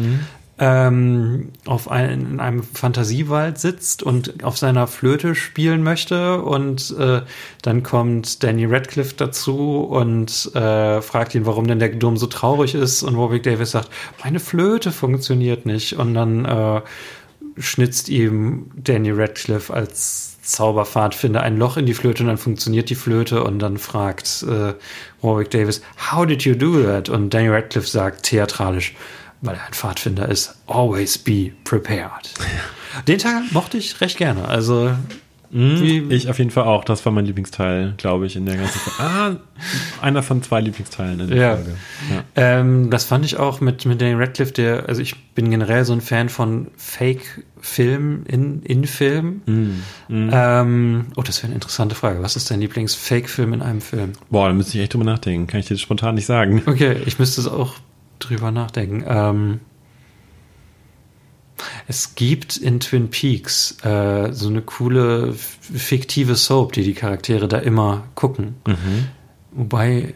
ähm, 0.59 1.49
auf 1.65 1.89
ein, 1.89 2.09
in 2.09 2.39
einem 2.39 2.63
Fantasiewald 2.63 3.59
sitzt 3.59 4.01
und 4.01 4.43
auf 4.43 4.57
seiner 4.57 4.87
Flöte 4.87 5.35
spielen 5.35 5.83
möchte. 5.83 6.41
Und 6.41 6.95
äh, 6.97 7.21
dann 7.61 7.83
kommt 7.83 8.43
Danny 8.43 8.65
Radcliffe 8.65 9.15
dazu 9.15 9.81
und 9.81 10.55
äh, 10.55 11.01
fragt 11.01 11.35
ihn, 11.35 11.45
warum 11.45 11.67
denn 11.67 11.79
der 11.79 11.89
Gnom 11.89 12.17
so 12.17 12.27
traurig 12.27 12.73
ist. 12.73 13.03
Und 13.03 13.17
Warwick 13.17 13.43
Davis 13.43 13.71
sagt, 13.71 13.89
meine 14.23 14.39
Flöte 14.39 14.91
funktioniert 14.91 15.65
nicht. 15.65 15.93
Und 15.93 16.13
dann 16.15 16.45
äh, 16.45 16.81
schnitzt 17.59 18.09
ihm 18.09 18.71
Danny 18.75 19.11
Radcliffe 19.11 19.73
als 19.73 20.41
Zauberpfadfinder 20.41 21.41
ein 21.41 21.57
Loch 21.57 21.77
in 21.77 21.85
die 21.85 21.93
Flöte 21.93 22.23
und 22.23 22.27
dann 22.27 22.37
funktioniert 22.37 22.89
die 22.89 22.95
Flöte 22.95 23.43
und 23.43 23.59
dann 23.59 23.77
fragt 23.77 24.43
äh, 24.43 24.73
Warwick 25.21 25.51
Davis, 25.51 25.81
how 26.11 26.25
did 26.25 26.43
you 26.43 26.55
do 26.55 26.81
that? 26.81 27.09
Und 27.09 27.33
Danny 27.33 27.49
Radcliffe 27.49 27.87
sagt 27.87 28.23
theatralisch, 28.23 28.95
weil 29.41 29.55
er 29.55 29.65
ein 29.67 29.73
Pfadfinder 29.73 30.27
ist, 30.29 30.55
always 30.67 31.17
be 31.17 31.51
prepared. 31.63 32.33
Den 33.07 33.19
Teil 33.19 33.41
mochte 33.51 33.77
ich 33.77 33.99
recht 34.01 34.17
gerne. 34.17 34.47
Also 34.47 34.91
wie, 35.49 35.99
Ich 36.09 36.29
auf 36.29 36.39
jeden 36.39 36.51
Fall 36.51 36.65
auch. 36.65 36.83
Das 36.83 37.05
war 37.05 37.13
mein 37.13 37.25
Lieblingsteil, 37.25 37.93
glaube 37.95 38.25
ich, 38.25 38.35
in 38.35 38.45
der 38.45 38.57
ganzen 38.57 38.79
Folge. 38.79 39.01
Ah, 39.01 39.35
einer 40.01 40.21
von 40.21 40.43
zwei 40.43 40.59
Lieblingsteilen 40.59 41.21
in 41.21 41.27
der 41.29 41.37
Ja. 41.37 41.55
Folge. 41.55 41.77
Ja. 42.11 42.23
Ähm, 42.35 42.89
das 42.89 43.05
fand 43.05 43.23
ich 43.23 43.37
auch 43.37 43.61
mit, 43.61 43.85
mit 43.85 44.01
Danny 44.01 44.13
Radcliffe, 44.15 44.51
der, 44.51 44.89
also 44.89 45.01
ich 45.01 45.15
bin 45.35 45.49
generell 45.49 45.85
so 45.85 45.93
ein 45.93 46.01
Fan 46.01 46.27
von 46.27 46.67
Fake-Film 46.75 48.23
in, 48.27 48.61
in 48.63 48.85
Film. 48.85 49.41
Ähm, 50.09 51.05
oh, 51.15 51.21
das 51.21 51.37
wäre 51.39 51.47
eine 51.47 51.55
interessante 51.55 51.95
Frage. 51.95 52.21
Was 52.21 52.35
ist 52.35 52.51
dein 52.51 52.59
Lieblings-Fake-Film 52.59 53.53
in 53.53 53.61
einem 53.61 53.79
Film? 53.81 54.13
Boah, 54.29 54.47
da 54.49 54.53
müsste 54.53 54.77
ich 54.77 54.83
echt 54.83 54.93
drüber 54.93 55.05
nachdenken. 55.05 55.47
Kann 55.47 55.59
ich 55.61 55.67
dir 55.67 55.77
spontan 55.77 56.15
nicht 56.15 56.25
sagen. 56.25 56.61
Okay, 56.65 56.97
ich 57.05 57.19
müsste 57.19 57.39
es 57.41 57.47
auch 57.47 57.75
drüber 58.19 58.51
nachdenken. 58.51 59.03
Ähm, 59.07 59.59
es 61.87 62.15
gibt 62.15 62.57
in 62.57 62.79
Twin 62.79 63.09
Peaks 63.09 63.83
äh, 63.83 64.31
so 64.31 64.47
eine 64.49 64.61
coole 64.61 65.33
fiktive 65.33 66.35
Soap, 66.35 66.73
die 66.73 66.83
die 66.83 66.93
Charaktere 66.93 67.47
da 67.47 67.57
immer 67.57 68.03
gucken. 68.15 68.55
Wobei 69.51 70.13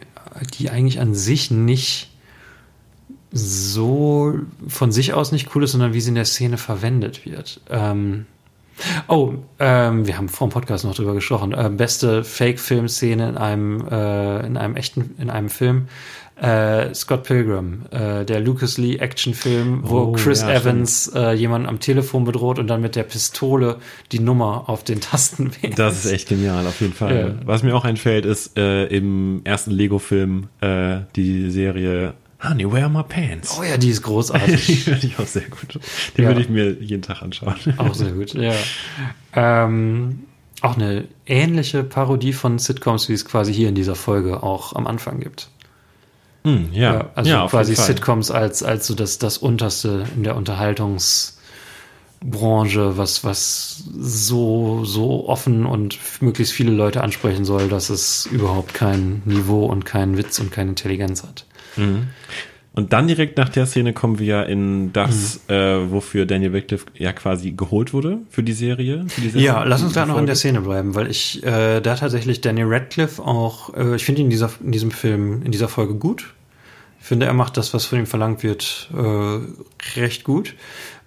die 0.54 0.70
eigentlich 0.70 1.00
an 1.00 1.14
sich 1.14 1.50
nicht 1.50 2.10
so 3.32 4.38
von 4.68 4.92
sich 4.92 5.14
aus 5.14 5.32
nicht 5.32 5.54
cool 5.54 5.64
ist, 5.64 5.72
sondern 5.72 5.94
wie 5.94 6.00
sie 6.00 6.10
in 6.10 6.14
der 6.14 6.26
Szene 6.26 6.58
verwendet 6.58 7.24
wird. 7.24 7.60
Ähm, 7.70 8.26
oh, 9.08 9.34
ähm, 9.58 10.06
wir 10.06 10.16
haben 10.16 10.28
vor 10.28 10.48
dem 10.48 10.52
Podcast 10.52 10.84
noch 10.84 10.94
drüber 10.94 11.14
gesprochen. 11.14 11.52
Äh, 11.52 11.70
beste 11.70 12.24
Fake-Film-Szene 12.24 13.28
in 13.28 13.36
einem 13.36 13.86
äh, 13.88 14.46
in 14.46 14.56
einem 14.56 14.76
echten 14.76 15.14
in 15.18 15.30
einem 15.30 15.48
Film. 15.48 15.88
Äh, 16.40 16.92
Scott 16.94 17.24
Pilgrim, 17.24 17.82
äh, 17.90 18.24
der 18.24 18.40
Lucas 18.40 18.78
Lee 18.78 18.96
Actionfilm, 18.96 19.82
wo 19.84 19.98
Oh, 19.98 20.12
Chris 20.12 20.40
ja, 20.40 20.50
Evans 20.50 21.06
äh, 21.14 21.32
jemanden 21.34 21.68
am 21.68 21.78
Telefon 21.78 22.24
bedroht 22.24 22.58
und 22.58 22.66
dann 22.68 22.80
mit 22.80 22.96
der 22.96 23.04
Pistole 23.04 23.76
die 24.10 24.18
Nummer 24.18 24.64
auf 24.66 24.82
den 24.82 25.00
Tasten 25.00 25.52
wählt. 25.62 25.78
Das 25.78 26.04
ist 26.04 26.10
echt 26.10 26.28
genial, 26.28 26.66
auf 26.66 26.80
jeden 26.80 26.94
Fall. 26.94 27.36
Ja. 27.38 27.46
Was 27.46 27.62
mir 27.62 27.76
auch 27.76 27.84
einfällt, 27.84 28.24
ist 28.24 28.58
äh, 28.58 28.86
im 28.86 29.42
ersten 29.44 29.70
Lego-Film 29.70 30.48
äh, 30.60 31.00
die 31.14 31.50
Serie 31.50 32.14
Honey, 32.42 32.70
where 32.70 32.82
are 32.84 32.90
my 32.90 33.02
pants? 33.04 33.56
Oh 33.58 33.62
ja, 33.62 33.76
die 33.76 33.90
ist 33.90 34.02
großartig. 34.02 34.66
Die 34.66 34.74
finde 34.74 35.06
ich 35.06 35.18
auch 35.18 35.26
sehr 35.26 35.48
gut. 35.48 35.78
Den 36.16 36.24
Ja. 36.24 36.28
würde 36.30 36.40
ich 36.40 36.48
mir 36.48 36.72
jeden 36.80 37.02
Tag 37.02 37.22
anschauen. 37.22 37.54
Auch 37.76 37.94
sehr 37.94 38.10
gut, 38.12 38.34
ja. 38.34 38.52
Ähm, 39.34 40.24
auch 40.60 40.76
eine 40.76 41.06
ähnliche 41.26 41.84
Parodie 41.84 42.32
von 42.32 42.58
Sitcoms, 42.58 43.08
wie 43.08 43.12
es 43.12 43.24
quasi 43.24 43.52
hier 43.54 43.68
in 43.68 43.74
dieser 43.74 43.94
Folge 43.94 44.42
auch 44.42 44.74
am 44.74 44.86
Anfang 44.86 45.20
gibt. 45.20 45.50
Hm, 46.44 46.70
ja, 46.72 46.94
Ja, 46.94 47.10
also 47.14 47.30
ja, 47.30 47.46
quasi. 47.46 47.74
Sitcoms 47.76 48.30
als, 48.32 48.62
als 48.64 48.86
so 48.88 48.94
das, 48.94 49.18
das 49.18 49.38
Unterste 49.38 50.04
in 50.16 50.24
der 50.24 50.34
Unterhaltungs, 50.36 51.38
Branche, 52.24 52.96
was, 52.98 53.24
was 53.24 53.84
so, 53.98 54.84
so 54.84 55.28
offen 55.28 55.66
und 55.66 55.98
möglichst 56.20 56.52
viele 56.54 56.70
Leute 56.72 57.02
ansprechen 57.02 57.44
soll, 57.44 57.68
dass 57.68 57.90
es 57.90 58.26
überhaupt 58.26 58.74
kein 58.74 59.22
Niveau 59.24 59.66
und 59.66 59.84
keinen 59.84 60.16
Witz 60.16 60.38
und 60.38 60.52
keine 60.52 60.70
Intelligenz 60.70 61.22
hat. 61.24 61.46
Und 62.74 62.94
dann 62.94 63.06
direkt 63.06 63.36
nach 63.36 63.50
der 63.50 63.66
Szene 63.66 63.92
kommen 63.92 64.18
wir 64.18 64.26
ja 64.26 64.42
in 64.42 64.94
das, 64.94 65.40
äh, 65.48 65.90
wofür 65.90 66.24
Daniel 66.24 66.54
Radcliffe 66.54 66.86
ja 66.96 67.12
quasi 67.12 67.52
geholt 67.52 67.92
wurde 67.92 68.20
für 68.30 68.42
die 68.42 68.54
Serie. 68.54 69.04
Für 69.08 69.20
die 69.20 69.28
Serie 69.28 69.46
Ja, 69.46 69.64
lass 69.64 69.82
uns 69.82 69.92
da 69.92 70.06
noch 70.06 70.16
in 70.16 70.24
der. 70.24 70.36
Szene 70.36 70.62
bleiben, 70.62 70.94
weil 70.94 71.10
ich 71.10 71.44
äh, 71.44 71.80
da 71.80 71.94
tatsächlich 71.96 72.40
Daniel 72.40 72.68
Radcliffe 72.68 73.22
auch, 73.22 73.74
äh, 73.74 73.96
ich 73.96 74.04
finde 74.04 74.22
ihn 74.22 74.26
in, 74.26 74.30
dieser, 74.30 74.50
in 74.64 74.72
diesem 74.72 74.90
Film, 74.90 75.42
in 75.42 75.52
dieser 75.52 75.68
Folge 75.68 75.94
gut. 75.94 76.32
Ich 76.98 77.06
finde, 77.06 77.26
er 77.26 77.34
macht 77.34 77.58
das, 77.58 77.74
was 77.74 77.84
von 77.84 77.98
ihm 77.98 78.06
verlangt 78.06 78.42
wird, 78.42 78.88
äh, 78.94 80.00
recht 80.00 80.24
gut. 80.24 80.54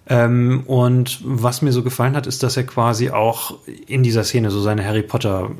Ähm, 0.08 0.62
und 0.66 1.18
was 1.24 1.62
mir 1.62 1.72
so 1.72 1.82
gefallen 1.82 2.14
hat, 2.14 2.28
ist, 2.28 2.44
dass 2.44 2.56
er 2.56 2.64
quasi 2.64 3.10
auch 3.10 3.58
in 3.88 4.04
dieser 4.04 4.22
Szene 4.22 4.52
so 4.52 4.60
seine 4.60 4.84
Harry 4.84 5.02
Potter 5.02 5.50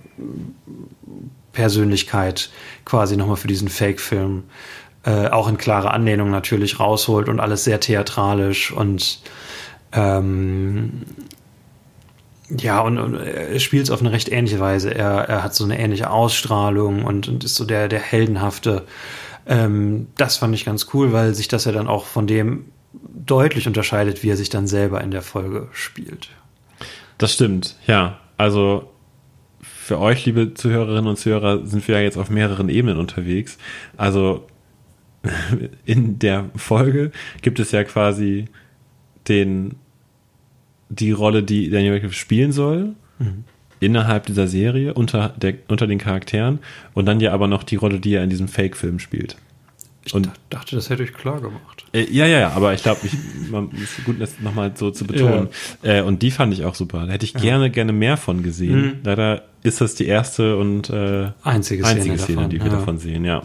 Persönlichkeit 1.53 2.51
quasi 2.85 3.17
nochmal 3.17 3.37
für 3.37 3.49
diesen 3.49 3.69
Fake-Film 3.69 4.45
äh, 5.07 5.29
auch 5.29 5.49
in 5.49 5.57
klare 5.57 5.93
Anlehnung 5.93 6.31
natürlich 6.31 6.81
rausholt 6.81 7.29
und 7.29 7.41
alles 7.41 7.65
sehr 7.65 7.81
theatralisch 7.81 8.73
und 8.73 9.21
ähm, 9.93 11.05
ja, 12.49 12.81
und, 12.81 12.99
und 12.99 13.15
er 13.15 13.59
spielt 13.59 13.85
es 13.85 13.91
auf 13.91 14.01
eine 14.01 14.13
recht 14.13 14.31
ähnliche 14.31 14.61
Weise. 14.61 14.95
Er, 14.95 15.29
er 15.29 15.43
hat 15.43 15.55
so 15.55 15.65
eine 15.65 15.79
ähnliche 15.79 16.11
Ausstrahlung 16.11 17.05
und, 17.05 17.29
und 17.29 17.45
ist 17.45 17.55
so 17.55 17.65
der, 17.65 17.89
der 17.89 18.01
heldenhafte. 18.01 18.85
Ähm, 19.47 20.09
das 20.17 20.37
fand 20.37 20.55
ich 20.55 20.65
ganz 20.65 20.89
cool, 20.93 21.13
weil 21.13 21.35
sich 21.35 21.49
das 21.49 21.65
ja 21.65 21.73
dann 21.73 21.89
auch 21.89 22.05
von 22.05 22.27
dem 22.27 22.67
deutlich 22.93 23.67
unterscheidet, 23.67 24.23
wie 24.23 24.31
er 24.31 24.37
sich 24.37 24.49
dann 24.49 24.67
selber 24.67 25.01
in 25.01 25.11
der 25.11 25.23
Folge 25.23 25.69
spielt. 25.73 26.29
Das 27.19 27.33
stimmt, 27.33 27.77
ja. 27.87 28.19
Also 28.37 28.91
für 29.61 29.99
euch, 30.01 30.25
liebe 30.27 30.55
Zuhörerinnen 30.55 31.07
und 31.07 31.17
Zuhörer, 31.17 31.67
sind 31.67 31.87
wir 31.87 31.97
ja 31.97 32.03
jetzt 32.03 32.19
auf 32.19 32.31
mehreren 32.31 32.69
Ebenen 32.69 32.99
unterwegs. 32.99 33.59
Also 33.97 34.47
in 35.85 36.19
der 36.19 36.51
Folge 36.57 37.11
gibt 37.43 37.59
es 37.61 37.73
ja 37.73 37.85
quasi 37.85 38.47
den 39.29 39.77
die 40.89 41.11
Rolle, 41.11 41.43
die 41.43 41.69
Daniel 41.69 41.95
Radcliffe 41.95 42.15
spielen 42.15 42.53
soll, 42.53 42.95
innerhalb 43.81 44.27
dieser 44.27 44.47
Serie, 44.47 44.95
unter, 44.95 45.31
der, 45.31 45.55
unter 45.69 45.87
den 45.87 45.99
Charakteren, 45.99 46.61
und 46.95 47.07
dann 47.07 47.19
ja 47.21 47.33
aber 47.33 47.49
noch 47.49 47.65
die 47.65 47.77
Rolle, 47.77 47.99
die 47.99 48.15
er 48.15 48.23
in 48.23 48.31
diesem 48.31 48.49
Fake-Film 48.49 48.99
spielt. 48.99 49.37
Ich 50.05 50.15
Und- 50.15 50.27
da- 50.27 50.33
dachte, 50.51 50.77
das 50.77 50.89
hätte 50.89 51.03
ich 51.03 51.13
klar 51.13 51.41
gemacht. 51.41 51.85
Äh, 51.93 52.05
ja, 52.11 52.27
ja, 52.27 52.39
ja, 52.39 52.51
aber 52.51 52.73
ich 52.73 52.85
glaube, 52.85 53.01
man 53.51 53.71
ist 53.73 54.05
gut, 54.05 54.21
das 54.21 54.39
nochmal 54.39 54.71
so 54.77 54.93
zu 54.93 55.05
betonen. 55.05 55.49
Äh, 55.83 56.03
und 56.03 56.23
die 56.23 56.31
fand 56.31 56.53
ich 56.53 56.65
auch 56.65 56.77
super. 56.77 57.07
Da 57.07 57.13
hätte 57.13 57.25
ich 57.25 57.35
gerne, 57.35 57.71
gerne 57.71 57.93
mehr 57.93 58.17
von 58.17 58.45
gesehen. 58.45 59.01
Leider 59.03 59.43
ist 59.65 59.81
das 59.81 59.97
die 59.97 60.07
erste 60.07 60.57
und 60.57 60.89
äh, 60.91 61.33
Einzige 61.43 61.83
Szene 61.83 61.97
einzige 61.97 62.19
Szene, 62.19 62.37
davon, 62.37 62.51
die 62.51 62.61
wir 62.61 62.67
ja. 62.67 62.73
davon 62.73 62.99
sehen, 62.99 63.25
ja. 63.25 63.43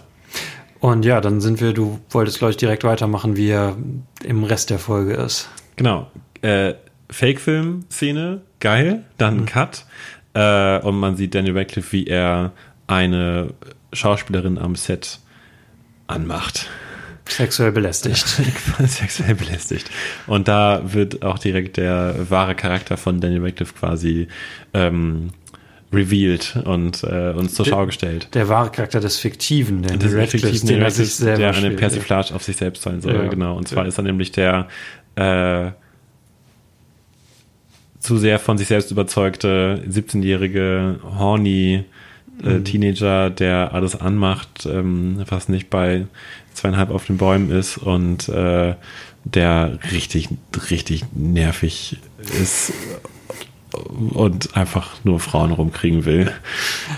Und 0.82 1.06
ja, 1.06 1.22
dann 1.22 1.42
sind 1.42 1.62
wir, 1.62 1.74
du 1.74 2.00
wolltest, 2.10 2.40
glaube 2.40 2.52
ich, 2.52 2.58
direkt 2.58 2.84
weitermachen, 2.84 3.38
wie 3.38 3.50
er 3.50 3.78
im 4.24 4.44
Rest 4.44 4.72
der 4.72 4.80
Folge 4.80 5.14
ist. 5.14 5.48
Genau. 5.76 6.12
Äh, 6.42 6.74
Fake-Film-Szene, 7.12 8.42
geil, 8.60 9.06
dann 9.18 9.42
ein 9.42 9.46
Cut. 9.46 9.86
Äh, 10.34 10.80
und 10.80 11.00
man 11.00 11.16
sieht 11.16 11.36
Daniel 11.36 11.56
Radcliffe, 11.58 11.92
wie 11.92 12.08
er 12.08 12.52
eine 12.88 13.54
Schauspielerin 13.94 14.58
am 14.58 14.76
Set 14.76 15.20
anmacht. 16.08 16.68
Sexuell 17.28 17.72
belästigt. 17.72 18.28
sexuell 18.80 19.36
belästigt. 19.36 19.90
Und 20.26 20.48
da 20.48 20.82
wird 20.84 21.22
auch 21.22 21.38
direkt 21.38 21.78
der 21.78 22.30
wahre 22.30 22.56
Charakter 22.56 22.98
von 22.98 23.22
Daniel 23.22 23.46
Radcliffe 23.46 23.76
quasi 23.76 24.28
ähm, 24.74 25.30
revealed 25.94 26.56
und 26.66 27.04
äh, 27.04 27.32
uns 27.36 27.54
zur 27.54 27.66
Schau 27.66 27.86
gestellt. 27.86 28.30
Der 28.34 28.48
wahre 28.48 28.72
Charakter 28.72 29.00
des 29.00 29.18
Fiktiven, 29.18 29.82
der 29.84 29.96
ist 29.96 30.04
Radcliffe, 30.06 30.22
effektiv 30.38 30.62
den 30.62 30.68
der, 30.78 30.86
er 30.86 30.92
sich 30.92 31.16
selber 31.16 31.38
der 31.38 31.50
eine 31.50 31.58
spielt. 31.58 31.78
Persiflage 31.78 32.34
auf 32.34 32.44
sich 32.44 32.58
selbst 32.58 32.84
sein 32.84 33.02
soll, 33.02 33.14
Ja. 33.16 33.28
genau. 33.28 33.58
Und 33.58 33.68
zwar 33.68 33.86
ist 33.86 33.98
er 33.98 34.04
nämlich 34.04 34.32
der 34.32 34.68
äh, 35.16 35.72
zu 38.00 38.18
sehr 38.18 38.40
von 38.40 38.58
sich 38.58 38.68
selbst 38.68 38.90
überzeugte 38.92 39.84
17-jährige 39.90 41.00
horny 41.18 41.84
äh, 42.44 42.50
Mhm. 42.50 42.64
Teenager, 42.66 43.30
der 43.30 43.74
alles 43.74 44.00
anmacht, 44.00 44.66
ähm, 44.66 45.24
was 45.30 45.48
nicht 45.50 45.70
bei 45.70 46.08
zweieinhalb 46.54 46.90
auf 46.90 47.06
den 47.06 47.18
Bäumen 47.18 47.52
ist 47.52 47.78
und 47.78 48.28
äh, 48.30 48.74
der 49.26 49.78
richtig, 49.92 50.30
richtig 50.72 51.04
nervig 51.14 51.98
ist 52.42 52.74
und 53.74 54.56
einfach 54.56 54.96
nur 55.04 55.20
Frauen 55.20 55.52
rumkriegen 55.52 56.06
will. 56.06 56.32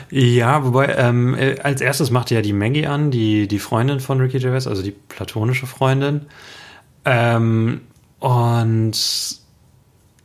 Ja, 0.10 0.64
wobei, 0.66 0.96
ähm, 0.98 1.36
äh, 1.36 1.60
als 1.60 1.82
erstes 1.82 2.10
machte 2.10 2.36
ja 2.36 2.42
die 2.42 2.54
Maggie 2.54 2.88
an, 2.88 3.12
die, 3.12 3.48
die 3.48 3.60
Freundin 3.60 4.00
von 4.00 4.20
Ricky 4.20 4.40
Gervais, 4.40 4.68
also 4.68 4.82
die 4.82 4.92
platonische 4.92 5.68
Freundin. 5.68 6.22
Ähm, 7.06 7.82
und 8.20 8.98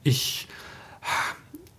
ich, 0.04 0.48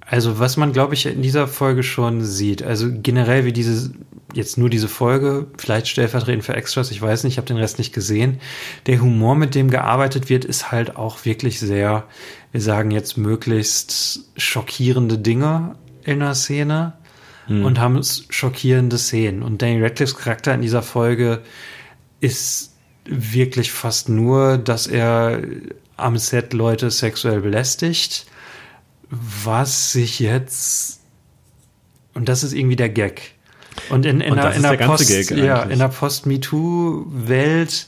also 0.05 0.39
was 0.39 0.57
man, 0.57 0.73
glaube 0.73 0.93
ich, 0.93 1.05
in 1.05 1.21
dieser 1.21 1.47
Folge 1.47 1.83
schon 1.83 2.23
sieht, 2.23 2.61
also 2.61 2.89
generell 2.91 3.45
wie 3.45 3.53
diese, 3.53 3.91
jetzt 4.33 4.57
nur 4.57 4.69
diese 4.69 4.87
Folge, 4.87 5.47
vielleicht 5.57 5.87
stellvertretend 5.87 6.43
für 6.43 6.55
Extras, 6.55 6.91
ich 6.91 7.01
weiß 7.01 7.23
nicht, 7.23 7.33
ich 7.33 7.37
habe 7.37 7.47
den 7.47 7.57
Rest 7.57 7.79
nicht 7.79 7.93
gesehen. 7.93 8.39
Der 8.85 9.01
Humor, 9.01 9.35
mit 9.35 9.55
dem 9.55 9.69
gearbeitet 9.69 10.29
wird, 10.29 10.45
ist 10.45 10.71
halt 10.71 10.95
auch 10.95 11.25
wirklich 11.25 11.59
sehr, 11.59 12.05
wir 12.51 12.61
sagen 12.61 12.91
jetzt 12.91 13.17
möglichst 13.17 14.25
schockierende 14.37 15.17
Dinge 15.17 15.75
in 16.03 16.19
der 16.19 16.33
Szene 16.33 16.93
und 17.47 17.79
haben 17.79 18.01
schockierende 18.29 18.97
Szenen. 18.97 19.41
Und 19.41 19.61
Daniel 19.61 19.83
Radcliffes 19.83 20.15
Charakter 20.15 20.53
in 20.53 20.61
dieser 20.61 20.83
Folge 20.83 21.41
ist 22.19 22.75
wirklich 23.05 23.71
fast 23.71 24.07
nur, 24.07 24.59
dass 24.59 24.85
er 24.85 25.41
am 25.97 26.17
Set 26.17 26.53
Leute 26.53 26.91
sexuell 26.91 27.41
belästigt, 27.41 28.27
was 29.09 29.91
sich 29.91 30.19
jetzt 30.19 30.99
und 32.13 32.27
das 32.27 32.43
ist 32.43 32.53
irgendwie 32.53 32.75
der 32.75 32.89
Gag. 32.89 33.33
Und 33.89 34.05
in, 34.05 34.21
in 34.21 34.31
Und 34.31 34.37
der, 34.37 34.53
in 34.53 34.61
der 34.61 34.75
der 34.75 34.85
Post, 34.85 35.31
ja, 35.31 35.63
in 35.63 35.79
der 35.79 35.87
Post-MeToo-Welt 35.87 37.87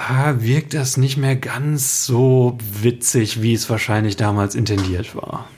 ah, 0.00 0.34
wirkt 0.38 0.74
das 0.74 0.96
nicht 0.96 1.16
mehr 1.16 1.36
ganz 1.36 2.04
so 2.04 2.58
witzig, 2.80 3.42
wie 3.42 3.54
es 3.54 3.68
wahrscheinlich 3.70 4.16
damals 4.16 4.54
intendiert 4.54 5.14
war. 5.14 5.48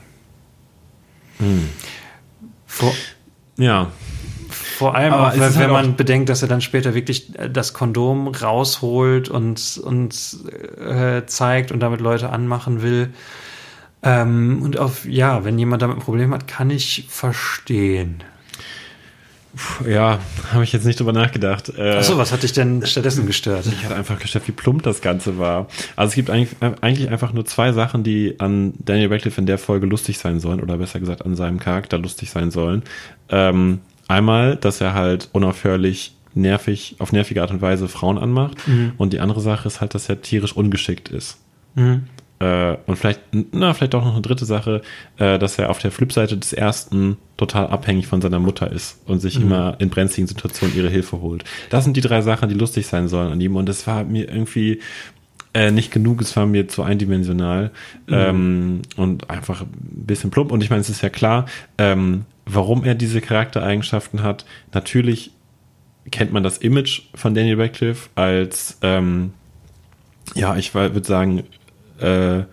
Hm. 1.39 1.69
Vor, 2.65 2.93
Ja, 3.57 3.91
vor 4.77 4.95
allem 4.95 5.13
auch, 5.13 5.33
wenn, 5.33 5.55
halt 5.55 5.71
man 5.71 5.95
bedenkt, 5.95 6.29
dass 6.29 6.41
er 6.41 6.47
dann 6.47 6.61
später 6.61 6.93
wirklich 6.93 7.37
äh, 7.37 7.49
das 7.49 7.73
Kondom 7.73 8.27
rausholt 8.27 9.29
und, 9.29 9.79
und 9.83 10.37
äh, 10.79 11.25
zeigt 11.25 11.71
und 11.71 11.79
damit 11.79 12.01
Leute 12.01 12.29
anmachen 12.29 12.81
will. 12.81 13.13
Ähm, 14.01 14.61
und 14.61 14.77
auf, 14.77 15.05
ja, 15.05 15.45
wenn 15.45 15.57
jemand 15.57 15.81
damit 15.81 15.97
ein 15.97 16.03
Problem 16.03 16.33
hat, 16.33 16.47
kann 16.47 16.69
ich 16.69 17.05
verstehen. 17.09 18.23
Ja, 19.87 20.19
habe 20.51 20.63
ich 20.63 20.73
jetzt 20.73 20.85
nicht 20.85 20.99
drüber 20.99 21.13
nachgedacht. 21.13 21.71
Äh, 21.77 21.97
Achso, 21.97 22.17
was 22.17 22.31
hat 22.31 22.43
dich 22.43 22.53
denn 22.53 22.85
stattdessen 22.85 23.27
gestört? 23.27 23.65
Ich 23.67 23.83
hatte 23.83 23.95
einfach 23.95 24.19
gestört, 24.19 24.47
wie 24.47 24.51
plump 24.51 24.83
das 24.83 25.01
Ganze 25.01 25.37
war. 25.37 25.67
Also 25.95 26.09
es 26.09 26.15
gibt 26.15 26.29
eigentlich, 26.29 26.55
eigentlich 26.81 27.09
einfach 27.09 27.33
nur 27.33 27.45
zwei 27.45 27.71
Sachen, 27.71 28.03
die 28.03 28.39
an 28.39 28.73
Daniel 28.79 29.11
Radcliffe 29.11 29.39
in 29.39 29.45
der 29.45 29.57
Folge 29.57 29.85
lustig 29.85 30.17
sein 30.17 30.39
sollen, 30.39 30.59
oder 30.59 30.77
besser 30.77 30.99
gesagt 30.99 31.25
an 31.25 31.35
seinem 31.35 31.59
Charakter 31.59 31.97
lustig 31.97 32.31
sein 32.31 32.49
sollen. 32.51 32.83
Ähm, 33.29 33.79
einmal, 34.07 34.55
dass 34.55 34.81
er 34.81 34.93
halt 34.93 35.29
unaufhörlich 35.33 36.15
nervig, 36.33 36.95
auf 36.99 37.11
nervige 37.11 37.41
Art 37.41 37.51
und 37.51 37.61
Weise 37.61 37.87
Frauen 37.87 38.17
anmacht. 38.17 38.57
Und 38.97 39.13
die 39.13 39.19
andere 39.19 39.39
Sache 39.39 39.67
ist 39.67 39.81
halt, 39.81 39.93
dass 39.93 40.09
er 40.09 40.21
tierisch 40.21 40.53
ungeschickt 40.53 41.09
ist. 41.09 41.37
Mhm. 41.75 42.05
Äh, 42.43 42.77
und 42.87 42.97
vielleicht, 42.97 43.21
na, 43.51 43.73
vielleicht 43.73 43.95
auch 43.95 44.03
noch 44.03 44.13
eine 44.13 44.21
dritte 44.21 44.43
Sache, 44.43 44.81
äh, 45.17 45.39
dass 45.39 45.57
er 45.57 45.69
auf 45.69 45.79
der 45.79 45.91
Flipseite 45.91 46.35
des 46.37 46.51
ersten 46.51 47.17
total 47.37 47.67
abhängig 47.67 48.07
von 48.07 48.21
seiner 48.21 48.39
Mutter 48.39 48.69
ist 48.69 48.99
und 49.05 49.19
sich 49.19 49.39
immer 49.39 49.75
in 49.79 49.89
brenzligen 49.89 50.27
Situationen 50.27 50.75
ihre 50.75 50.89
Hilfe 50.89 51.21
holt. 51.21 51.45
Das 51.69 51.85
sind 51.85 51.95
die 51.95 52.01
drei 52.01 52.21
Sachen, 52.21 52.49
die 52.49 52.55
lustig 52.55 52.87
sein 52.87 53.07
sollen 53.07 53.31
an 53.31 53.39
ihm. 53.39 53.55
Und 53.55 53.69
es 53.69 53.87
war 53.87 54.03
mir 54.03 54.29
irgendwie 54.29 54.81
äh, 55.53 55.71
nicht 55.71 55.91
genug, 55.91 56.21
es 56.21 56.35
war 56.35 56.45
mir 56.45 56.67
zu 56.67 56.83
eindimensional 56.83 57.71
ähm, 58.09 58.81
und 58.97 59.29
einfach 59.29 59.61
ein 59.61 59.69
bisschen 60.05 60.29
plump. 60.29 60.51
Und 60.51 60.63
ich 60.63 60.69
meine, 60.69 60.81
es 60.81 60.89
ist 60.89 61.01
ja 61.01 61.09
klar, 61.09 61.45
ähm, 61.77 62.25
warum 62.45 62.83
er 62.83 62.95
diese 62.95 63.21
Charaktereigenschaften 63.21 64.21
hat. 64.21 64.45
Natürlich 64.73 65.31
kennt 66.11 66.33
man 66.33 66.43
das 66.43 66.57
Image 66.57 67.03
von 67.15 67.33
Daniel 67.33 67.61
Radcliffe 67.61 68.09
als 68.15 68.77
ähm, 68.81 69.31
ja, 70.35 70.55
ich 70.55 70.73
würde 70.73 71.03
sagen, 71.03 71.43
äh, 72.03 72.43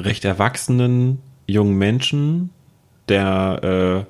recht 0.00 0.24
erwachsenen 0.24 1.18
jungen 1.46 1.76
Menschen, 1.76 2.50
der 3.08 4.06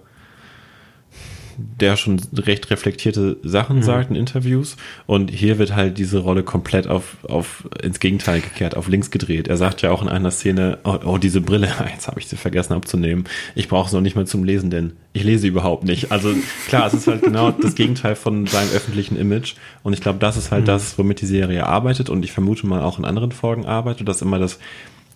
der 1.57 1.97
schon 1.97 2.21
recht 2.37 2.71
reflektierte 2.71 3.37
Sachen 3.43 3.83
sagt 3.83 4.11
in 4.11 4.17
Interviews. 4.17 4.77
Und 5.07 5.31
hier 5.31 5.59
wird 5.59 5.75
halt 5.75 5.99
diese 5.99 6.19
Rolle 6.19 6.43
komplett 6.43 6.87
auf, 6.87 7.17
auf 7.29 7.65
ins 7.83 8.01
Gegenteil 8.01 8.41
gekehrt, 8.41 8.77
auf 8.77 8.89
links 8.89 9.11
gedreht. 9.11 9.49
Er 9.49 9.57
sagt 9.57 9.83
ja 9.83 9.91
auch 9.91 10.03
in 10.03 10.09
einer 10.09 10.31
Szene, 10.31 10.79
oh, 10.85 10.99
oh 11.05 11.19
diese 11.19 11.41
Brille, 11.41 11.69
jetzt 11.93 12.09
habe 12.09 12.21
ich 12.21 12.29
sie 12.29 12.37
vergessen 12.37 12.75
abzunehmen. 12.75 13.25
Ich 13.55 13.69
brauche 13.69 13.91
sie 13.91 13.97
noch 13.97 14.03
nicht 14.03 14.17
mal 14.17 14.27
zum 14.27 14.45
Lesen, 14.45 14.71
denn 14.71 14.93
ich 15.13 15.25
lese 15.25 15.47
überhaupt 15.47 15.85
nicht. 15.85 16.13
Also 16.13 16.35
klar, 16.69 16.87
es 16.87 16.95
ist 16.95 17.07
halt 17.07 17.23
genau 17.23 17.51
das 17.61 17.75
Gegenteil 17.75 18.17
von 18.17 18.47
seinem 18.47 18.71
öffentlichen 18.71 19.17
Image. 19.17 19.55
Und 19.83 19.93
ich 19.93 20.01
glaube, 20.01 20.19
das 20.19 20.37
ist 20.37 20.51
halt 20.51 20.69
das, 20.69 20.99
womit 20.99 21.21
die 21.21 21.27
Serie 21.27 21.67
arbeitet. 21.67 22.11
Und 22.11 22.25
ich 22.25 22.33
vermute 22.33 22.67
mal 22.67 22.83
auch 22.83 22.99
in 22.99 23.05
anderen 23.05 23.33
Folgen 23.33 23.67
arbeitet, 23.67 24.09
dass 24.09 24.23
immer 24.23 24.39
das 24.39 24.59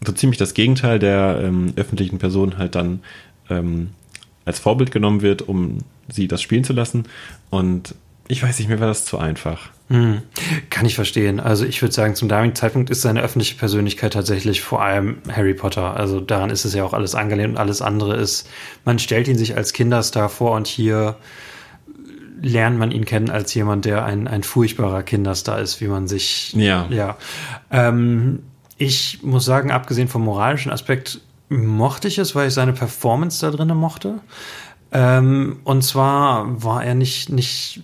so 0.04 0.12
ziemlich 0.12 0.38
das 0.38 0.54
Gegenteil 0.54 0.98
der 0.98 1.40
ähm, 1.42 1.72
öffentlichen 1.76 2.18
Person 2.18 2.58
halt 2.58 2.74
dann 2.74 3.00
ähm, 3.48 3.90
als 4.44 4.58
Vorbild 4.58 4.90
genommen 4.90 5.22
wird, 5.22 5.42
um 5.42 5.78
sie 6.08 6.28
das 6.28 6.42
spielen 6.42 6.64
zu 6.64 6.72
lassen. 6.72 7.04
Und 7.50 7.94
ich 8.28 8.42
weiß 8.42 8.58
nicht, 8.58 8.68
mir 8.68 8.80
war 8.80 8.88
das 8.88 9.04
zu 9.04 9.18
einfach. 9.18 9.70
Hm. 9.88 10.22
Kann 10.68 10.84
ich 10.84 10.96
verstehen. 10.96 11.38
Also 11.38 11.64
ich 11.64 11.80
würde 11.80 11.94
sagen, 11.94 12.16
zum 12.16 12.28
damaligen 12.28 12.56
Zeitpunkt 12.56 12.90
ist 12.90 13.02
seine 13.02 13.22
öffentliche 13.22 13.54
Persönlichkeit 13.56 14.14
tatsächlich 14.14 14.60
vor 14.60 14.82
allem 14.82 15.18
Harry 15.30 15.54
Potter. 15.54 15.96
Also 15.96 16.20
daran 16.20 16.50
ist 16.50 16.64
es 16.64 16.74
ja 16.74 16.84
auch 16.84 16.92
alles 16.92 17.14
angelehnt 17.14 17.50
und 17.50 17.56
alles 17.58 17.82
andere 17.82 18.16
ist, 18.16 18.48
man 18.84 18.98
stellt 18.98 19.28
ihn 19.28 19.38
sich 19.38 19.56
als 19.56 19.72
Kinderstar 19.72 20.28
vor 20.28 20.52
und 20.52 20.66
hier 20.66 21.16
lernt 22.42 22.78
man 22.78 22.90
ihn 22.90 23.04
kennen 23.04 23.30
als 23.30 23.54
jemand, 23.54 23.84
der 23.84 24.04
ein, 24.04 24.28
ein 24.28 24.42
furchtbarer 24.42 25.02
Kinderstar 25.02 25.60
ist, 25.60 25.80
wie 25.80 25.88
man 25.88 26.08
sich, 26.08 26.52
Ja. 26.54 26.86
ja. 26.90 27.16
Ähm, 27.70 28.40
ich 28.76 29.20
muss 29.22 29.44
sagen, 29.44 29.70
abgesehen 29.70 30.08
vom 30.08 30.22
moralischen 30.24 30.70
Aspekt 30.70 31.20
mochte 31.48 32.08
ich 32.08 32.18
es, 32.18 32.34
weil 32.34 32.48
ich 32.48 32.54
seine 32.54 32.72
Performance 32.72 33.40
da 33.40 33.56
drinnen 33.56 33.76
mochte. 33.76 34.16
Ähm, 34.92 35.58
und 35.64 35.82
zwar 35.82 36.62
war 36.62 36.84
er 36.84 36.94
nicht, 36.94 37.30
nicht, 37.30 37.82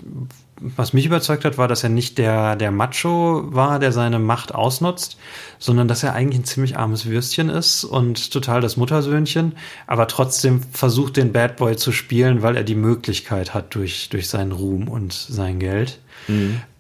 was 0.60 0.92
mich 0.92 1.06
überzeugt 1.06 1.44
hat, 1.44 1.58
war, 1.58 1.68
dass 1.68 1.82
er 1.82 1.88
nicht 1.88 2.18
der, 2.18 2.56
der 2.56 2.70
Macho 2.70 3.44
war, 3.52 3.78
der 3.78 3.92
seine 3.92 4.18
Macht 4.18 4.54
ausnutzt, 4.54 5.18
sondern 5.58 5.88
dass 5.88 6.02
er 6.02 6.14
eigentlich 6.14 6.40
ein 6.40 6.44
ziemlich 6.44 6.76
armes 6.76 7.06
Würstchen 7.06 7.48
ist 7.48 7.84
und 7.84 8.32
total 8.32 8.60
das 8.60 8.76
Muttersöhnchen, 8.76 9.54
aber 9.86 10.06
trotzdem 10.06 10.62
versucht, 10.72 11.16
den 11.16 11.32
Bad 11.32 11.56
Boy 11.56 11.76
zu 11.76 11.92
spielen, 11.92 12.42
weil 12.42 12.56
er 12.56 12.64
die 12.64 12.76
Möglichkeit 12.76 13.54
hat 13.54 13.74
durch, 13.74 14.08
durch 14.08 14.28
seinen 14.28 14.52
Ruhm 14.52 14.88
und 14.88 15.12
sein 15.12 15.58
Geld. 15.58 15.98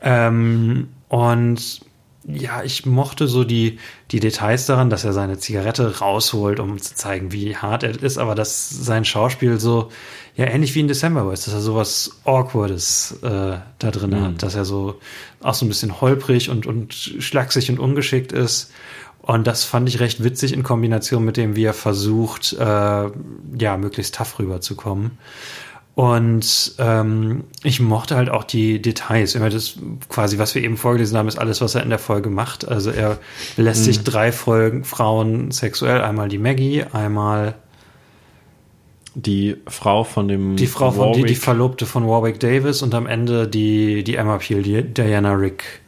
Ähm, 0.00 0.88
und 1.08 1.80
ja, 2.24 2.62
ich 2.62 2.86
mochte 2.86 3.26
so 3.26 3.44
die, 3.44 3.78
die 4.10 4.20
Details 4.20 4.66
daran, 4.66 4.90
dass 4.90 5.04
er 5.04 5.12
seine 5.12 5.38
Zigarette 5.38 5.98
rausholt, 5.98 6.60
um 6.60 6.78
zu 6.78 6.94
zeigen, 6.94 7.32
wie 7.32 7.56
hart 7.56 7.82
er 7.82 8.00
ist, 8.00 8.18
aber 8.18 8.34
dass 8.34 8.70
sein 8.70 9.04
Schauspiel 9.04 9.58
so, 9.58 9.90
ja, 10.36 10.46
ähnlich 10.46 10.74
wie 10.74 10.80
in 10.80 10.88
December 10.88 11.24
Boys, 11.24 11.44
dass 11.44 11.54
er 11.54 11.60
sowas 11.60 12.20
Awkwardes 12.24 13.18
äh, 13.22 13.58
da 13.78 13.90
drin 13.90 14.20
hat, 14.20 14.42
dass 14.42 14.54
er 14.54 14.64
so 14.64 15.00
auch 15.40 15.54
so 15.54 15.66
ein 15.66 15.68
bisschen 15.68 16.00
holprig 16.00 16.48
und, 16.48 16.66
und 16.66 16.94
schlaksig 16.94 17.70
und 17.70 17.78
ungeschickt 17.78 18.32
ist. 18.32 18.70
Und 19.20 19.46
das 19.46 19.64
fand 19.64 19.88
ich 19.88 20.00
recht 20.00 20.24
witzig 20.24 20.52
in 20.52 20.64
Kombination 20.64 21.24
mit 21.24 21.36
dem, 21.36 21.54
wie 21.54 21.64
er 21.64 21.74
versucht, 21.74 22.54
äh, 22.54 22.64
ja, 22.64 23.76
möglichst 23.76 24.16
tough 24.16 24.38
rüberzukommen. 24.38 25.12
Und 25.94 26.74
ähm, 26.78 27.44
ich 27.62 27.78
mochte 27.80 28.16
halt 28.16 28.30
auch 28.30 28.44
die 28.44 28.80
Details. 28.80 29.34
Immer 29.34 29.50
das 29.50 29.74
quasi, 30.08 30.38
was 30.38 30.54
wir 30.54 30.62
eben 30.62 30.78
vorgelesen 30.78 31.18
haben, 31.18 31.28
ist 31.28 31.38
alles, 31.38 31.60
was 31.60 31.74
er 31.74 31.82
in 31.82 31.90
der 31.90 31.98
Folge 31.98 32.30
macht. 32.30 32.66
Also 32.66 32.90
er 32.90 33.18
lässt 33.58 33.84
sich 33.84 34.02
drei 34.02 34.32
Folgen 34.32 34.84
Frauen 34.84 35.50
sexuell, 35.50 36.00
einmal 36.00 36.28
die 36.30 36.38
Maggie, 36.38 36.84
einmal 36.92 37.56
Die 39.14 39.56
Frau 39.66 40.04
von 40.04 40.28
dem 40.28 40.56
die 40.56 40.66
Frau 40.66 40.90
von 40.92 41.12
die, 41.12 41.18
die 41.18 41.24
Warwick- 41.26 41.38
Verlobte 41.42 41.84
von 41.84 42.08
Warwick 42.08 42.40
Davis 42.40 42.80
und 42.80 42.94
am 42.94 43.06
Ende 43.06 43.46
die 43.46 44.02
die 44.02 44.16
Emma 44.16 44.38
Peel, 44.38 44.62
die 44.62 44.82
Diana 44.82 45.32
Rick, 45.34 45.81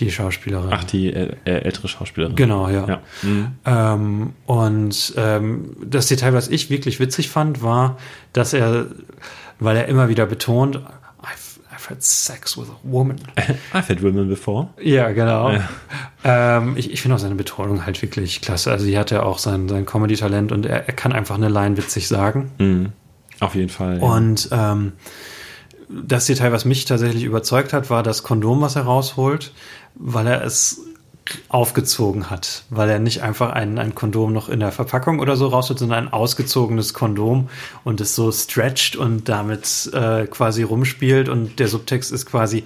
die 0.00 0.10
Schauspielerin. 0.10 0.70
Ach, 0.72 0.84
die 0.84 1.12
äh, 1.12 1.32
äh, 1.44 1.50
ältere 1.60 1.88
Schauspielerin. 1.88 2.36
Genau, 2.36 2.68
ja. 2.68 2.86
Ja. 2.86 3.00
Mhm. 3.22 3.52
Ähm, 3.64 4.32
und 4.46 5.14
ähm, 5.16 5.76
das 5.84 6.06
Detail, 6.06 6.32
was 6.32 6.48
ich 6.48 6.70
wirklich 6.70 7.00
witzig 7.00 7.28
fand, 7.28 7.62
war, 7.62 7.98
dass 8.32 8.52
er, 8.52 8.86
weil 9.58 9.76
er 9.76 9.86
immer 9.86 10.08
wieder 10.08 10.26
betont, 10.26 10.76
I've, 10.76 11.58
I've 11.74 11.90
had 11.90 12.02
sex 12.02 12.56
with 12.56 12.68
a 12.70 12.76
woman. 12.82 13.18
I've 13.72 13.88
had 13.88 14.02
women 14.02 14.28
before. 14.28 14.68
Ja, 14.80 15.10
genau. 15.10 15.50
Ja. 15.52 15.68
Ähm, 16.24 16.74
ich 16.76 16.92
ich 16.92 17.02
finde 17.02 17.16
auch 17.16 17.20
seine 17.20 17.34
Betonung 17.34 17.86
halt 17.86 18.00
wirklich 18.02 18.40
klasse. 18.40 18.70
Also, 18.70 18.86
die 18.86 18.98
hat 18.98 19.10
ja 19.10 19.22
auch 19.22 19.38
sein, 19.38 19.68
sein 19.68 19.86
Comedy-Talent 19.86 20.52
und 20.52 20.66
er, 20.66 20.86
er 20.88 20.94
kann 20.94 21.12
einfach 21.12 21.36
eine 21.36 21.48
Line 21.48 21.76
witzig 21.76 22.08
sagen. 22.08 22.50
Mhm. 22.58 22.92
Auf 23.40 23.54
jeden 23.54 23.68
Fall. 23.68 23.98
ja. 23.98 24.02
Und 24.02 24.48
ähm, 24.52 24.92
das 25.88 26.26
Detail, 26.26 26.52
was 26.52 26.64
mich 26.64 26.84
tatsächlich 26.84 27.24
überzeugt 27.24 27.72
hat, 27.72 27.90
war 27.90 28.02
das 28.02 28.22
Kondom, 28.22 28.60
was 28.60 28.76
er 28.76 28.82
rausholt, 28.82 29.52
weil 29.94 30.26
er 30.26 30.44
es 30.44 30.80
aufgezogen 31.48 32.30
hat, 32.30 32.64
weil 32.70 32.88
er 32.88 32.98
nicht 32.98 33.22
einfach 33.22 33.50
ein, 33.50 33.78
ein 33.78 33.94
Kondom 33.94 34.32
noch 34.32 34.48
in 34.48 34.60
der 34.60 34.72
Verpackung 34.72 35.20
oder 35.20 35.36
so 35.36 35.48
rausholt, 35.48 35.78
sondern 35.78 36.06
ein 36.06 36.12
ausgezogenes 36.12 36.94
Kondom 36.94 37.48
und 37.84 38.00
es 38.00 38.14
so 38.14 38.32
stretcht 38.32 38.96
und 38.96 39.28
damit 39.28 39.90
äh, 39.92 40.26
quasi 40.26 40.62
rumspielt 40.62 41.28
und 41.28 41.58
der 41.58 41.68
Subtext 41.68 42.12
ist 42.12 42.26
quasi, 42.26 42.64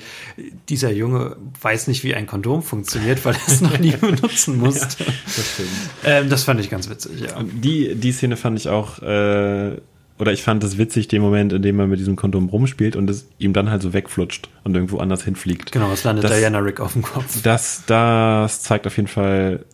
dieser 0.68 0.90
Junge 0.92 1.36
weiß 1.60 1.88
nicht, 1.88 2.04
wie 2.04 2.14
ein 2.14 2.26
Kondom 2.26 2.62
funktioniert, 2.62 3.24
weil 3.24 3.34
er 3.34 3.52
es 3.52 3.60
noch 3.60 3.78
nie 3.78 3.96
benutzen 4.00 4.58
musste. 4.58 5.04
das 5.04 5.52
stimmt. 5.54 5.68
ähm, 6.04 6.28
das 6.28 6.44
fand 6.44 6.60
ich 6.60 6.70
ganz 6.70 6.88
witzig, 6.88 7.20
ja. 7.20 7.42
Die, 7.42 7.94
die 7.94 8.12
Szene 8.12 8.36
fand 8.36 8.58
ich 8.58 8.68
auch, 8.68 9.00
äh, 9.00 9.76
oder 10.18 10.32
ich 10.32 10.42
fand 10.42 10.62
es 10.64 10.78
witzig, 10.78 11.08
den 11.08 11.20
Moment, 11.22 11.52
in 11.52 11.62
dem 11.62 11.80
er 11.80 11.86
mit 11.86 11.98
diesem 11.98 12.16
Kondom 12.16 12.48
rumspielt 12.48 12.94
und 12.96 13.08
es 13.10 13.26
ihm 13.38 13.52
dann 13.52 13.70
halt 13.70 13.82
so 13.82 13.92
wegflutscht 13.92 14.48
und 14.64 14.74
irgendwo 14.74 14.98
anders 14.98 15.24
hinfliegt. 15.24 15.72
Genau, 15.72 15.90
es 15.92 16.04
landet 16.04 16.24
Das- 16.24 16.38
Diana 16.38 16.58
Rick 16.58 16.80
auf 16.80 16.92
dem 16.92 17.02
Kopf. 17.02 17.42
Das, 17.42 17.82
das 17.86 18.62
zeigt 18.62 18.86
auf 18.86 18.96
jeden 18.96 19.08
Fall 19.08 19.64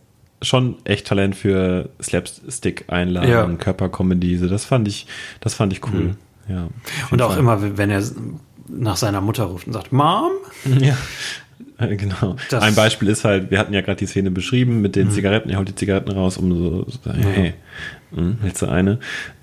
schon 0.41 0.75
echt 0.85 1.05
Talent 1.07 1.35
für 1.35 1.89
Slapstick-Einlagen, 2.01 3.29
Ja. 3.29 3.45
Körpercomedy. 3.57 4.37
So, 4.37 4.47
das 4.47 4.65
fand 4.65 4.87
ich, 4.87 5.05
das 5.41 5.53
fand 5.53 5.73
ich 5.73 5.81
cool. 5.87 6.15
Ja. 6.47 6.65
auf 6.65 6.71
jeden 6.71 7.11
Und 7.11 7.21
auch 7.21 7.31
Fall. 7.31 7.39
immer, 7.39 7.77
wenn 7.77 7.89
er 7.89 8.01
nach 8.67 8.97
seiner 8.97 9.21
Mutter 9.21 9.43
ruft 9.45 9.67
und 9.67 9.73
sagt, 9.73 9.91
Mom? 9.91 10.31
Ja. 10.79 10.97
Genau. 11.81 12.35
Das- 12.49 12.61
Ein 12.61 12.75
Beispiel 12.75 13.07
ist 13.07 13.23
halt, 13.23 13.51
wir 13.51 13.57
hatten 13.57 13.73
ja 13.73 13.79
gerade 13.79 13.95
die 13.95 14.05
Szene 14.05 14.31
beschrieben 14.31 14.81
mit 14.81 14.97
den 14.97 15.11
Zigaretten. 15.11 15.49
Er 15.49 15.57
holt 15.59 15.69
die 15.69 15.75
Zigaretten 15.75 16.11
raus, 16.11 16.35
um 16.35 16.51
so 16.53 16.83
zu 16.83 16.97
sagen, 17.01 17.23
hey, 17.23 17.53
hm, 18.13 18.37
willst 18.41 18.61
du 18.61 18.65
eine? 18.65 18.99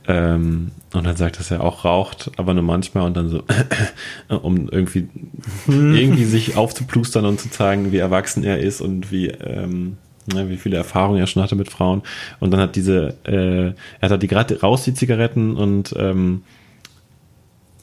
Ähm, 0.09 0.70
und 0.92 1.04
dann 1.04 1.16
sagt, 1.16 1.38
dass 1.38 1.50
er 1.50 1.62
auch 1.62 1.84
raucht, 1.84 2.30
aber 2.36 2.54
nur 2.54 2.62
manchmal 2.62 3.04
und 3.04 3.16
dann 3.16 3.28
so, 3.28 3.42
um 4.28 4.68
irgendwie, 4.68 5.09
irgendwie 5.66 6.24
sich 6.24 6.57
aufzuplustern 6.57 7.24
und 7.24 7.40
zu 7.40 7.50
zeigen, 7.50 7.92
wie 7.92 7.98
erwachsen 7.98 8.44
er 8.44 8.61
ist 8.61 8.80
und 8.80 9.11
wie, 9.11 9.28
ähm, 9.28 9.98
ne, 10.32 10.48
wie 10.48 10.57
viele 10.57 10.76
Erfahrungen 10.76 11.18
er 11.18 11.26
schon 11.26 11.42
hatte 11.42 11.57
mit 11.57 11.70
Frauen. 11.70 12.02
Und 12.40 12.52
dann 12.52 12.61
hat 12.61 12.76
diese, 12.76 13.14
äh, 13.24 13.72
er 14.00 14.09
hat 14.09 14.22
die 14.22 14.28
gerade 14.28 14.61
raus, 14.61 14.84
die 14.84 14.94
Zigaretten, 14.94 15.57
und 15.57 15.94
ähm, 15.98 16.42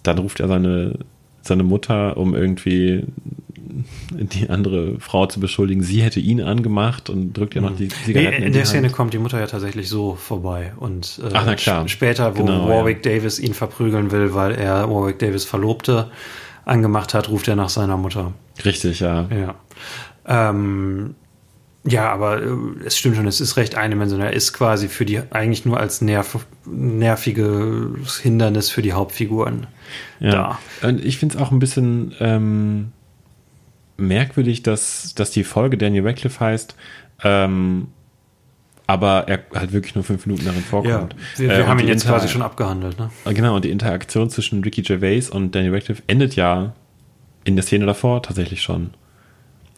dann 0.03 0.17
ruft 0.17 0.39
er 0.39 0.47
seine, 0.47 0.99
seine 1.43 1.63
Mutter, 1.63 2.17
um 2.17 2.33
irgendwie 2.33 3.03
die 4.11 4.49
andere 4.49 4.99
Frau 4.99 5.25
zu 5.25 5.39
beschuldigen, 5.39 5.81
sie 5.83 6.01
hätte 6.01 6.19
ihn 6.19 6.41
angemacht 6.41 7.09
und 7.09 7.33
drückt 7.33 7.55
ihr 7.55 7.61
noch 7.61 7.75
die 7.75 7.85
Nee, 7.87 7.93
Zigaretten 8.05 8.37
in 8.37 8.43
in, 8.47 8.53
der 8.53 8.61
die 8.63 8.67
Szene 8.67 8.89
kommt 8.89 9.13
die 9.13 9.17
Mutter 9.17 9.39
ja 9.39 9.47
tatsächlich 9.47 9.89
so 9.89 10.15
vorbei. 10.15 10.73
Und 10.77 11.19
äh, 11.23 11.29
Ach, 11.33 11.43
na 11.45 11.55
klar. 11.55 11.81
sp- 11.83 11.89
später, 11.91 12.37
wo 12.37 12.43
Genau, 12.45 12.69
Warwick 12.69 13.03
Davis 13.03 13.39
ihn 13.39 13.53
verprügeln 13.53 14.11
will, 14.11 14.33
weil 14.33 14.53
er 14.53 14.89
Warwick 14.89 15.19
Davis 15.19 15.43
Verlobte 15.45 16.09
angemacht 16.65 17.13
hat, 17.13 17.29
ruft 17.29 17.47
er 17.47 17.55
nach 17.55 17.69
seiner 17.69 17.97
Mutter. 17.97 18.33
Richtig, 18.63 18.99
ja. 19.01 19.27
Ja. 19.29 19.55
Ähm, 20.25 21.15
ja, 21.85 22.09
aber 22.11 22.41
äh, 22.41 22.47
es 22.85 22.97
stimmt 22.97 23.15
schon, 23.17 23.27
es 23.27 23.41
ist 23.41 23.57
recht 23.57 23.75
eindimensional. 23.75 24.27
Er 24.27 24.33
ist 24.33 24.53
quasi 24.53 24.87
für 24.87 25.05
die 25.05 25.19
eigentlich 25.31 25.65
nur 25.65 25.79
als 25.79 26.01
nerv, 26.01 26.45
nerviges 26.65 28.17
Hindernis 28.19 28.69
für 28.69 28.81
die 28.81 28.93
Hauptfiguren 28.93 29.67
ja. 30.19 30.31
da. 30.81 30.87
Und 30.87 31.03
ich 31.03 31.17
finde 31.17 31.35
es 31.35 31.41
auch 31.41 31.51
ein 31.51 31.59
bisschen 31.59 32.13
ähm, 32.19 32.91
merkwürdig, 33.97 34.63
dass, 34.63 35.13
dass 35.15 35.31
die 35.31 35.43
Folge 35.43 35.77
Daniel 35.77 36.07
Radcliffe 36.07 36.39
heißt, 36.39 36.75
ähm, 37.23 37.87
aber 38.87 39.27
er 39.27 39.43
halt 39.53 39.71
wirklich 39.71 39.95
nur 39.95 40.03
fünf 40.03 40.25
Minuten 40.25 40.45
darin 40.45 40.59
Ja, 40.61 40.65
vorkommt. 40.69 41.15
wir, 41.37 41.49
Äh, 41.49 41.57
wir 41.57 41.63
und 41.63 41.69
haben 41.69 41.79
ihn 41.79 41.87
jetzt 41.87 42.03
Inter- 42.03 42.17
quasi 42.17 42.27
schon 42.29 42.41
abgehandelt. 42.41 42.97
Ne? 42.99 43.09
Genau, 43.33 43.55
und 43.55 43.63
die 43.65 43.71
Interaktion 43.71 44.29
zwischen 44.29 44.63
Ricky 44.63 44.81
Gervais 44.81 45.29
und 45.29 45.53
Daniel 45.55 45.73
Radcliffe 45.75 46.03
endet 46.07 46.35
ja 46.35 46.73
in 47.45 47.55
der 47.55 47.63
Szene 47.63 47.85
davor 47.85 48.21
tatsächlich 48.23 48.61
schon. 48.61 48.91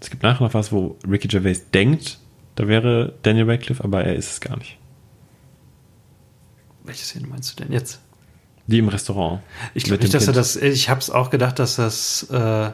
Es 0.06 0.12
gibt 0.12 0.22
nachher 0.22 0.44
noch 0.44 0.54
was, 0.54 0.72
wo 0.72 1.00
Ricky 1.10 1.28
Gervais 1.28 1.72
denkt, 1.74 2.20
da 2.54 2.68
wäre 2.68 3.16
Daniel 3.24 3.50
Radcliffe, 3.50 3.84
aber 3.84 4.04
er 4.04 4.16
ist 4.16 4.34
es 4.34 4.40
gar 4.40 4.56
nicht. 4.56 4.78
Welche 6.84 7.04
Szene 7.04 7.26
meinst 7.26 7.52
du 7.52 7.64
denn 7.64 7.74
jetzt? 7.74 8.02
Die 8.68 8.78
im 8.78 8.88
Restaurant. 8.88 9.42
Ich 9.74 9.86
glaube 9.86 10.04
nicht, 10.04 10.14
dass 10.14 10.28
er 10.28 10.34
Kind. 10.34 10.38
das. 10.38 10.58
Ich 10.58 10.92
habe 10.92 11.00
es 11.00 11.10
auch 11.10 11.32
gedacht, 11.32 11.58
dass 11.58 11.78
das. 11.78 12.30
Äh, 12.30 12.74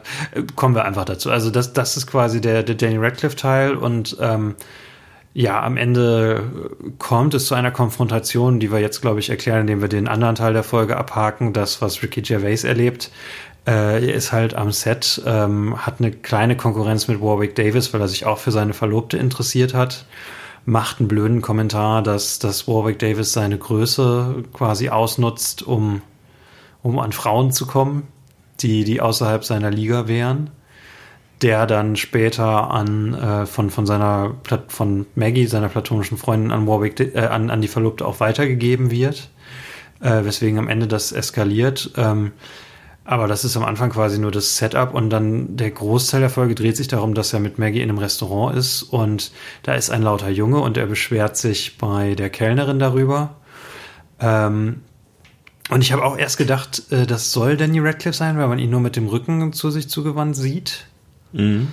kommen 0.56 0.74
wir 0.74 0.84
einfach 0.84 1.06
dazu. 1.06 1.30
Also 1.30 1.48
das, 1.48 1.72
das 1.72 1.96
ist 1.96 2.06
quasi 2.06 2.42
der, 2.42 2.64
der 2.64 2.74
Danny 2.74 2.98
Radcliffe 2.98 3.36
Teil 3.36 3.76
und 3.76 4.14
ähm, 4.20 4.54
ja, 5.32 5.62
am 5.62 5.78
Ende 5.78 6.76
kommt 6.98 7.32
es 7.32 7.46
zu 7.46 7.54
einer 7.54 7.70
Konfrontation, 7.70 8.60
die 8.60 8.70
wir 8.70 8.80
jetzt, 8.80 9.00
glaube 9.00 9.20
ich, 9.20 9.30
erklären, 9.30 9.62
indem 9.62 9.80
wir 9.80 9.88
den 9.88 10.06
anderen 10.06 10.34
Teil 10.34 10.52
der 10.52 10.64
Folge 10.64 10.98
abhaken, 10.98 11.54
das, 11.54 11.80
was 11.80 12.02
Ricky 12.02 12.20
Gervais 12.20 12.64
erlebt. 12.64 13.10
Äh, 13.66 14.06
er 14.06 14.14
ist 14.14 14.32
halt 14.32 14.54
am 14.54 14.72
Set, 14.72 15.22
ähm, 15.24 15.76
hat 15.86 16.00
eine 16.00 16.10
kleine 16.10 16.56
Konkurrenz 16.56 17.08
mit 17.08 17.20
Warwick 17.20 17.54
Davis, 17.54 17.92
weil 17.92 18.00
er 18.00 18.08
sich 18.08 18.26
auch 18.26 18.38
für 18.38 18.50
seine 18.50 18.74
Verlobte 18.74 19.18
interessiert 19.18 19.74
hat. 19.74 20.06
Macht 20.64 21.00
einen 21.00 21.08
blöden 21.08 21.42
Kommentar, 21.42 22.02
dass, 22.02 22.38
dass 22.38 22.66
Warwick 22.68 22.98
Davis 22.98 23.32
seine 23.32 23.58
Größe 23.58 24.44
quasi 24.52 24.88
ausnutzt, 24.88 25.62
um, 25.62 26.02
um 26.82 26.98
an 26.98 27.12
Frauen 27.12 27.52
zu 27.52 27.66
kommen, 27.66 28.08
die, 28.60 28.84
die 28.84 29.00
außerhalb 29.00 29.44
seiner 29.44 29.70
Liga 29.70 30.08
wären 30.08 30.50
der 31.42 31.66
dann 31.66 31.96
später 31.96 32.70
an 32.70 33.14
äh, 33.14 33.46
von 33.46 33.70
von 33.70 33.84
seiner 33.84 34.36
von 34.68 35.06
Maggie 35.14 35.46
seiner 35.46 35.68
platonischen 35.68 36.16
Freundin 36.16 36.52
an 36.52 36.66
Warwick 36.66 37.00
äh, 37.00 37.18
an 37.18 37.50
an 37.50 37.60
die 37.60 37.68
Verlobte 37.68 38.06
auch 38.06 38.20
weitergegeben 38.20 38.90
wird, 38.90 39.28
äh, 40.00 40.24
weswegen 40.24 40.58
am 40.58 40.68
Ende 40.68 40.86
das 40.86 41.10
eskaliert. 41.10 41.90
Ähm, 41.96 42.32
aber 43.04 43.26
das 43.26 43.44
ist 43.44 43.56
am 43.56 43.64
Anfang 43.64 43.90
quasi 43.90 44.18
nur 44.18 44.30
das 44.30 44.56
Setup 44.56 44.94
und 44.94 45.10
dann 45.10 45.56
der 45.56 45.70
Großteil 45.70 46.20
der 46.20 46.30
Folge 46.30 46.54
dreht 46.54 46.76
sich 46.76 46.88
darum, 46.88 47.14
dass 47.14 47.32
er 47.32 47.40
mit 47.40 47.58
Maggie 47.58 47.80
in 47.80 47.88
einem 47.88 47.98
Restaurant 47.98 48.56
ist 48.56 48.82
und 48.82 49.32
da 49.64 49.74
ist 49.74 49.90
ein 49.90 50.02
lauter 50.02 50.28
Junge 50.28 50.60
und 50.60 50.76
er 50.76 50.86
beschwert 50.86 51.36
sich 51.36 51.78
bei 51.78 52.14
der 52.14 52.30
Kellnerin 52.30 52.78
darüber. 52.78 53.36
Ähm, 54.20 54.82
und 55.70 55.80
ich 55.80 55.92
habe 55.92 56.04
auch 56.04 56.16
erst 56.16 56.38
gedacht, 56.38 56.82
äh, 56.90 57.06
das 57.06 57.32
soll 57.32 57.56
Danny 57.56 57.80
Radcliffe 57.80 58.16
sein, 58.16 58.38
weil 58.38 58.48
man 58.48 58.58
ihn 58.58 58.70
nur 58.70 58.80
mit 58.80 58.94
dem 58.94 59.08
Rücken 59.08 59.52
zu 59.52 59.70
sich 59.70 59.88
zugewandt 59.88 60.36
sieht. 60.36 60.86
Mhm. 61.32 61.68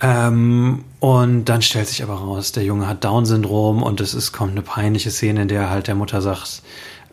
Ähm, 0.00 0.84
und 0.98 1.44
dann 1.44 1.62
stellt 1.62 1.86
sich 1.86 2.02
aber 2.02 2.14
raus, 2.14 2.52
der 2.52 2.64
Junge 2.64 2.88
hat 2.88 3.04
Down-Syndrom 3.04 3.82
und 3.82 4.00
es 4.00 4.14
ist, 4.14 4.32
kommt 4.32 4.52
eine 4.52 4.62
peinliche 4.62 5.10
Szene, 5.10 5.42
in 5.42 5.48
der 5.48 5.70
halt 5.70 5.86
der 5.86 5.94
Mutter 5.94 6.20
sagt, 6.20 6.62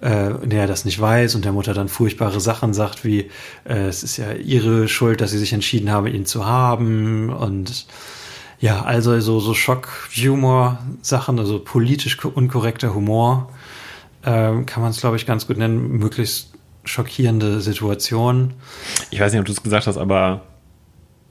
äh, 0.01 0.31
in 0.43 0.49
der 0.49 0.61
er 0.61 0.67
das 0.67 0.85
nicht 0.85 0.99
weiß 0.99 1.35
und 1.35 1.45
der 1.45 1.51
Mutter 1.51 1.73
dann 1.73 1.87
furchtbare 1.87 2.39
Sachen 2.39 2.73
sagt, 2.73 3.03
wie 3.05 3.29
äh, 3.65 3.87
es 3.87 4.03
ist 4.03 4.17
ja 4.17 4.33
ihre 4.33 4.87
Schuld, 4.87 5.21
dass 5.21 5.31
sie 5.31 5.37
sich 5.37 5.53
entschieden 5.53 5.91
haben, 5.91 6.07
ihn 6.07 6.25
zu 6.25 6.45
haben 6.45 7.29
und 7.29 7.85
ja, 8.59 8.83
also 8.83 9.19
so, 9.21 9.39
so 9.39 9.55
Schock-Humor-Sachen, 9.55 11.39
also 11.39 11.59
politisch 11.59 12.23
unkorrekter 12.23 12.93
Humor, 12.93 13.49
äh, 14.21 14.61
kann 14.63 14.81
man 14.81 14.91
es, 14.91 14.99
glaube 14.99 15.15
ich, 15.15 15.25
ganz 15.25 15.47
gut 15.47 15.57
nennen, 15.57 15.97
möglichst 15.97 16.53
schockierende 16.83 17.59
Situationen. 17.61 18.53
Ich 19.09 19.19
weiß 19.19 19.31
nicht, 19.31 19.39
ob 19.39 19.45
du 19.45 19.51
es 19.51 19.63
gesagt 19.63 19.87
hast, 19.87 19.97
aber 19.97 20.43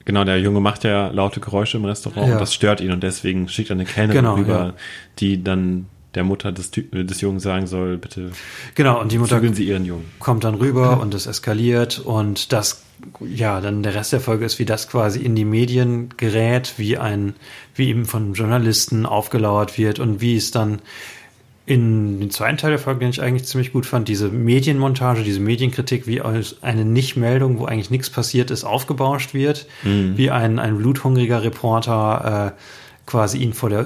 Genau, 0.05 0.23
der 0.23 0.39
Junge 0.39 0.59
macht 0.59 0.83
ja 0.83 1.09
laute 1.09 1.39
Geräusche 1.39 1.77
im 1.77 1.85
Restaurant 1.85 2.27
ja. 2.27 2.33
und 2.33 2.41
das 2.41 2.53
stört 2.53 2.81
ihn 2.81 2.91
und 2.91 3.03
deswegen 3.03 3.47
schickt 3.47 3.69
er 3.69 3.75
eine 3.75 3.85
Kellnerin 3.85 4.23
genau, 4.23 4.35
rüber, 4.35 4.65
ja. 4.65 4.73
die 5.19 5.43
dann 5.43 5.85
der 6.15 6.23
Mutter 6.23 6.51
des, 6.51 6.71
des 6.71 7.21
Jungen 7.21 7.39
sagen 7.39 7.67
soll, 7.67 7.97
bitte. 7.97 8.31
Genau, 8.75 8.99
und 8.99 9.11
die 9.11 9.17
Mutter 9.17 9.41
sie 9.53 9.63
ihren 9.63 9.85
Jungen. 9.85 10.05
kommt 10.19 10.43
dann 10.43 10.55
rüber 10.55 10.99
und 10.99 11.13
es 11.13 11.25
eskaliert 11.25 11.99
und 11.99 12.51
das, 12.51 12.83
ja, 13.21 13.61
dann 13.61 13.81
der 13.81 13.95
Rest 13.95 14.11
der 14.11 14.19
Folge 14.19 14.45
ist, 14.45 14.59
wie 14.59 14.65
das 14.65 14.89
quasi 14.89 15.19
in 15.21 15.35
die 15.35 15.45
Medien 15.45 16.09
gerät, 16.17 16.73
wie 16.77 16.97
ein, 16.97 17.33
wie 17.75 17.87
eben 17.87 18.05
von 18.05 18.33
Journalisten 18.33 19.05
aufgelauert 19.05 19.77
wird 19.77 19.99
und 19.99 20.19
wie 20.19 20.35
es 20.35 20.51
dann 20.51 20.81
in 21.65 22.19
den 22.19 22.31
zweiten 22.31 22.57
Teil 22.57 22.71
der 22.71 22.79
Folge, 22.79 23.01
den 23.01 23.11
ich 23.11 23.21
eigentlich 23.21 23.47
ziemlich 23.47 23.71
gut 23.71 23.85
fand, 23.85 24.09
diese 24.09 24.27
Medienmontage, 24.29 25.23
diese 25.23 25.39
Medienkritik, 25.39 26.07
wie 26.07 26.21
eine 26.21 26.83
Nichtmeldung, 26.83 27.59
wo 27.59 27.65
eigentlich 27.65 27.91
nichts 27.91 28.09
passiert 28.09 28.51
ist, 28.51 28.65
aufgebauscht 28.65 29.33
wird, 29.33 29.67
mhm. 29.83 30.17
wie 30.17 30.31
ein, 30.31 30.59
ein 30.59 30.77
bluthungriger 30.77 31.43
Reporter 31.43 32.55
äh, 32.57 32.61
quasi 33.09 33.37
ihn 33.37 33.53
vor 33.53 33.69
der 33.69 33.85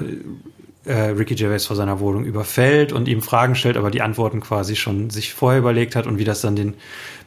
äh, 0.86 1.10
Ricky 1.10 1.34
Gervais 1.34 1.66
vor 1.66 1.76
seiner 1.76 2.00
Wohnung 2.00 2.24
überfällt 2.24 2.92
und 2.92 3.08
ihm 3.08 3.22
Fragen 3.22 3.54
stellt, 3.54 3.76
aber 3.76 3.90
die 3.90 4.02
Antworten 4.02 4.40
quasi 4.40 4.76
schon 4.76 5.10
sich 5.10 5.34
vorher 5.34 5.58
überlegt 5.58 5.96
hat 5.96 6.06
und 6.06 6.18
wie 6.18 6.24
das 6.24 6.40
dann 6.40 6.56
den 6.56 6.74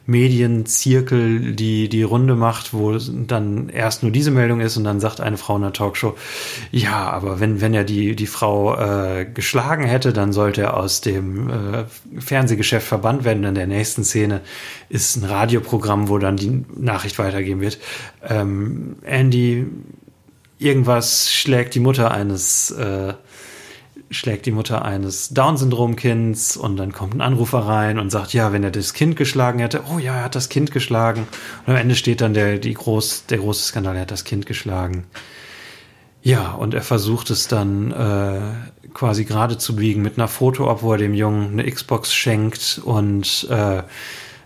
Medienzirkel 0.06 1.52
die, 1.52 1.88
die 1.88 2.02
Runde 2.02 2.34
macht, 2.34 2.72
wo 2.72 2.96
dann 2.98 3.68
erst 3.68 4.02
nur 4.02 4.10
diese 4.10 4.30
Meldung 4.30 4.60
ist 4.60 4.76
und 4.76 4.84
dann 4.84 4.98
sagt 4.98 5.20
eine 5.20 5.36
Frau 5.36 5.56
in 5.56 5.62
der 5.62 5.72
Talkshow, 5.72 6.16
ja, 6.72 7.10
aber 7.10 7.38
wenn, 7.38 7.60
wenn 7.60 7.74
er 7.74 7.84
die, 7.84 8.16
die 8.16 8.26
Frau 8.26 8.76
äh, 8.76 9.26
geschlagen 9.26 9.84
hätte, 9.84 10.12
dann 10.12 10.32
sollte 10.32 10.62
er 10.62 10.76
aus 10.76 11.00
dem 11.00 11.50
äh, 11.50 11.84
Fernsehgeschäft 12.18 12.86
verbannt 12.86 13.24
werden. 13.24 13.44
In 13.44 13.54
der 13.54 13.66
nächsten 13.66 14.02
Szene 14.02 14.40
ist 14.88 15.16
ein 15.16 15.24
Radioprogramm, 15.24 16.08
wo 16.08 16.18
dann 16.18 16.36
die 16.36 16.64
Nachricht 16.76 17.18
weitergeben 17.18 17.60
wird. 17.60 17.78
Ähm, 18.26 18.96
Andy, 19.04 19.66
irgendwas 20.58 21.32
schlägt 21.32 21.74
die 21.74 21.80
Mutter 21.80 22.10
eines 22.10 22.70
äh, 22.72 23.14
schlägt 24.10 24.46
die 24.46 24.50
Mutter 24.50 24.84
eines 24.84 25.28
Down-Syndrom-Kinds 25.28 26.56
und 26.56 26.76
dann 26.76 26.92
kommt 26.92 27.14
ein 27.14 27.20
Anrufer 27.20 27.60
rein 27.60 27.98
und 27.98 28.10
sagt, 28.10 28.32
ja, 28.32 28.52
wenn 28.52 28.64
er 28.64 28.72
das 28.72 28.92
Kind 28.92 29.16
geschlagen 29.16 29.60
hätte, 29.60 29.82
oh 29.92 29.98
ja, 29.98 30.16
er 30.16 30.24
hat 30.24 30.34
das 30.34 30.48
Kind 30.48 30.72
geschlagen. 30.72 31.28
Und 31.66 31.74
am 31.74 31.80
Ende 31.80 31.94
steht 31.94 32.20
dann 32.20 32.34
der, 32.34 32.58
die 32.58 32.74
groß, 32.74 33.26
der 33.26 33.38
große 33.38 33.62
Skandal, 33.62 33.94
er 33.94 34.02
hat 34.02 34.10
das 34.10 34.24
Kind 34.24 34.46
geschlagen. 34.46 35.04
Ja, 36.22 36.52
und 36.52 36.74
er 36.74 36.82
versucht 36.82 37.30
es 37.30 37.48
dann 37.48 37.92
äh, 37.92 38.40
quasi 38.92 39.24
gerade 39.24 39.58
zu 39.58 39.76
biegen 39.76 40.02
mit 40.02 40.18
einer 40.18 40.28
Foto, 40.28 40.68
obwohl 40.68 40.96
er 40.96 40.98
dem 40.98 41.14
Jungen 41.14 41.52
eine 41.58 41.70
Xbox 41.70 42.12
schenkt 42.12 42.80
und 42.84 43.46
äh, 43.48 43.82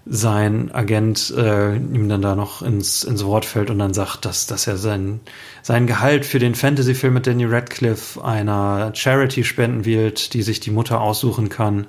sein 0.06 0.70
Agent 0.72 1.32
äh, 1.36 1.76
ihm 1.76 2.08
dann 2.08 2.20
da 2.20 2.34
noch 2.34 2.60
ins, 2.60 3.04
ins 3.04 3.24
Wort 3.24 3.46
fällt 3.46 3.70
und 3.70 3.78
dann 3.78 3.94
sagt, 3.94 4.24
dass, 4.26 4.46
dass 4.46 4.66
er 4.66 4.76
sein, 4.76 5.20
sein 5.62 5.86
Gehalt 5.86 6.26
für 6.26 6.38
den 6.38 6.54
Fantasy-Film 6.54 7.14
mit 7.14 7.26
Danny 7.26 7.46
Radcliffe 7.46 8.22
einer 8.22 8.92
Charity 8.94 9.44
spenden 9.44 9.84
wird, 9.84 10.34
die 10.34 10.42
sich 10.42 10.60
die 10.60 10.70
Mutter 10.70 11.00
aussuchen 11.00 11.48
kann. 11.48 11.86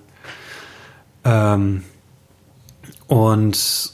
Ähm, 1.25 1.83
und 3.07 3.93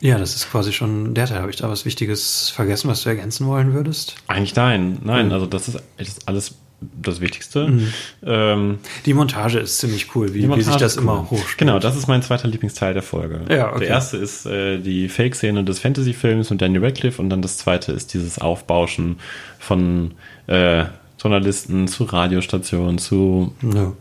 ja, 0.00 0.18
das 0.18 0.34
ist 0.34 0.50
quasi 0.50 0.72
schon 0.72 1.14
der 1.14 1.26
Teil. 1.26 1.40
Habe 1.40 1.50
ich 1.50 1.56
da 1.56 1.70
was 1.70 1.84
Wichtiges 1.84 2.50
vergessen, 2.50 2.88
was 2.90 3.04
du 3.04 3.08
ergänzen 3.08 3.46
wollen 3.46 3.72
würdest? 3.72 4.16
Eigentlich 4.26 4.56
nein. 4.56 4.98
Nein, 5.04 5.30
also 5.32 5.46
das 5.46 5.68
ist 5.68 6.28
alles 6.28 6.56
das 7.00 7.20
Wichtigste. 7.20 7.68
Mhm. 7.68 7.92
Ähm, 8.24 8.78
die 9.06 9.14
Montage 9.14 9.58
ist 9.58 9.78
ziemlich 9.78 10.14
cool, 10.14 10.34
wie, 10.34 10.48
wie 10.48 10.62
sich 10.62 10.76
das 10.76 10.96
cool. 10.96 11.02
immer 11.02 11.30
hochspielt. 11.30 11.58
Genau, 11.58 11.78
das 11.78 11.96
ist 11.96 12.06
mein 12.06 12.22
zweiter 12.22 12.48
Lieblingsteil 12.48 12.94
der 12.94 13.02
Folge. 13.02 13.40
Ja, 13.48 13.70
okay. 13.70 13.80
Der 13.80 13.88
erste 13.88 14.16
ist 14.16 14.46
äh, 14.46 14.78
die 14.78 15.08
Fake-Szene 15.08 15.64
des 15.64 15.78
Fantasy-Films 15.80 16.50
mit 16.50 16.62
Daniel 16.62 16.84
Radcliffe 16.84 17.20
und 17.20 17.30
dann 17.30 17.42
das 17.42 17.58
zweite 17.58 17.92
ist 17.92 18.14
dieses 18.14 18.38
Aufbauschen 18.38 19.16
von 19.58 20.12
äh, 20.46 20.84
Journalisten 21.20 21.88
zu 21.88 22.04
Radiostationen, 22.04 22.98
zu 22.98 23.54
ja. 23.62 23.92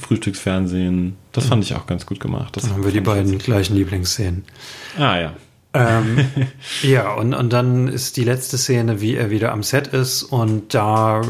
Frühstücksfernsehen. 0.00 1.16
Das 1.32 1.46
fand 1.46 1.62
ich 1.64 1.74
auch 1.74 1.86
ganz 1.86 2.04
gut 2.04 2.20
gemacht. 2.20 2.56
Das 2.56 2.64
dann 2.64 2.74
haben 2.74 2.84
wir 2.84 2.92
die 2.92 3.00
beiden 3.00 3.38
gleichen 3.38 3.76
Lieblingsszenen. 3.76 4.44
Ah 4.98 5.18
ja. 5.18 5.32
Ähm, 5.74 6.18
ja, 6.82 7.14
und, 7.14 7.34
und 7.34 7.52
dann 7.52 7.88
ist 7.88 8.16
die 8.16 8.24
letzte 8.24 8.58
Szene, 8.58 9.00
wie 9.00 9.16
er 9.16 9.30
wieder 9.30 9.52
am 9.52 9.62
Set 9.62 9.88
ist 9.88 10.22
und 10.22 10.74
da 10.74 11.22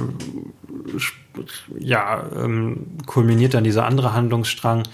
ja, 1.79 2.25
ähm, 2.37 2.87
kulminiert 3.07 3.55
dann 3.55 3.65
dieser 3.65 3.85
andere 3.85 4.13
Handlungsstrang, 4.13 4.85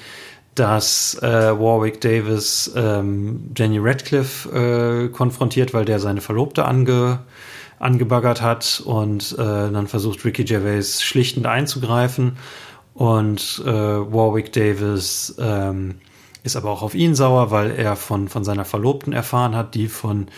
dass 0.55 1.19
äh, 1.23 1.59
Warwick 1.59 2.01
Davis 2.01 2.73
ähm, 2.77 3.51
Jenny 3.57 3.79
Radcliffe 3.79 4.49
äh, 4.51 5.09
konfrontiert, 5.09 5.75
weil 5.75 5.85
der 5.85 5.99
seine 5.99 6.21
Verlobte 6.21 6.65
ange, 6.65 7.21
angebaggert 7.79 8.41
hat 8.41 8.83
und 8.85 9.33
äh, 9.33 9.37
dann 9.37 9.89
versucht 9.89 10.25
Ricky 10.25 10.45
Gervais 10.45 11.03
schlichtend 11.03 11.47
einzugreifen 11.47 12.37
und 12.95 13.63
äh, 13.67 13.73
Warwick 13.73 14.53
Davis 14.53 15.35
ähm, 15.39 15.97
ist 16.45 16.57
aber 16.57 16.71
auch 16.71 16.83
auf 16.83 16.95
ihn 16.95 17.15
sauer, 17.17 17.51
weil 17.51 17.73
er 17.73 17.97
von, 17.97 18.29
von 18.29 18.45
seiner 18.45 18.65
Verlobten 18.65 19.13
erfahren 19.13 19.57
hat, 19.57 19.75
die 19.75 19.89
von 19.89 20.29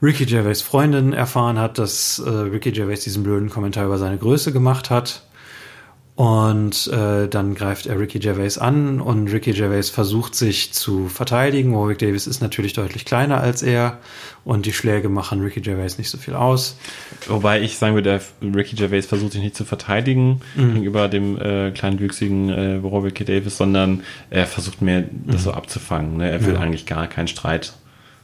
Ricky 0.00 0.24
Gervais 0.24 0.62
Freundin 0.62 1.12
erfahren 1.12 1.58
hat, 1.58 1.78
dass 1.78 2.20
äh, 2.20 2.30
Ricky 2.30 2.70
Gervais 2.70 3.00
diesen 3.00 3.24
blöden 3.24 3.50
Kommentar 3.50 3.84
über 3.84 3.98
seine 3.98 4.16
Größe 4.16 4.52
gemacht 4.52 4.88
hat. 4.88 5.22
Und 6.18 6.88
äh, 6.88 7.28
dann 7.28 7.54
greift 7.54 7.86
er 7.86 7.96
Ricky 7.96 8.18
Gervais 8.18 8.58
an 8.58 9.00
und 9.00 9.28
Ricky 9.28 9.52
Gervais 9.52 9.88
versucht 9.88 10.34
sich 10.34 10.72
zu 10.72 11.06
verteidigen. 11.06 11.72
Warwick 11.76 12.00
Davis 12.00 12.26
ist 12.26 12.42
natürlich 12.42 12.72
deutlich 12.72 13.04
kleiner 13.04 13.40
als 13.40 13.62
er 13.62 13.98
und 14.44 14.66
die 14.66 14.72
Schläge 14.72 15.08
machen 15.08 15.40
Ricky 15.40 15.60
Gervais 15.60 15.96
nicht 15.96 16.10
so 16.10 16.18
viel 16.18 16.34
aus. 16.34 16.76
Wobei 17.28 17.60
ich 17.60 17.78
sagen 17.78 17.94
würde, 17.94 18.20
Ricky 18.42 18.74
Gervais 18.74 19.02
versucht 19.02 19.30
sich 19.30 19.42
nicht 19.42 19.54
zu 19.54 19.64
verteidigen 19.64 20.40
mhm. 20.56 20.74
gegenüber 20.74 21.06
dem 21.06 21.40
äh, 21.40 21.70
kleinen 21.70 22.00
wüchsigen 22.00 22.48
äh, 22.48 22.82
Warwick 22.82 23.24
Davis, 23.24 23.56
sondern 23.56 24.02
er 24.28 24.46
versucht 24.46 24.82
mehr 24.82 25.04
das 25.24 25.42
mhm. 25.42 25.44
so 25.44 25.52
abzufangen. 25.52 26.16
Ne? 26.16 26.32
Er 26.32 26.44
will 26.44 26.54
ja. 26.54 26.60
eigentlich 26.60 26.86
gar 26.86 27.06
keinen 27.06 27.28
Streit 27.28 27.74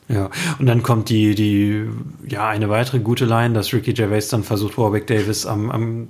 ja, 0.07 0.29
und 0.59 0.67
dann 0.67 0.83
kommt 0.83 1.09
die, 1.09 1.35
die, 1.35 1.89
ja, 2.29 2.47
eine 2.47 2.69
weitere 2.69 2.99
gute 2.99 3.25
Line, 3.25 3.55
dass 3.55 3.73
Ricky 3.73 3.95
Gervais 3.95 4.29
dann 4.29 4.45
versucht, 4.45 4.77
Warwick 4.77 5.07
Davis 5.07 5.47
am, 5.47 5.71
am 5.71 6.09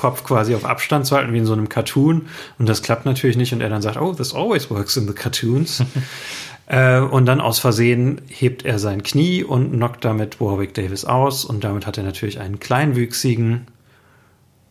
Kopf 0.00 0.24
quasi 0.24 0.54
auf 0.54 0.64
Abstand 0.64 1.04
zu 1.04 1.14
halten, 1.14 1.34
wie 1.34 1.38
in 1.38 1.44
so 1.44 1.52
einem 1.52 1.68
Cartoon. 1.68 2.28
Und 2.58 2.68
das 2.68 2.82
klappt 2.82 3.04
natürlich 3.04 3.36
nicht. 3.36 3.52
Und 3.52 3.60
er 3.60 3.68
dann 3.68 3.82
sagt, 3.82 3.98
oh, 3.98 4.14
this 4.14 4.34
always 4.34 4.70
works 4.70 4.96
in 4.96 5.06
the 5.06 5.12
cartoons. 5.12 5.84
äh, 6.66 7.00
und 7.00 7.26
dann 7.26 7.42
aus 7.42 7.58
Versehen 7.58 8.22
hebt 8.28 8.64
er 8.64 8.78
sein 8.78 9.02
Knie 9.02 9.44
und 9.44 9.72
knockt 9.72 10.02
damit 10.06 10.40
Warwick 10.40 10.72
Davis 10.72 11.04
aus. 11.04 11.44
Und 11.44 11.64
damit 11.64 11.86
hat 11.86 11.98
er 11.98 12.04
natürlich 12.04 12.40
einen 12.40 12.58
kleinwüchsigen 12.58 13.66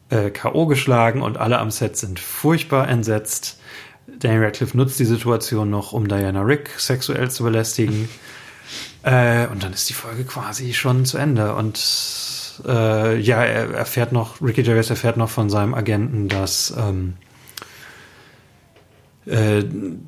äh, 0.10 0.32
K.O. 0.32 0.66
geschlagen 0.66 1.22
und 1.22 1.38
alle 1.38 1.60
am 1.60 1.70
Set 1.70 1.96
sind 1.96 2.20
furchtbar 2.20 2.88
entsetzt. 2.88 3.60
Daniel 4.08 4.46
Radcliffe 4.46 4.76
nutzt 4.76 5.00
die 5.00 5.06
Situation 5.06 5.70
noch, 5.70 5.94
um 5.94 6.08
Diana 6.08 6.42
Rick 6.42 6.72
sexuell 6.78 7.30
zu 7.30 7.44
belästigen. 7.44 8.10
Äh, 9.02 9.48
und 9.48 9.64
dann 9.64 9.72
ist 9.72 9.90
die 9.90 9.94
Folge 9.94 10.26
quasi 10.26 10.74
schon 10.74 11.06
zu 11.06 11.18
Ende. 11.18 11.56
Und 11.56 11.78
äh, 12.66 13.18
ja, 13.20 13.44
er 13.44 13.74
erfährt 13.74 14.12
noch, 14.12 14.42
Ricky 14.42 14.64
Gervais 14.64 14.90
erfährt 14.90 15.18
noch 15.18 15.30
von 15.30 15.50
seinem 15.50 15.74
Agenten, 15.74 16.28
dass, 16.28 16.74
ähm, 16.78 17.16
äh, 19.26 19.64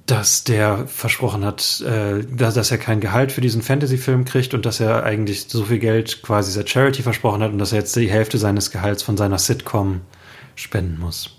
dass 0.06 0.44
der 0.44 0.88
versprochen 0.88 1.46
hat, 1.46 1.82
äh, 1.82 2.24
dass, 2.32 2.54
dass 2.54 2.72
er 2.72 2.78
kein 2.78 3.00
Gehalt 3.00 3.32
für 3.32 3.42
diesen 3.42 3.62
Fantasy-Film 3.62 4.26
kriegt 4.26 4.54
und 4.54 4.66
dass 4.66 4.80
er 4.80 5.04
eigentlich 5.04 5.48
so 5.48 5.66
viel 5.66 5.80
Geld 5.80 6.22
quasi 6.22 6.58
der 6.58 6.68
Charity 6.68 7.04
versprochen 7.04 7.44
hat 7.44 7.52
und 7.52 7.60
dass 7.60 7.72
er 7.72 7.80
jetzt 7.80 7.96
die 7.96 8.10
Hälfte 8.10 8.38
seines 8.38 8.72
Gehalts 8.72 9.04
von 9.04 9.18
seiner 9.18 9.38
Sitcom 9.38 10.02
spenden 10.56 11.00
muss. 11.00 11.38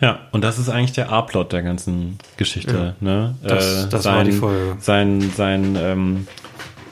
Ja, 0.00 0.20
und 0.32 0.42
das 0.42 0.58
ist 0.58 0.68
eigentlich 0.68 0.92
der 0.92 1.10
A-Plot 1.10 1.52
der 1.52 1.62
ganzen 1.62 2.18
Geschichte. 2.36 2.96
Ja. 3.00 3.06
Ne? 3.06 3.34
Das, 3.42 3.84
äh, 3.84 3.88
das 3.88 4.02
sein, 4.02 4.14
war 4.16 4.24
die 4.24 4.32
Folge. 4.32 4.76
Sein, 4.80 5.32
sein 5.34 5.76
ähm, 5.78 6.26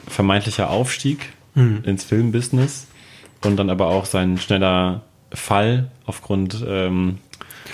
vermeintlicher 0.07 0.69
Aufstieg 0.69 1.33
mhm. 1.55 1.79
ins 1.83 2.03
Filmbusiness 2.03 2.87
und 3.43 3.57
dann 3.57 3.69
aber 3.69 3.87
auch 3.87 4.05
sein 4.05 4.37
schneller 4.37 5.01
Fall 5.33 5.89
aufgrund. 6.05 6.63
Ähm, 6.67 7.17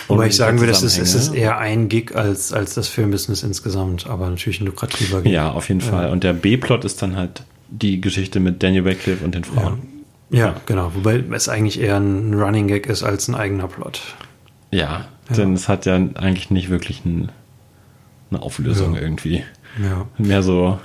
Wobei 0.08 0.28
ich 0.28 0.36
sagen 0.36 0.60
würde, 0.60 0.72
es 0.72 0.82
ist, 0.82 0.98
es 0.98 1.14
ist 1.14 1.34
eher 1.34 1.58
ein 1.58 1.90
Gig 1.90 2.16
als, 2.16 2.54
als 2.54 2.74
das 2.74 2.88
Filmbusiness 2.88 3.44
insgesamt, 3.44 4.08
aber 4.08 4.30
natürlich 4.30 4.62
ein 4.62 4.66
lukrativer 4.66 5.22
Gig. 5.22 5.32
Ja, 5.32 5.52
auf 5.52 5.68
jeden 5.70 5.82
Fall. 5.82 6.10
Und 6.10 6.24
der 6.24 6.34
B-Plot 6.34 6.86
ist 6.86 7.02
dann 7.02 7.16
halt 7.16 7.44
die 7.70 8.02
Geschichte 8.02 8.40
mit 8.40 8.64
Daniel 8.64 8.88
Radcliffe 8.88 9.24
und 9.24 9.36
den 9.36 9.44
Frauen. 9.44 9.80
Ja. 10.30 10.40
ja, 10.40 10.56
genau. 10.66 10.92
Wobei 10.96 11.24
es 11.32 11.50
eigentlich 11.50 11.80
eher 11.80 11.98
ein 11.98 12.34
Running 12.34 12.68
Gag 12.68 12.88
ist 12.88 13.04
als 13.04 13.28
ein 13.28 13.36
eigener 13.36 13.68
Plot. 13.68 14.02
Ja, 14.72 15.06
ja. 15.30 15.36
denn 15.36 15.54
es 15.54 15.68
hat 15.68 15.86
ja 15.86 15.96
eigentlich 15.96 16.50
nicht 16.50 16.70
wirklich 16.70 17.06
ein, 17.06 17.32
eine 18.30 18.42
Auflösung 18.42 18.96
irgendwie. 18.96 19.44
Ja. 19.82 20.08
Mehr 20.18 20.44
so 20.44 20.80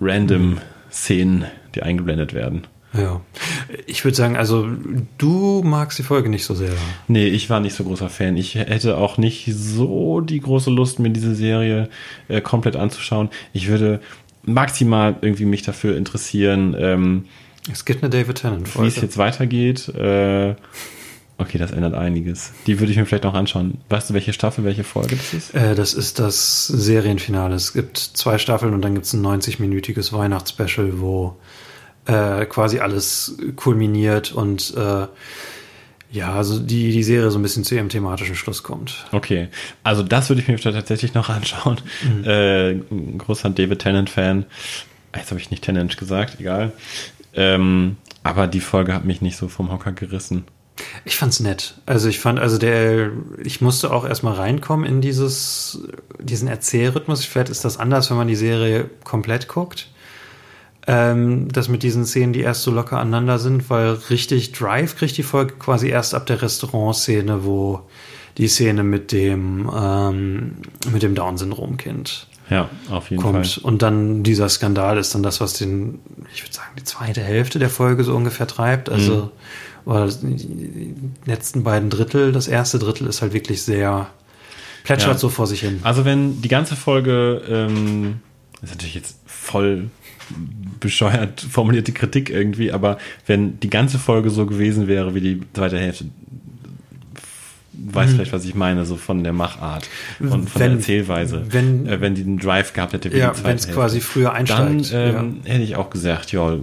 random 0.00 0.50
mhm. 0.50 0.58
Szenen, 0.94 1.46
die 1.74 1.82
eingeblendet 1.82 2.32
werden. 2.34 2.66
Ja. 2.92 3.20
Ich 3.86 4.04
würde 4.04 4.16
sagen, 4.16 4.36
also 4.36 4.68
du 5.18 5.62
magst 5.64 5.98
die 5.98 6.04
Folge 6.04 6.28
nicht 6.28 6.44
so 6.44 6.54
sehr. 6.54 6.70
Nee, 7.08 7.26
ich 7.26 7.50
war 7.50 7.58
nicht 7.58 7.74
so 7.74 7.82
großer 7.82 8.08
Fan. 8.08 8.36
Ich 8.36 8.54
hätte 8.54 8.96
auch 8.96 9.18
nicht 9.18 9.50
so 9.52 10.20
die 10.20 10.38
große 10.38 10.70
Lust, 10.70 11.00
mir 11.00 11.10
diese 11.10 11.34
Serie 11.34 11.88
äh, 12.28 12.40
komplett 12.40 12.76
anzuschauen. 12.76 13.30
Ich 13.52 13.66
würde 13.66 14.00
maximal 14.44 15.16
irgendwie 15.22 15.44
mich 15.44 15.62
dafür 15.62 15.96
interessieren. 15.96 16.76
Ähm, 16.78 17.24
es 17.72 17.84
gibt 17.84 18.04
eine 18.04 18.10
David 18.10 18.36
Tennant 18.36 18.68
Folge. 18.68 18.86
Wie 18.86 18.96
es 18.96 19.02
jetzt 19.02 19.18
weitergeht. 19.18 19.88
Äh, 19.88 20.54
Okay, 21.36 21.58
das 21.58 21.72
ändert 21.72 21.94
einiges. 21.94 22.52
Die 22.66 22.78
würde 22.78 22.92
ich 22.92 22.98
mir 22.98 23.06
vielleicht 23.06 23.24
noch 23.24 23.34
anschauen. 23.34 23.78
Weißt 23.88 24.10
du, 24.10 24.14
welche 24.14 24.32
Staffel, 24.32 24.64
welche 24.64 24.84
Folge 24.84 25.16
das 25.16 25.34
ist? 25.34 25.54
Äh, 25.54 25.74
das 25.74 25.92
ist 25.92 26.20
das 26.20 26.66
Serienfinale. 26.68 27.54
Es 27.54 27.72
gibt 27.72 27.98
zwei 27.98 28.38
Staffeln 28.38 28.72
und 28.72 28.82
dann 28.82 28.94
gibt 28.94 29.06
es 29.06 29.12
ein 29.12 29.24
90-minütiges 29.24 30.12
Weihnachtsspecial, 30.12 31.00
wo 31.00 31.36
äh, 32.06 32.46
quasi 32.46 32.78
alles 32.78 33.36
kulminiert 33.56 34.32
und 34.32 34.74
äh, 34.76 35.06
ja, 36.12 36.32
also 36.32 36.60
die, 36.60 36.92
die 36.92 37.02
Serie 37.02 37.32
so 37.32 37.40
ein 37.40 37.42
bisschen 37.42 37.64
zu 37.64 37.74
ihrem 37.74 37.88
thematischen 37.88 38.36
Schluss 38.36 38.62
kommt. 38.62 39.04
Okay, 39.10 39.48
also 39.82 40.04
das 40.04 40.28
würde 40.28 40.42
ich 40.42 40.48
mir 40.48 40.58
tatsächlich 40.58 41.14
noch 41.14 41.28
anschauen. 41.30 41.80
Mhm. 42.02 42.24
Äh, 42.24 42.74
großer 43.18 43.50
David 43.50 43.80
Tennant-Fan. 43.80 44.46
Jetzt 45.16 45.30
habe 45.30 45.40
ich 45.40 45.50
nicht 45.50 45.64
Tennant 45.64 45.96
gesagt, 45.96 46.38
egal. 46.38 46.72
Ähm, 47.34 47.96
aber 48.22 48.46
die 48.46 48.60
Folge 48.60 48.94
hat 48.94 49.04
mich 49.04 49.22
nicht 49.22 49.36
so 49.36 49.48
vom 49.48 49.72
Hocker 49.72 49.90
gerissen. 49.90 50.44
Ich 51.04 51.16
fand's 51.16 51.40
nett. 51.40 51.74
Also 51.86 52.08
ich 52.08 52.18
fand, 52.18 52.38
also 52.38 52.58
der, 52.58 53.12
ich 53.42 53.60
musste 53.60 53.92
auch 53.92 54.04
erstmal 54.04 54.34
reinkommen 54.34 54.84
in 54.84 55.00
dieses, 55.00 55.80
diesen 56.18 56.48
Erzählrhythmus. 56.48 57.24
Vielleicht 57.24 57.50
ist 57.50 57.64
das 57.64 57.78
anders, 57.78 58.10
wenn 58.10 58.16
man 58.16 58.28
die 58.28 58.36
Serie 58.36 58.90
komplett 59.04 59.48
guckt. 59.48 59.88
Ähm, 60.86 61.48
das 61.50 61.68
mit 61.68 61.82
diesen 61.82 62.04
Szenen, 62.04 62.32
die 62.32 62.40
erst 62.40 62.62
so 62.62 62.70
locker 62.70 62.98
aneinander 62.98 63.38
sind, 63.38 63.70
weil 63.70 63.92
richtig 64.10 64.52
Drive 64.52 64.96
kriegt 64.96 65.16
die 65.16 65.22
Folge 65.22 65.54
quasi 65.54 65.88
erst 65.88 66.14
ab 66.14 66.26
der 66.26 66.42
Restaurantszene, 66.42 67.44
wo 67.44 67.82
die 68.36 68.48
Szene 68.48 68.82
mit 68.82 69.12
dem, 69.12 69.70
ähm, 69.74 70.56
mit 70.92 71.02
dem 71.02 71.14
Down-Syndrom-Kind 71.14 72.26
ja, 72.50 72.68
auf 72.90 73.10
jeden 73.10 73.22
kommt. 73.22 73.46
Fall. 73.46 73.64
Und 73.64 73.82
dann 73.82 74.22
dieser 74.22 74.48
Skandal 74.48 74.98
ist 74.98 75.14
dann 75.14 75.22
das, 75.22 75.40
was 75.40 75.54
den, 75.54 76.00
ich 76.34 76.42
würde 76.42 76.54
sagen, 76.54 76.72
die 76.78 76.84
zweite 76.84 77.22
Hälfte 77.22 77.58
der 77.58 77.70
Folge 77.70 78.04
so 78.04 78.14
ungefähr 78.14 78.46
treibt. 78.46 78.88
Also 78.90 79.14
mhm 79.14 79.30
oder 79.84 80.08
die 80.08 80.94
letzten 81.26 81.62
beiden 81.62 81.90
Drittel, 81.90 82.32
das 82.32 82.48
erste 82.48 82.78
Drittel 82.78 83.06
ist 83.06 83.22
halt 83.22 83.32
wirklich 83.32 83.62
sehr 83.62 84.08
plätschert 84.84 85.14
ja. 85.14 85.18
so 85.18 85.28
vor 85.28 85.46
sich 85.46 85.60
hin. 85.60 85.80
Also 85.82 86.04
wenn 86.04 86.40
die 86.40 86.48
ganze 86.48 86.76
Folge, 86.76 87.42
ähm, 87.48 88.20
das 88.60 88.70
ist 88.70 88.76
natürlich 88.76 88.94
jetzt 88.94 89.18
voll 89.26 89.90
bescheuert 90.80 91.42
formulierte 91.42 91.92
Kritik 91.92 92.30
irgendwie, 92.30 92.72
aber 92.72 92.96
wenn 93.26 93.60
die 93.60 93.68
ganze 93.68 93.98
Folge 93.98 94.30
so 94.30 94.46
gewesen 94.46 94.88
wäre 94.88 95.14
wie 95.14 95.20
die 95.20 95.40
zweite 95.52 95.78
Hälfte, 95.78 96.06
weiß 97.76 98.10
mhm. 98.10 98.14
vielleicht, 98.14 98.32
was 98.32 98.44
ich 98.44 98.54
meine, 98.54 98.84
so 98.84 98.96
von 98.96 99.24
der 99.24 99.32
Machart 99.32 99.88
und 100.20 100.48
von 100.50 100.60
wenn, 100.60 100.70
der 100.70 100.78
Erzählweise. 100.78 101.44
Wenn, 101.48 101.86
äh, 101.86 102.00
wenn 102.00 102.14
die 102.14 102.22
einen 102.22 102.38
Drive 102.38 102.72
gehabt 102.72 102.92
hätte, 102.92 103.12
wie 103.12 103.18
ja, 103.18 103.32
wenn 103.42 103.56
es 103.56 103.70
quasi 103.70 104.00
früher 104.00 104.32
einsteigt. 104.32 104.92
Dann 104.92 105.14
ähm, 105.14 105.36
ja. 105.44 105.52
hätte 105.52 105.64
ich 105.64 105.76
auch 105.76 105.90
gesagt, 105.90 106.32
ja, 106.32 106.56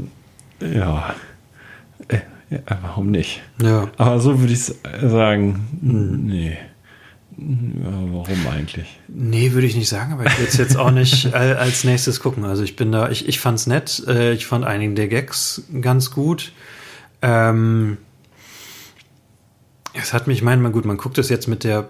ja, 0.61 1.15
äh, 2.07 2.19
ja, 2.49 2.59
warum 2.81 3.11
nicht? 3.11 3.41
Ja. 3.61 3.89
Aber 3.97 4.19
so 4.19 4.39
würde 4.39 4.53
ich 4.53 4.63
sagen, 4.63 5.67
hm. 5.81 6.25
nee. 6.25 6.57
Ja, 7.37 7.91
warum 8.11 8.47
eigentlich? 8.53 8.99
Nee, 9.07 9.53
würde 9.53 9.65
ich 9.65 9.75
nicht 9.75 9.87
sagen, 9.89 10.13
aber 10.13 10.25
ich 10.25 10.37
würde 10.37 10.49
es 10.49 10.57
jetzt 10.57 10.77
auch 10.77 10.91
nicht 10.91 11.33
als 11.33 11.83
nächstes 11.83 12.19
gucken. 12.19 12.43
Also 12.43 12.63
ich 12.63 12.75
bin 12.75 12.91
da, 12.91 13.09
ich, 13.09 13.27
ich 13.27 13.39
fand's 13.39 13.67
nett. 13.67 14.03
Äh, 14.07 14.33
ich 14.33 14.45
fand 14.45 14.65
einigen 14.65 14.95
der 14.95 15.07
Gags 15.07 15.63
ganz 15.81 16.11
gut. 16.11 16.51
Ähm, 17.21 17.97
es 19.93 20.13
hat 20.13 20.27
mich, 20.27 20.37
ich 20.37 20.43
meine, 20.43 20.71
gut, 20.71 20.85
man 20.85 20.97
guckt 20.97 21.17
es 21.17 21.29
jetzt 21.29 21.47
mit 21.47 21.63
der 21.63 21.89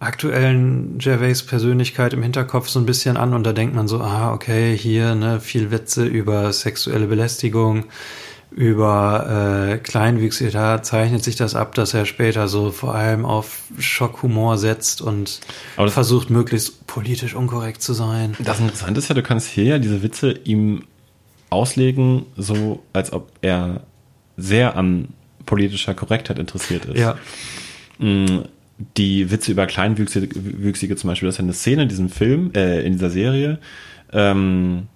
aktuellen 0.00 0.98
Gervais-Persönlichkeit 0.98 2.14
im 2.14 2.22
Hinterkopf 2.22 2.68
so 2.68 2.78
ein 2.78 2.86
bisschen 2.86 3.16
an 3.16 3.34
und 3.34 3.44
da 3.44 3.52
denkt 3.52 3.74
man 3.74 3.88
so, 3.88 4.00
ah, 4.00 4.32
okay, 4.32 4.76
hier, 4.76 5.14
ne, 5.14 5.40
viel 5.40 5.70
Witze 5.70 6.04
über 6.04 6.52
sexuelle 6.52 7.06
Belästigung 7.06 7.84
über 8.50 9.68
äh, 9.74 9.78
Kleinwüchsige, 9.78 10.50
da 10.50 10.82
zeichnet 10.82 11.22
sich 11.22 11.36
das 11.36 11.54
ab, 11.54 11.74
dass 11.74 11.92
er 11.92 12.06
später 12.06 12.48
so 12.48 12.70
vor 12.70 12.94
allem 12.94 13.26
auf 13.26 13.60
Schockhumor 13.78 14.56
setzt 14.56 15.02
und 15.02 15.40
versucht, 15.76 16.30
möglichst 16.30 16.86
politisch 16.86 17.34
unkorrekt 17.34 17.82
zu 17.82 17.92
sein. 17.92 18.36
Das 18.38 18.58
Interessante 18.58 19.00
ist 19.00 19.08
ja, 19.08 19.14
du 19.14 19.22
kannst 19.22 19.48
hier 19.48 19.64
ja 19.64 19.78
diese 19.78 20.02
Witze 20.02 20.32
ihm 20.44 20.84
auslegen, 21.50 22.24
so 22.36 22.82
als 22.92 23.12
ob 23.12 23.32
er 23.42 23.82
sehr 24.36 24.76
an 24.76 25.08
politischer 25.48 25.94
Korrektheit 25.94 26.38
interessiert 26.38 26.84
ist. 26.84 26.98
Ja. 26.98 27.16
Mm, 27.98 28.42
die 28.96 29.30
Witze 29.30 29.50
über 29.50 29.66
Kleinwüchsige 29.66 30.94
zum 30.96 31.08
Beispiel, 31.08 31.26
das 31.26 31.34
ist 31.34 31.38
ja 31.38 31.44
eine 31.44 31.52
Szene 31.52 31.82
in 31.82 31.88
diesem 31.88 32.10
Film, 32.10 32.52
äh, 32.54 32.82
in 32.82 32.92
dieser 32.92 33.10
Serie, 33.10 33.58
ähm, 34.12 34.86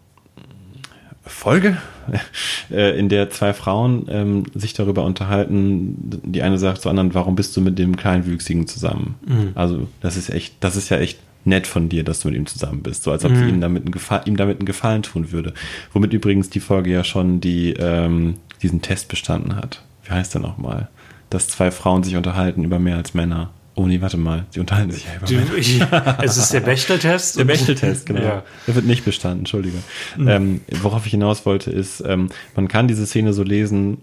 Folge, 1.24 1.78
äh, 2.70 2.98
in 2.98 3.08
der 3.08 3.30
zwei 3.30 3.54
Frauen 3.54 4.06
ähm, 4.08 4.44
sich 4.54 4.74
darüber 4.74 5.04
unterhalten. 5.04 5.96
Die 6.24 6.42
eine 6.42 6.58
sagt 6.58 6.82
zur 6.82 6.90
anderen, 6.90 7.14
warum 7.14 7.34
bist 7.34 7.56
du 7.56 7.60
mit 7.60 7.78
dem 7.78 7.96
Kleinwüchsigen 7.96 8.66
zusammen? 8.66 9.14
Mhm. 9.26 9.52
Also 9.54 9.88
das 10.00 10.16
ist 10.16 10.30
echt, 10.30 10.54
das 10.60 10.76
ist 10.76 10.90
ja 10.90 10.98
echt 10.98 11.18
nett 11.44 11.66
von 11.66 11.88
dir, 11.88 12.04
dass 12.04 12.20
du 12.20 12.28
mit 12.28 12.36
ihm 12.36 12.46
zusammen 12.46 12.82
bist, 12.82 13.02
so 13.04 13.10
als 13.10 13.24
ob 13.24 13.32
mhm. 13.32 13.36
sie 13.36 13.48
ihm 13.48 13.60
damit, 13.60 13.84
einen 13.84 13.92
Gefallen, 13.92 14.22
ihm 14.26 14.36
damit 14.36 14.58
einen 14.58 14.66
Gefallen 14.66 15.02
tun 15.02 15.32
würde. 15.32 15.54
Womit 15.92 16.12
übrigens 16.12 16.50
die 16.50 16.60
Folge 16.60 16.90
ja 16.90 17.04
schon 17.04 17.40
die, 17.40 17.72
ähm, 17.72 18.34
diesen 18.62 18.82
Test 18.82 19.08
bestanden 19.08 19.56
hat. 19.56 19.82
Heißt 20.12 20.34
der 20.34 20.40
nochmal? 20.40 20.88
Dass 21.30 21.48
zwei 21.48 21.70
Frauen 21.70 22.02
sich 22.02 22.16
unterhalten 22.16 22.64
über 22.64 22.78
mehr 22.78 22.96
als 22.96 23.14
Männer. 23.14 23.50
Oh 23.74 23.86
nee, 23.86 24.02
warte 24.02 24.18
mal, 24.18 24.44
die 24.54 24.60
unterhalten 24.60 24.90
sich 24.90 25.06
ja 25.06 25.40
über 25.40 25.56
ich, 25.56 25.80
Es 26.22 26.36
ist 26.36 26.52
der 26.52 26.60
Bechteltest? 26.60 27.38
Der 27.38 27.44
Bechteltest, 27.44 28.04
genau. 28.04 28.20
Ja. 28.20 28.42
Der 28.66 28.74
wird 28.74 28.84
nicht 28.84 29.04
bestanden, 29.04 29.40
entschuldige. 29.40 29.78
Mhm. 30.18 30.28
Ähm, 30.28 30.60
worauf 30.82 31.06
ich 31.06 31.12
hinaus 31.12 31.46
wollte, 31.46 31.70
ist, 31.70 32.02
ähm, 32.06 32.28
man 32.54 32.68
kann 32.68 32.86
diese 32.86 33.06
Szene 33.06 33.32
so 33.32 33.42
lesen 33.42 33.98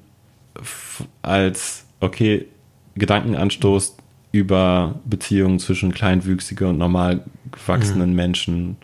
als, 1.21 1.85
okay, 1.99 2.47
Gedankenanstoß 2.95 3.95
über 4.31 4.95
Beziehungen 5.05 5.59
zwischen 5.59 5.91
kleinwüchsiger 5.93 6.69
und 6.69 6.77
normal 6.77 7.23
gewachsenen 7.51 8.11
mhm. 8.11 8.15
Menschen. 8.15 8.77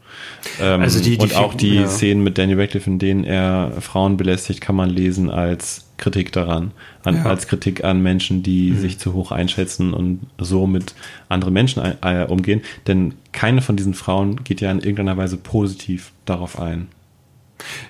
Ähm, 0.60 0.82
also 0.82 1.00
die, 1.00 1.18
die 1.18 1.24
und 1.24 1.36
auch 1.36 1.54
die 1.54 1.76
ja. 1.76 1.88
Szenen 1.88 2.24
mit 2.24 2.38
Danny 2.38 2.54
Radcliffe, 2.54 2.90
in 2.90 3.00
denen 3.00 3.24
er 3.24 3.74
Frauen 3.80 4.18
belästigt, 4.18 4.62
kann 4.62 4.76
man 4.76 4.90
lesen 4.90 5.30
als 5.30 5.85
Kritik 5.98 6.32
daran, 6.32 6.72
an, 7.04 7.16
ja. 7.16 7.26
als 7.26 7.48
Kritik 7.48 7.84
an 7.84 8.02
Menschen, 8.02 8.44
die 8.44 8.72
mhm. 8.72 8.80
sich 8.80 9.00
zu 9.00 9.14
hoch 9.14 9.32
einschätzen 9.32 9.94
und 9.94 10.22
so 10.38 10.68
mit 10.68 10.94
anderen 11.30 11.54
Menschen 11.54 11.84
äh, 12.02 12.26
umgehen. 12.28 12.62
Denn 12.88 13.14
keine 13.32 13.62
von 13.62 13.76
diesen 13.76 13.94
Frauen 13.94 14.44
geht 14.44 14.62
ja 14.62 14.72
in 14.72 14.80
irgendeiner 14.80 15.18
Weise 15.18 15.38
positiv 15.38 16.12
darauf 16.26 16.60
ein. 16.60 16.88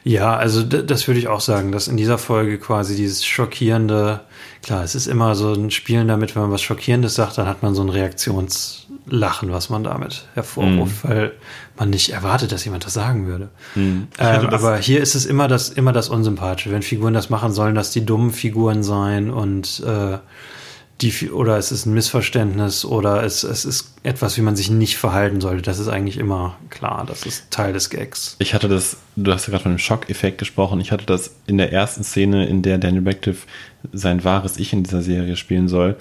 Ja, 0.03 0.35
also 0.35 0.61
das 0.61 1.07
würde 1.07 1.19
ich 1.19 1.27
auch 1.27 1.41
sagen, 1.41 1.71
dass 1.71 1.87
in 1.87 1.97
dieser 1.97 2.19
Folge 2.19 2.59
quasi 2.59 2.95
dieses 2.95 3.25
schockierende, 3.25 4.21
klar, 4.65 4.83
es 4.83 4.95
ist 4.95 5.05
immer 5.05 5.35
so 5.35 5.53
ein 5.53 5.69
Spielen 5.69 6.07
damit, 6.07 6.35
wenn 6.35 6.41
man 6.41 6.51
was 6.51 6.63
Schockierendes 6.63 7.13
sagt, 7.13 7.37
dann 7.37 7.47
hat 7.47 7.61
man 7.61 7.75
so 7.75 7.83
ein 7.83 7.89
Reaktionslachen, 7.89 9.51
was 9.51 9.69
man 9.69 9.83
damit 9.83 10.25
hervorruft, 10.33 11.03
mm. 11.03 11.07
weil 11.07 11.33
man 11.77 11.91
nicht 11.91 12.09
erwartet, 12.09 12.51
dass 12.51 12.65
jemand 12.65 12.83
das 12.83 12.95
sagen 12.95 13.27
würde. 13.27 13.49
Mm. 13.75 14.07
Ähm, 14.17 14.47
aber 14.47 14.77
hier 14.77 15.01
ist 15.01 15.13
es 15.13 15.27
immer 15.27 15.47
das, 15.47 15.69
immer 15.69 15.93
das 15.93 16.09
Unsympathische. 16.09 16.71
Wenn 16.71 16.81
Figuren 16.81 17.13
das 17.13 17.29
machen, 17.29 17.53
sollen 17.53 17.75
das 17.75 17.91
die 17.91 18.07
dummen 18.07 18.31
Figuren 18.31 18.81
sein 18.81 19.29
und 19.29 19.83
äh, 19.85 20.17
die, 21.01 21.29
oder 21.29 21.57
es 21.57 21.71
ist 21.71 21.85
ein 21.85 21.93
Missverständnis 21.93 22.85
oder 22.85 23.23
es, 23.23 23.43
es 23.43 23.65
ist 23.65 23.95
etwas, 24.03 24.37
wie 24.37 24.41
man 24.41 24.55
sich 24.55 24.69
nicht 24.69 24.97
verhalten 24.97 25.41
sollte. 25.41 25.61
Das 25.61 25.77
ist 25.77 25.89
eigentlich 25.89 26.17
immer 26.17 26.55
klar. 26.69 27.03
Das 27.05 27.25
ist 27.25 27.51
Teil 27.51 27.73
des 27.73 27.89
Gags. 27.89 28.37
Ich 28.39 28.53
hatte 28.53 28.69
das, 28.69 28.97
du 29.17 29.33
hast 29.33 29.47
ja 29.47 29.51
gerade 29.51 29.63
von 29.63 29.73
dem 29.73 29.77
Schockeffekt 29.77 30.37
gesprochen. 30.37 30.79
Ich 30.79 30.91
hatte 30.91 31.05
das 31.05 31.35
in 31.47 31.57
der 31.57 31.73
ersten 31.73 32.03
Szene, 32.03 32.47
in 32.47 32.61
der 32.61 32.77
Daniel 32.77 33.05
Radcliffe 33.05 33.45
sein 33.91 34.23
wahres 34.23 34.57
Ich 34.57 34.71
in 34.71 34.83
dieser 34.83 35.01
Serie 35.01 35.35
spielen 35.35 35.67
soll, 35.67 35.97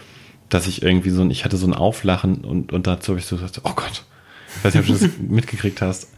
dass 0.49 0.69
ich 0.69 0.83
irgendwie 0.83 1.11
so 1.11 1.23
ein, 1.23 1.31
ich 1.33 1.45
hatte 1.45 1.57
so 1.57 1.67
ein 1.67 1.75
Auflachen 1.75 2.45
und, 2.45 2.73
und 2.73 2.87
dazu 2.87 3.11
habe 3.11 3.19
ich 3.19 3.27
so 3.27 3.37
gesagt, 3.37 3.63
oh 3.65 3.73
Gott. 3.75 4.05
Ich 4.57 4.65
weiß 4.65 4.75
nicht, 4.75 4.89
ob 4.89 4.97
du 4.97 5.05
das 5.07 5.11
mitgekriegt 5.29 5.83
hast. 5.83 6.09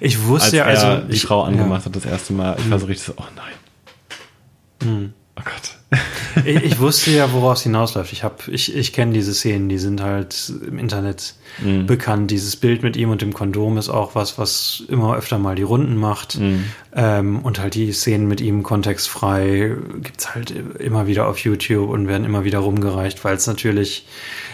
Ich 0.00 0.24
wusste 0.24 0.64
als 0.64 0.82
ja, 0.82 0.84
also. 0.84 0.86
Er 0.86 1.00
die 1.02 1.16
ich, 1.16 1.22
Frau 1.22 1.42
angemacht 1.42 1.82
ja. 1.82 1.86
hat 1.86 1.96
das 1.96 2.06
erste 2.06 2.32
Mal. 2.32 2.56
Ich 2.58 2.70
war 2.70 2.78
so 2.78 2.86
richtig 2.86 3.04
so, 3.04 3.14
oh 3.18 3.24
nein. 3.36 4.88
Hm. 4.88 5.12
Oh 5.36 5.42
Gott 5.44 5.81
ich, 6.44 6.62
ich, 6.64 6.80
wusste 6.80 7.10
ja, 7.10 7.32
woraus 7.32 7.58
es 7.58 7.64
hinausläuft. 7.64 8.12
Ich 8.12 8.24
habe, 8.24 8.36
ich, 8.48 8.74
ich 8.74 8.92
kenne 8.92 9.12
diese 9.12 9.34
Szenen, 9.34 9.68
die 9.68 9.78
sind 9.78 10.00
halt 10.00 10.52
im 10.66 10.78
Internet 10.78 11.34
mhm. 11.62 11.86
bekannt. 11.86 12.30
Dieses 12.30 12.56
Bild 12.56 12.82
mit 12.82 12.96
ihm 12.96 13.10
und 13.10 13.22
dem 13.22 13.32
Kondom 13.34 13.76
ist 13.78 13.88
auch 13.88 14.14
was, 14.14 14.38
was 14.38 14.84
immer 14.88 15.16
öfter 15.16 15.38
mal 15.38 15.54
die 15.54 15.62
Runden 15.62 15.96
macht. 15.96 16.38
Mhm. 16.38 16.64
Ähm, 16.94 17.40
und 17.40 17.58
halt 17.58 17.74
die 17.74 17.92
Szenen 17.92 18.26
mit 18.26 18.40
ihm 18.40 18.62
kontextfrei 18.62 19.76
gibt's 20.02 20.34
halt 20.34 20.50
immer 20.78 21.06
wieder 21.06 21.26
auf 21.26 21.38
YouTube 21.38 21.90
und 21.90 22.08
werden 22.08 22.24
immer 22.24 22.44
wieder 22.44 22.60
rumgereicht, 22.60 23.24
weil 23.24 23.36
es 23.36 23.46
natürlich, 23.46 24.06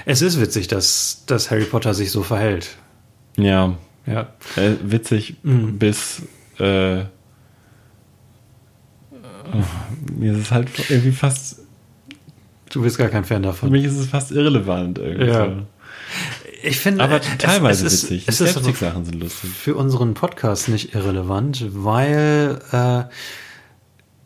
es 0.07 0.23
ist 0.23 0.41
witzig, 0.41 0.69
dass, 0.69 1.25
dass 1.27 1.51
Harry 1.51 1.65
Potter 1.65 1.95
sich 1.95 2.11
so 2.11 2.23
verhält. 2.23 2.77
Ja. 3.37 3.75
Ja. 4.07 4.29
Äh, 4.57 4.73
witzig 4.83 5.37
mhm. 5.43 5.79
bis 5.79 6.23
äh, 6.59 7.05
mir 10.17 10.33
ist 10.33 10.39
es 10.39 10.51
halt 10.51 10.69
irgendwie 10.89 11.13
fast. 11.13 11.61
Du 12.71 12.83
bist 12.83 12.99
gar 12.99 13.09
kein 13.09 13.25
Fan 13.25 13.43
davon. 13.43 13.71
Für 13.71 13.73
mich 13.73 13.85
ist 13.85 13.97
es 13.97 14.07
fast 14.07 14.31
irrelevant 14.31 14.99
irgendwie. 14.99 15.27
Ja. 15.27 15.53
Ich 16.63 16.79
finde, 16.79 17.05
aber 17.05 17.21
teilweise 17.21 17.87
es, 17.87 17.93
es 17.93 18.03
witzig. 18.05 18.25
Es 18.27 18.41
ist, 18.41 18.57
es 18.57 18.79
Sachen 18.79 19.05
sind 19.05 19.21
lustig. 19.21 19.51
Für 19.51 19.77
unseren 19.77 20.15
Podcast 20.15 20.69
nicht 20.69 20.95
irrelevant, 20.95 21.65
weil 21.71 22.59
äh, 22.73 23.05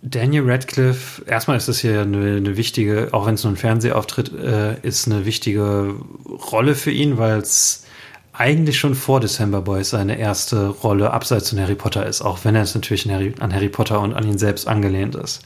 Daniel 0.03 0.51
Radcliffe, 0.51 1.25
erstmal 1.27 1.57
ist 1.57 1.69
das 1.69 1.79
hier 1.79 2.01
eine, 2.01 2.37
eine 2.37 2.57
wichtige, 2.57 3.09
auch 3.13 3.27
wenn 3.27 3.35
es 3.35 3.45
nur 3.45 3.53
ein 3.53 3.57
Fernsehauftritt 3.57 4.33
äh, 4.33 4.81
ist, 4.81 5.07
eine 5.07 5.27
wichtige 5.27 5.95
Rolle 6.27 6.75
für 6.75 6.91
ihn, 6.91 7.19
weil 7.19 7.39
es 7.39 7.85
eigentlich 8.33 8.79
schon 8.79 8.95
vor 8.95 9.21
December 9.21 9.61
Boys 9.61 9.91
seine 9.91 10.19
erste 10.19 10.69
Rolle 10.69 11.11
abseits 11.13 11.51
von 11.51 11.61
Harry 11.61 11.75
Potter 11.75 12.07
ist, 12.07 12.23
auch 12.23 12.45
wenn 12.45 12.55
er 12.55 12.63
es 12.63 12.75
natürlich 12.75 13.09
Harry, 13.09 13.35
an 13.41 13.53
Harry 13.53 13.69
Potter 13.69 14.01
und 14.01 14.15
an 14.15 14.27
ihn 14.27 14.39
selbst 14.39 14.67
angelehnt 14.67 15.15
ist. 15.15 15.43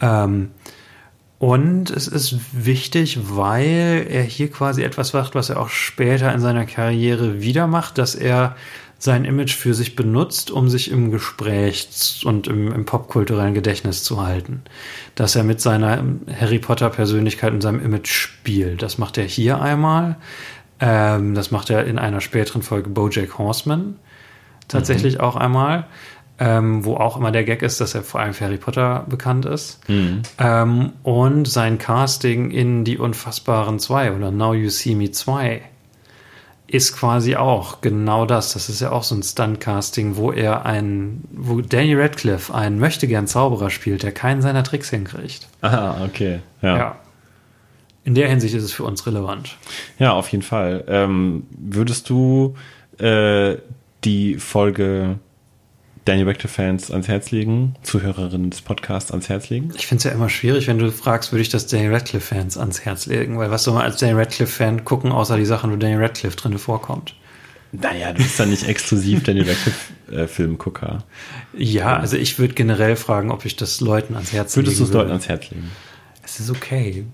Ähm, 0.00 0.50
und 1.38 1.90
es 1.90 2.06
ist 2.06 2.36
wichtig, 2.52 3.18
weil 3.22 4.06
er 4.10 4.22
hier 4.22 4.50
quasi 4.50 4.82
etwas 4.82 5.14
macht, 5.14 5.34
was 5.34 5.48
er 5.48 5.58
auch 5.58 5.70
später 5.70 6.32
in 6.34 6.40
seiner 6.40 6.66
Karriere 6.66 7.40
wieder 7.40 7.66
macht, 7.66 7.96
dass 7.96 8.14
er 8.14 8.56
sein 8.98 9.24
Image 9.24 9.54
für 9.54 9.72
sich 9.72 9.96
benutzt, 9.96 10.50
um 10.50 10.68
sich 10.68 10.90
im 10.90 11.10
Gespräch 11.10 12.20
und 12.26 12.46
im, 12.46 12.70
im 12.70 12.84
popkulturellen 12.84 13.54
Gedächtnis 13.54 14.04
zu 14.04 14.22
halten. 14.22 14.60
Dass 15.14 15.34
er 15.34 15.42
mit 15.42 15.62
seiner 15.62 16.04
Harry 16.38 16.58
Potter 16.58 16.90
Persönlichkeit 16.90 17.54
und 17.54 17.62
seinem 17.62 17.82
Image 17.82 18.12
spielt. 18.12 18.82
Das 18.82 18.98
macht 18.98 19.16
er 19.16 19.24
hier 19.24 19.62
einmal. 19.62 20.16
Ähm, 20.80 21.34
das 21.34 21.50
macht 21.50 21.70
er 21.70 21.84
in 21.84 21.98
einer 21.98 22.20
späteren 22.20 22.62
Folge 22.62 22.90
Bojack 22.90 23.38
Horseman 23.38 23.96
tatsächlich 24.68 25.16
mhm. 25.16 25.20
auch 25.20 25.36
einmal, 25.36 25.86
ähm, 26.38 26.84
wo 26.84 26.96
auch 26.96 27.16
immer 27.16 27.32
der 27.32 27.44
Gag 27.44 27.62
ist, 27.62 27.80
dass 27.80 27.94
er 27.94 28.02
vor 28.02 28.20
allem 28.20 28.32
für 28.32 28.46
Harry 28.46 28.56
Potter 28.56 29.04
bekannt 29.08 29.44
ist. 29.44 29.86
Mhm. 29.88 30.22
Ähm, 30.38 30.92
und 31.02 31.46
sein 31.46 31.78
Casting 31.78 32.50
in 32.50 32.84
Die 32.84 32.98
Unfassbaren 32.98 33.78
2 33.78 34.12
oder 34.12 34.30
Now 34.30 34.54
You 34.54 34.70
See 34.70 34.94
Me 34.94 35.10
2 35.10 35.62
ist 36.66 36.96
quasi 36.96 37.34
auch 37.34 37.80
genau 37.80 38.26
das. 38.26 38.52
Das 38.52 38.68
ist 38.68 38.80
ja 38.80 38.92
auch 38.92 39.02
so 39.02 39.16
ein 39.16 39.24
Stunt-Casting, 39.24 40.16
wo 40.16 40.30
er 40.30 40.64
ein, 40.64 41.24
wo 41.32 41.60
Daniel 41.60 42.00
Radcliffe 42.00 42.54
einen 42.54 42.78
möchtegern 42.78 43.26
Zauberer 43.26 43.70
spielt, 43.70 44.04
der 44.04 44.12
keinen 44.12 44.40
seiner 44.40 44.62
Tricks 44.62 44.88
hinkriegt. 44.88 45.48
Ah, 45.62 45.96
okay. 46.04 46.40
ja. 46.62 46.76
ja. 46.76 46.96
In 48.10 48.16
der 48.16 48.28
Hinsicht 48.28 48.56
ist 48.56 48.64
es 48.64 48.72
für 48.72 48.82
uns 48.82 49.06
relevant. 49.06 49.56
Ja, 50.00 50.14
auf 50.14 50.32
jeden 50.32 50.42
Fall. 50.42 50.82
Ähm, 50.88 51.44
würdest 51.56 52.10
du 52.10 52.56
äh, 52.98 53.54
die 54.02 54.34
Folge 54.34 55.20
Daniel 56.06 56.26
Radcliffe-Fans 56.26 56.90
ans 56.90 57.06
Herz 57.06 57.30
legen, 57.30 57.76
Zuhörerinnen 57.84 58.50
des 58.50 58.62
Podcasts 58.62 59.12
ans 59.12 59.28
Herz 59.28 59.48
legen? 59.48 59.70
Ich 59.76 59.86
finde 59.86 59.98
es 59.98 60.04
ja 60.06 60.10
immer 60.10 60.28
schwierig, 60.28 60.66
wenn 60.66 60.80
du 60.80 60.90
fragst, 60.90 61.30
würde 61.30 61.42
ich 61.42 61.50
das 61.50 61.68
Daniel 61.68 61.94
Radcliffe-Fans 61.94 62.58
ans 62.58 62.80
Herz 62.80 63.06
legen, 63.06 63.38
weil 63.38 63.52
was 63.52 63.62
soll 63.62 63.74
man 63.74 63.84
als 63.84 63.98
Daniel 63.98 64.18
Radcliffe-Fan 64.18 64.84
gucken, 64.84 65.12
außer 65.12 65.36
die 65.36 65.44
Sachen, 65.44 65.70
wo 65.70 65.76
Daniel 65.76 66.00
Radcliffe 66.00 66.36
drin 66.36 66.58
vorkommt? 66.58 67.14
Naja, 67.70 68.12
du 68.12 68.24
bist 68.24 68.40
ja 68.40 68.46
nicht 68.46 68.66
exklusiv 68.66 69.22
Daniel 69.22 69.48
Radcliffe-Filmgucker. 69.50 71.04
Äh, 71.56 71.62
ja, 71.62 71.96
also 71.96 72.16
ich 72.16 72.40
würde 72.40 72.54
generell 72.54 72.96
fragen, 72.96 73.30
ob 73.30 73.44
ich 73.44 73.54
das 73.54 73.80
Leuten 73.80 74.16
ans 74.16 74.32
Herz 74.32 74.56
legen 74.56 74.66
würde. 74.66 74.78
Würdest 74.78 74.80
du 74.80 74.84
es 74.86 74.92
Leuten 74.92 75.10
ans 75.10 75.28
Herz 75.28 75.48
legen? 75.50 75.70
Es 76.24 76.40
ist 76.40 76.50
okay 76.50 77.04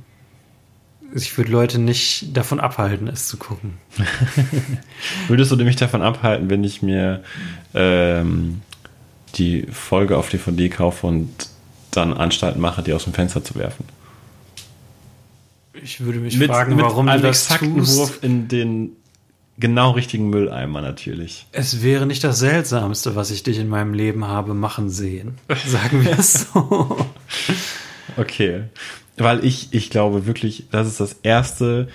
ich 1.15 1.37
würde 1.37 1.51
Leute 1.51 1.79
nicht 1.79 2.37
davon 2.37 2.61
abhalten, 2.61 3.09
es 3.09 3.29
zu 3.29 3.37
gucken. 3.37 3.75
Würdest 5.29 5.51
du 5.51 5.57
mich 5.57 5.77
davon 5.77 6.03
abhalten, 6.03 6.51
wenn 6.51 6.65
ich 6.65 6.83
mir 6.83 7.23
ähm, 7.75 8.63
die 9.35 9.67
Folge 9.71 10.17
auf 10.17 10.29
DVD 10.29 10.69
kaufe 10.69 11.07
und 11.07 11.31
dann 11.91 12.13
Anstalten 12.13 12.61
mache, 12.61 12.83
die 12.83 12.93
aus 12.93 13.05
dem 13.05 13.15
Fenster 13.15 13.43
zu 13.43 13.55
werfen? 13.57 13.85
Ich 15.83 16.01
würde 16.01 16.19
mich 16.19 16.37
mit, 16.37 16.51
fragen, 16.51 16.77
mit 16.77 16.85
warum 16.85 17.07
du 17.07 17.21
das 17.21 17.49
tust. 17.49 17.97
Wurf 17.97 18.19
in 18.23 18.49
den 18.49 18.93
genau 19.59 19.93
richtigen 19.93 20.31
Mülleimer 20.31 20.81
natürlich. 20.81 21.47
Es 21.53 21.83
wäre 21.83 22.07
nicht 22.07 22.25
das 22.25 22.39
Seltsamste, 22.39 23.15
was 23.15 23.31
ich 23.31 23.43
dich 23.43 23.59
in 23.59 23.69
meinem 23.69 23.95
Leben 23.95 24.27
habe 24.27 24.55
machen 24.55 24.91
sehen. 24.91 25.39
Sagen 25.67 26.05
wir 26.05 26.19
es 26.19 26.47
so. 26.53 27.07
Okay. 28.19 28.63
Weil 29.17 29.45
ich, 29.45 29.69
ich 29.73 29.91
glaube 29.91 30.27
wirklich, 30.27 30.67
das 30.71 30.87
ist 30.87 31.01
das 31.01 31.17
erste, 31.23 31.89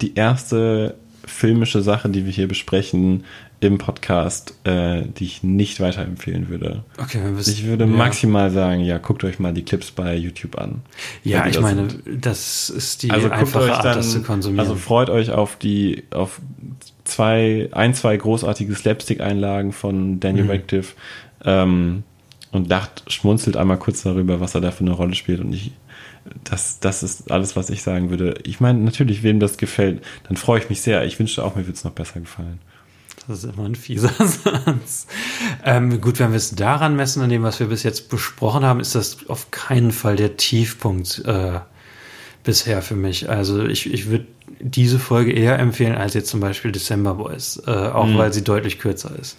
die 0.00 0.14
erste 0.14 0.96
filmische 1.24 1.82
Sache, 1.82 2.08
die 2.08 2.24
wir 2.24 2.32
hier 2.32 2.48
besprechen 2.48 3.24
im 3.60 3.76
Podcast, 3.76 4.54
äh, 4.64 5.02
die 5.02 5.24
ich 5.24 5.42
nicht 5.42 5.80
weiterempfehlen 5.80 6.48
würde. 6.48 6.82
Okay, 6.96 7.22
wir 7.22 7.36
wissen, 7.36 7.52
ich 7.52 7.66
würde 7.66 7.84
ja. 7.84 7.90
maximal 7.90 8.50
sagen, 8.50 8.80
ja, 8.80 8.96
guckt 8.96 9.22
euch 9.22 9.38
mal 9.38 9.52
die 9.52 9.62
Clips 9.64 9.90
bei 9.90 10.16
YouTube 10.16 10.58
an. 10.58 10.80
Ja, 11.24 11.46
ich 11.46 11.60
meine, 11.60 11.90
sind. 11.90 12.24
das 12.24 12.70
ist 12.70 13.02
die 13.02 13.10
also 13.10 13.28
einfache 13.28 13.74
Art, 13.74 13.84
dann, 13.84 13.96
das 13.96 14.12
zu 14.12 14.22
konsumieren. 14.22 14.60
Also 14.60 14.76
freut 14.76 15.10
euch 15.10 15.30
auf 15.30 15.56
die, 15.56 16.04
auf 16.10 16.40
zwei, 17.04 17.68
ein, 17.72 17.92
zwei 17.92 18.16
großartige 18.16 18.74
Slapstick-Einlagen 18.74 19.72
von 19.72 20.20
Daniel 20.20 20.44
mhm. 20.44 20.50
Radcliffe 20.50 20.94
ähm, 21.44 22.04
und 22.52 22.70
dacht, 22.70 23.04
schmunzelt 23.08 23.58
einmal 23.58 23.76
kurz 23.76 24.02
darüber, 24.02 24.40
was 24.40 24.54
er 24.54 24.62
da 24.62 24.70
für 24.70 24.84
eine 24.84 24.92
Rolle 24.92 25.14
spielt 25.14 25.40
und 25.40 25.52
ich 25.52 25.72
das, 26.44 26.80
das 26.80 27.02
ist 27.02 27.30
alles, 27.30 27.56
was 27.56 27.70
ich 27.70 27.82
sagen 27.82 28.10
würde. 28.10 28.34
Ich 28.44 28.60
meine, 28.60 28.78
natürlich, 28.78 29.22
wem 29.22 29.40
das 29.40 29.56
gefällt, 29.56 30.02
dann 30.28 30.36
freue 30.36 30.60
ich 30.60 30.68
mich 30.68 30.80
sehr. 30.82 31.04
Ich 31.04 31.18
wünschte 31.18 31.44
auch, 31.44 31.54
mir 31.54 31.62
würde 31.62 31.72
es 31.72 31.84
noch 31.84 31.92
besser 31.92 32.20
gefallen. 32.20 32.60
Das 33.28 33.44
ist 33.44 33.54
immer 33.54 33.66
ein 33.66 33.74
fieser 33.74 34.12
Satz. 34.18 35.06
Ähm, 35.64 36.00
gut, 36.00 36.18
wenn 36.18 36.30
wir 36.30 36.36
es 36.36 36.54
daran 36.54 36.96
messen, 36.96 37.22
an 37.22 37.30
dem, 37.30 37.42
was 37.42 37.60
wir 37.60 37.68
bis 37.68 37.82
jetzt 37.82 38.08
besprochen 38.08 38.64
haben, 38.64 38.80
ist 38.80 38.94
das 38.94 39.28
auf 39.28 39.50
keinen 39.50 39.92
Fall 39.92 40.16
der 40.16 40.36
Tiefpunkt 40.36 41.22
äh, 41.26 41.60
bisher 42.44 42.82
für 42.82 42.96
mich. 42.96 43.28
Also 43.28 43.66
ich, 43.66 43.92
ich 43.92 44.06
würde 44.08 44.26
diese 44.60 44.98
Folge 44.98 45.32
eher 45.32 45.58
empfehlen 45.58 45.94
als 45.94 46.14
jetzt 46.14 46.28
zum 46.28 46.40
Beispiel 46.40 46.72
December 46.72 47.14
Boys, 47.14 47.62
äh, 47.66 47.70
auch 47.70 48.06
mhm. 48.06 48.18
weil 48.18 48.32
sie 48.32 48.42
deutlich 48.42 48.78
kürzer 48.78 49.12
ist. 49.18 49.36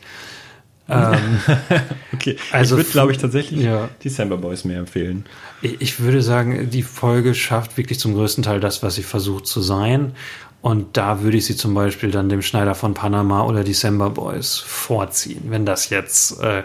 Ähm, 0.92 1.40
okay, 2.14 2.36
also 2.52 2.76
ich 2.76 2.80
würde, 2.80 2.92
glaube 2.92 3.12
ich, 3.12 3.18
tatsächlich 3.18 3.62
ja. 3.64 3.90
December 4.04 4.38
Boys 4.38 4.66
mehr 4.66 4.80
empfehlen. 4.80 5.26
Ich 5.62 6.00
würde 6.00 6.22
sagen, 6.22 6.70
die 6.70 6.84
Folge 6.84 7.34
schafft 7.34 7.78
wirklich 7.78 8.00
zum 8.00 8.14
größten 8.14 8.44
Teil 8.44 8.60
das, 8.60 8.84
was 8.84 8.96
sie 8.96 9.04
versucht 9.04 9.48
zu 9.48 9.62
sein. 9.62 10.14
Und 10.62 10.98
da 10.98 11.22
würde 11.22 11.38
ich 11.38 11.46
sie 11.46 11.56
zum 11.56 11.74
Beispiel 11.74 12.12
dann 12.12 12.30
dem 12.30 12.42
Schneider 12.42 12.76
von 12.76 12.94
Panama 12.94 13.44
oder 13.46 13.64
December 13.64 14.12
Boys 14.12 14.58
vorziehen, 14.58 15.46
wenn 15.48 15.66
das 15.66 15.90
jetzt 15.90 16.40
äh, 16.42 16.64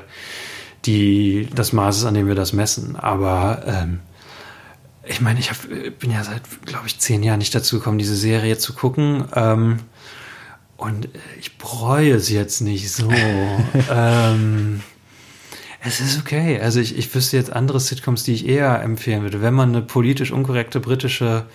die, 0.84 1.48
das 1.54 1.72
Maß 1.72 1.98
ist, 1.98 2.04
an 2.04 2.14
dem 2.14 2.28
wir 2.28 2.34
das 2.34 2.52
messen. 2.52 2.96
Aber 2.96 3.62
ähm, 3.66 4.00
ich 5.04 5.20
meine, 5.20 5.38
ich 5.38 5.50
hab, 5.50 5.58
bin 5.98 6.10
ja 6.10 6.24
seit, 6.24 6.42
glaube 6.66 6.86
ich, 6.86 6.98
zehn 6.98 7.22
Jahren 7.22 7.38
nicht 7.38 7.54
dazu 7.54 7.78
gekommen, 7.78 7.98
diese 7.98 8.16
Serie 8.16 8.58
zu 8.58 8.74
gucken. 8.74 9.24
Ähm, 9.34 9.78
und 10.76 11.08
ich 11.40 11.56
bereue 11.58 12.14
es 12.14 12.28
jetzt 12.30 12.60
nicht 12.60 12.90
so. 12.90 13.10
ähm, 13.90 14.82
Es 15.82 16.00
ist 16.00 16.18
okay. 16.18 16.60
Also 16.60 16.80
ich, 16.80 16.98
ich 16.98 17.14
wüsste 17.14 17.36
jetzt 17.36 17.52
andere 17.52 17.80
Sitcoms, 17.80 18.24
die 18.24 18.34
ich 18.34 18.46
eher 18.46 18.82
empfehlen 18.82 19.22
würde. 19.22 19.40
Wenn 19.40 19.54
man 19.54 19.70
eine 19.70 19.82
politisch 19.82 20.32
unkorrekte 20.32 20.80
britische 20.80 21.46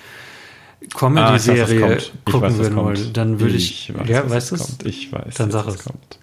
Comedy-Serie 0.96 1.86
Ah, 1.86 1.90
weiß, 1.90 2.12
gucken 2.26 2.42
weiß, 2.50 2.58
würden 2.58 2.76
wollte, 2.76 3.10
dann 3.10 3.40
würde 3.40 3.56
ich, 3.56 3.90
Ich 3.90 4.00
weiß, 4.00 4.10
ja, 4.10 4.30
weißt 4.30 4.52
du 4.52 4.58
kommt. 4.58 4.86
Ich 4.86 5.12
weiß. 5.12 5.36
Dann 5.36 5.52
sag 5.52 5.68
es. 5.68 5.84
kommt. 5.84 6.20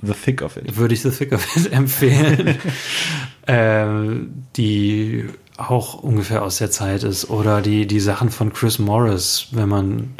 The 0.00 0.12
Thick 0.12 0.42
of 0.42 0.56
It. 0.56 0.76
würde 0.76 0.94
ich 0.94 1.02
The 1.02 1.10
Thick 1.10 1.32
of 1.32 1.56
It 1.56 1.72
empfehlen, 1.72 2.56
ähm, 3.46 4.44
die 4.56 5.26
auch 5.56 5.94
ungefähr 5.94 6.42
aus 6.42 6.58
der 6.58 6.70
Zeit 6.70 7.02
ist. 7.02 7.30
Oder 7.30 7.62
die, 7.62 7.86
die 7.86 8.00
Sachen 8.00 8.30
von 8.30 8.52
Chris 8.52 8.78
Morris, 8.78 9.48
wenn 9.50 9.68
man 9.68 10.14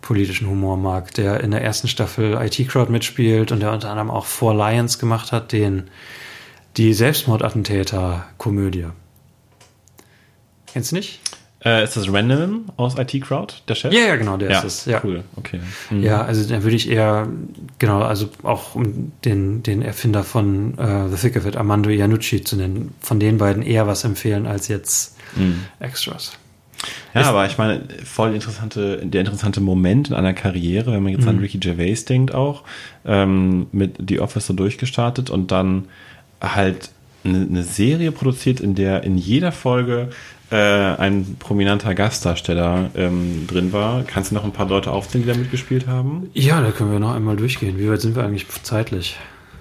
politischen 0.00 0.48
Humor 0.48 0.76
mag, 0.76 1.12
der 1.14 1.40
in 1.40 1.50
der 1.50 1.62
ersten 1.62 1.88
Staffel 1.88 2.34
IT 2.40 2.68
Crowd 2.68 2.90
mitspielt 2.90 3.52
und 3.52 3.60
der 3.60 3.72
unter 3.72 3.90
anderem 3.90 4.10
auch 4.10 4.26
Four 4.26 4.54
Lions 4.54 4.98
gemacht 4.98 5.32
hat, 5.32 5.52
den 5.52 5.84
die 6.76 6.94
Selbstmordattentäter-Komödie. 6.94 8.86
Kennst 10.72 10.92
du 10.92 10.96
nicht? 10.96 11.20
Äh, 11.62 11.84
ist 11.84 11.96
das 11.96 12.10
Random 12.10 12.66
aus 12.76 12.96
IT 12.96 13.20
Crowd, 13.22 13.54
der 13.68 13.74
Chef? 13.74 13.92
Ja, 13.92 14.00
ja, 14.00 14.16
genau, 14.16 14.38
der 14.38 14.50
ja, 14.50 14.58
ist 14.60 14.64
es. 14.64 14.84
Ja. 14.86 15.02
cool, 15.04 15.24
okay. 15.36 15.60
Mhm. 15.90 16.02
Ja, 16.02 16.22
also 16.22 16.48
da 16.48 16.62
würde 16.62 16.76
ich 16.76 16.88
eher, 16.88 17.28
genau, 17.78 18.00
also 18.00 18.30
auch 18.44 18.74
um 18.76 19.12
den, 19.26 19.62
den 19.62 19.82
Erfinder 19.82 20.24
von 20.24 20.78
äh, 20.78 21.08
The 21.10 21.16
Thick 21.16 21.36
of 21.36 21.44
It, 21.46 21.56
Armando 21.56 21.90
Iannucci 21.90 22.42
zu 22.44 22.56
nennen, 22.56 22.94
von 23.00 23.20
den 23.20 23.36
beiden 23.36 23.62
eher 23.62 23.86
was 23.86 24.04
empfehlen 24.04 24.46
als 24.46 24.68
jetzt 24.68 25.16
Mhm. 25.36 25.64
Extras. 25.78 26.32
Ja, 27.14 27.22
aber 27.22 27.46
ich 27.46 27.58
meine, 27.58 27.82
voll 28.04 28.34
interessante, 28.34 28.98
der 29.04 29.20
interessante 29.20 29.60
Moment 29.60 30.08
in 30.08 30.14
einer 30.14 30.32
Karriere, 30.32 30.92
wenn 30.92 31.02
man 31.02 31.12
jetzt 31.12 31.26
an 31.26 31.36
Mhm. 31.36 31.42
Ricky 31.42 31.58
Gervais 31.58 32.04
denkt 32.04 32.34
auch, 32.34 32.62
ähm, 33.04 33.66
mit 33.72 33.96
The 34.06 34.20
Office 34.20 34.46
so 34.46 34.54
durchgestartet 34.54 35.28
und 35.30 35.50
dann 35.50 35.86
halt 36.40 36.90
eine, 37.24 37.46
eine 37.48 37.62
Serie 37.62 38.12
produziert, 38.12 38.60
in 38.60 38.74
der 38.74 39.02
in 39.02 39.18
jeder 39.18 39.52
Folge 39.52 40.10
äh, 40.50 40.56
ein 40.56 41.36
prominenter 41.38 41.94
Gastdarsteller 41.94 42.90
ähm, 42.96 43.46
drin 43.46 43.72
war. 43.72 44.02
Kannst 44.04 44.30
du 44.30 44.34
noch 44.34 44.44
ein 44.44 44.52
paar 44.52 44.68
Leute 44.68 44.90
aufzählen, 44.90 45.24
die 45.24 45.32
da 45.32 45.38
mitgespielt 45.38 45.86
haben? 45.86 46.30
Ja, 46.34 46.60
da 46.60 46.70
können 46.70 46.92
wir 46.92 46.98
noch 46.98 47.14
einmal 47.14 47.36
durchgehen. 47.36 47.78
Wie 47.78 47.90
weit 47.90 48.00
sind 48.00 48.16
wir 48.16 48.24
eigentlich 48.24 48.46
zeitlich? 48.62 49.16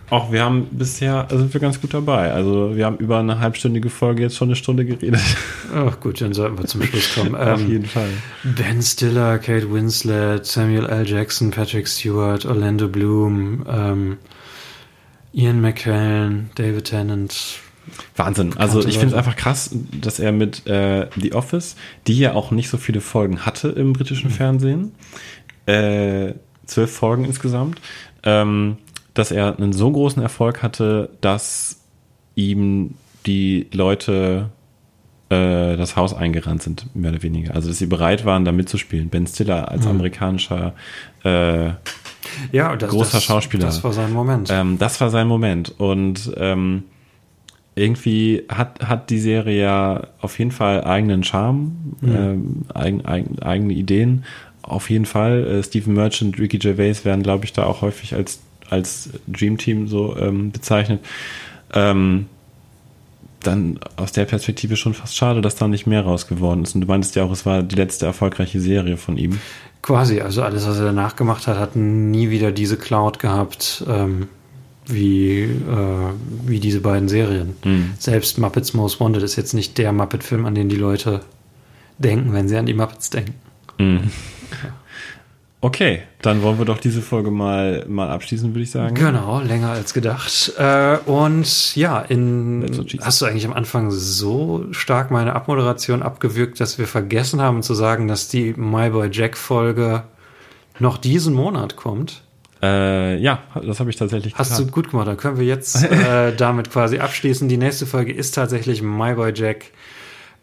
Auch 0.10 0.32
wir 0.32 0.44
haben 0.44 0.68
bisher, 0.72 1.26
also 1.30 1.38
sind 1.40 1.54
wir 1.54 1.62
ganz 1.62 1.80
gut 1.82 1.94
dabei. 1.94 2.32
Also 2.32 2.76
wir 2.76 2.86
haben 2.86 2.98
über 2.98 3.20
eine 3.20 3.40
halbstündige 3.40 3.90
Folge 3.90 4.24
jetzt 4.24 4.36
schon 4.38 4.48
eine 4.48 4.56
Stunde 4.56 4.86
geredet. 4.86 5.22
Ach 5.74 6.00
gut, 6.00 6.20
dann 6.22 6.34
sollten 6.34 6.58
wir 6.58 6.66
zum 6.66 6.82
Schluss 6.84 7.14
kommen. 7.14 7.36
Auf 7.36 7.62
Ähm, 7.62 7.70
jeden 7.70 7.86
Fall. 7.86 8.10
ben 8.44 8.82
Stiller, 8.82 9.38
Kate 9.38 9.72
Winslet, 9.72 10.46
Samuel 10.46 10.86
L. 10.88 11.08
Jackson, 11.08 11.52
Patrick 11.52 11.88
Stewart, 11.88 12.46
Orlando 12.46 12.88
Bloom, 12.88 13.66
ähm, 13.70 14.18
Ian 15.34 15.62
McKellen, 15.62 16.50
David 16.56 16.86
Tennant. 16.86 17.60
Wahnsinn. 18.16 18.56
Also 18.58 18.86
ich 18.86 18.98
finde 18.98 19.14
es 19.14 19.14
einfach 19.14 19.36
krass, 19.36 19.72
dass 20.00 20.20
er 20.20 20.32
mit 20.32 20.68
äh, 20.68 21.08
The 21.20 21.34
Office, 21.34 21.76
die 22.08 22.18
ja 22.18 22.34
auch 22.34 22.52
nicht 22.52 22.70
so 22.70 22.78
viele 22.78 23.02
Folgen 23.02 23.46
hatte 23.46 23.70
im 23.70 23.94
britischen 23.94 24.30
Fernsehen, 24.30 24.92
äh, 25.66 26.34
zwölf 26.66 26.92
Folgen 26.92 27.26
insgesamt, 27.26 27.80
ähm, 28.24 28.78
dass 29.14 29.32
er 29.32 29.58
einen 29.58 29.74
so 29.74 29.92
großen 29.92 30.22
Erfolg 30.22 30.62
hatte, 30.64 31.10
dass 31.22 31.82
ihm 32.36 32.96
die 33.26 33.68
Leute 33.74 34.50
äh, 35.30 35.78
das 35.78 35.96
Haus 35.96 36.14
eingerannt 36.14 36.64
sind, 36.64 36.96
mehr 36.96 37.12
oder 37.12 37.24
weniger. 37.24 37.54
Also 37.54 37.70
dass 37.70 37.78
sie 37.78 37.86
bereit 37.86 38.26
waren, 38.26 38.46
da 38.46 38.52
mitzuspielen. 38.52 39.10
Ben 39.10 39.28
Stiller 39.28 39.70
als 39.70 39.86
amerikanischer 39.86 40.74
äh, 41.24 41.72
Ja, 42.52 42.76
das, 42.76 42.90
Großer 42.90 43.14
das, 43.14 43.24
Schauspieler. 43.24 43.66
Das 43.66 43.84
war 43.84 43.94
sein 43.94 44.12
Moment. 44.12 44.50
ähm, 44.52 44.78
das 44.78 45.00
war 45.02 45.10
sein 45.10 45.28
Moment. 45.28 45.74
Und 45.80 46.32
ähm, 46.38 46.84
irgendwie 47.76 48.44
hat, 48.50 48.88
hat 48.88 49.10
die 49.10 49.20
Serie 49.20 49.62
ja 49.62 50.08
auf 50.20 50.38
jeden 50.40 50.52
Fall 50.52 50.84
eigenen 50.84 51.24
Charme, 51.24 51.96
ähm, 52.04 52.66
eigen, 52.74 53.06
eigen, 53.06 53.40
eigene 53.42 53.74
Ideen. 53.74 54.26
Auf 54.62 54.90
jeden 54.90 55.06
Fall. 55.06 55.46
Äh, 55.48 55.64
Stephen 55.64 55.94
Merchant, 55.94 56.40
Ricky 56.40 56.58
Gervais 56.58 57.06
werden, 57.06 57.24
glaube 57.24 57.46
ich, 57.46 57.54
da 57.54 57.66
auch 57.66 57.82
häufig 57.82 58.16
als, 58.16 58.40
als 58.70 59.10
Dream 59.28 59.58
Team 59.58 59.88
so 59.88 60.16
ähm, 60.18 60.52
bezeichnet. 60.52 61.04
Ähm, 61.74 62.26
dann 63.42 63.80
aus 63.96 64.12
der 64.12 64.26
Perspektive 64.26 64.76
schon 64.76 64.94
fast 64.94 65.16
schade, 65.16 65.42
dass 65.42 65.56
da 65.56 65.68
nicht 65.68 65.88
mehr 65.88 66.02
raus 66.02 66.28
geworden 66.28 66.64
ist. 66.64 66.76
Und 66.76 66.82
du 66.82 66.88
meintest 66.88 67.16
ja 67.16 67.24
auch, 67.24 67.32
es 67.32 67.46
war 67.46 67.64
die 67.64 67.76
letzte 67.76 68.06
erfolgreiche 68.06 68.60
Serie 68.60 68.98
von 68.98 69.18
ihm. 69.18 69.40
Quasi, 69.82 70.20
also 70.20 70.44
alles, 70.44 70.68
was 70.68 70.78
er 70.78 70.86
danach 70.86 71.16
gemacht 71.16 71.48
hat, 71.48 71.58
hat 71.58 71.76
nie 71.76 72.30
wieder 72.30 72.52
diese 72.52 72.76
Cloud 72.76 73.20
gehabt, 73.20 73.84
ähm, 73.88 74.28
wie, 74.86 75.44
äh, 75.44 75.48
wie 76.46 76.60
diese 76.60 76.82
beiden 76.82 77.08
Serien. 77.08 77.56
Mhm. 77.64 77.92
Selbst 77.98 78.40
Muppets 78.40 78.74
Most 78.74 79.00
Wanted 79.00 79.24
ist 79.24 79.38
jetzt 79.38 79.54
nicht 79.54 79.78
der 79.78 79.94
Muppet-Film, 79.94 80.46
an 80.46 80.56
den 80.56 80.68
die 80.68 80.76
Leute 80.76 81.22
denken, 81.98 82.34
wenn 82.34 82.50
sie 82.50 82.58
an 82.58 82.66
die 82.66 82.74
Muppets 82.74 83.10
denken. 83.10 83.36
Okay, 85.62 86.04
dann 86.22 86.42
wollen 86.42 86.58
wir 86.58 86.64
doch 86.64 86.78
diese 86.78 87.02
Folge 87.02 87.32
mal, 87.32 87.86
mal 87.90 88.10
abschließen, 88.10 88.54
würde 88.54 88.62
ich 88.64 88.72
sagen. 88.72 88.96
Genau, 88.96 89.42
länger 89.42 89.72
als 89.72 89.94
gedacht. 89.94 90.54
Äh, 90.58 90.98
und 91.06 91.76
ja, 91.76 92.00
in, 92.00 92.88
hast 93.02 93.20
du 93.20 93.26
eigentlich 93.26 93.46
am 93.46 93.52
Anfang 93.52 93.92
so 93.92 94.68
stark 94.72 95.12
meine 95.12 95.36
Abmoderation 95.36 96.02
abgewürgt, 96.02 96.62
dass 96.62 96.78
wir 96.78 96.88
vergessen 96.88 97.42
haben 97.42 97.62
zu 97.62 97.74
sagen, 97.74 98.08
dass 98.08 98.30
die 98.30 98.54
My 98.56 98.90
Boy 98.90 99.10
Jack 99.12 99.36
Folge 99.36 100.04
noch 100.80 100.98
diesen 100.98 101.34
Monat 101.34 101.76
kommt? 101.76 102.24
Äh, 102.62 103.18
ja, 103.18 103.44
das 103.62 103.82
habe 103.82 103.90
ich 103.90 103.98
tatsächlich 103.98 104.36
Hast 104.36 104.54
du 104.58 104.64
getan. 104.64 104.72
gut 104.72 104.92
gemacht. 104.92 105.08
Dann 105.08 105.18
können 105.18 105.38
wir 105.38 105.46
jetzt 105.46 105.84
äh, 105.92 106.34
damit 106.36 106.72
quasi 106.72 107.00
abschließen. 107.00 107.50
Die 107.50 107.58
nächste 107.58 107.86
Folge 107.86 108.14
ist 108.14 108.32
tatsächlich 108.32 108.82
My 108.82 109.14
Boy 109.14 109.34
Jack. 109.36 109.72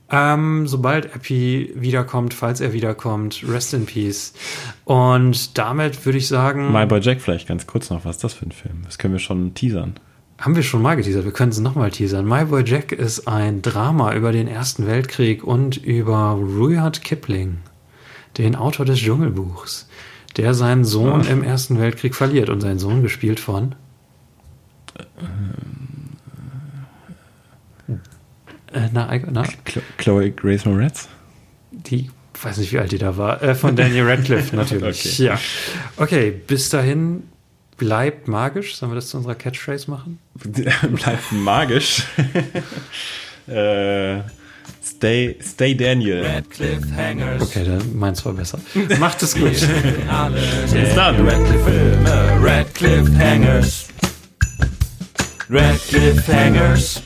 Ähm, 0.09 0.69
sobald 0.69 1.17
Epi 1.17 1.73
wiederkommt, 1.75 2.33
falls 2.33 2.61
er 2.61 2.73
wiederkommt, 2.73 3.43
rest 3.49 3.75
in 3.75 3.87
peace. 3.87 4.35
Und 4.85 5.59
damit 5.59 6.05
würde 6.07 6.19
ich 6.19 6.29
sagen, 6.29 6.73
My 6.73 6.87
Boy 6.87 7.01
Jack 7.01 7.21
vielleicht 7.21 7.49
ganz 7.49 7.67
kurz 7.67 7.91
noch, 7.91 8.05
was 8.05 8.17
ist 8.17 8.25
das 8.25 8.35
für 8.35 8.47
ein 8.47 8.53
Film? 8.53 8.83
Das 8.85 8.99
können 8.99 9.15
wir 9.15 9.19
schon 9.19 9.55
teasern. 9.55 9.99
haben 10.39 10.55
wir 10.55 10.63
schon 10.63 10.83
mal 10.83 10.97
geteasert, 10.97 11.25
wir 11.25 11.33
können 11.33 11.51
es 11.51 11.59
nochmal 11.59 11.91
teasern. 11.91 12.25
My 12.27 12.45
Boy 12.45 12.63
Jack 12.65 12.93
ist 12.93 13.27
ein 13.27 13.63
Drama 13.63 14.15
über 14.15 14.31
den 14.31 14.47
Ersten 14.47 14.87
Weltkrieg 14.87 15.43
und 15.43 15.77
über 15.77 16.39
Rudyard 16.41 17.03
Kipling, 17.03 17.59
den 18.39 18.55
Autor 18.55 18.87
des 18.87 19.01
Dschungelbuchs, 19.01 19.89
der 20.37 20.55
seinen 20.55 20.85
Sohn 20.85 21.27
im 21.27 21.43
Ersten 21.43 21.81
Weltkrieg 21.81 22.15
verliert 22.15 22.49
und 22.49 22.61
sein 22.61 22.79
Sohn 22.79 23.03
gespielt 23.03 23.41
von 23.41 23.75
äh, 28.77 28.89
na, 28.93 29.11
na, 29.31 29.43
Chlo- 29.65 29.83
Chloe 29.99 30.31
Grace 30.31 30.65
Moretz? 30.65 31.09
die, 31.71 32.11
weiß 32.41 32.59
nicht, 32.59 32.73
wie 32.73 32.79
alt 32.79 32.93
die 32.93 32.99
da 32.99 33.17
war, 33.17 33.43
äh, 33.43 33.55
von 33.55 33.75
Daniel 33.77 34.09
Radcliffe 34.09 34.55
natürlich. 34.57 35.05
Okay. 35.15 35.25
Ja. 35.25 35.39
Okay, 35.97 36.31
bis 36.31 36.69
dahin 36.71 37.25
bleibt 37.77 38.29
magisch. 38.29 38.77
Sollen 38.77 38.93
wir 38.93 38.97
das 38.97 39.09
zu 39.09 39.17
unserer 39.19 39.35
Catchphrase 39.35 39.91
machen? 39.91 40.19
Bleibt 40.43 41.33
magisch. 41.33 42.05
äh, 43.47 44.21
stay, 44.83 45.37
stay 45.43 45.75
Daniel. 45.75 46.23
Red 46.25 46.51
Cliffhangers. 46.51 47.43
Okay, 47.43 47.65
dann 47.65 47.97
meins 47.99 48.25
war 48.25 48.33
besser. 48.33 48.59
Macht 48.99 49.23
es 49.23 49.35
gut. 49.35 49.51
Bis 49.53 49.67
dann. 50.95 51.27
Red 51.27 51.45
Cliff-Filme. 51.47 52.41
Red 52.43 52.75
Cliffhangers. 52.75 53.89
Red 55.51 55.79
Cliffhangers. 55.89 57.03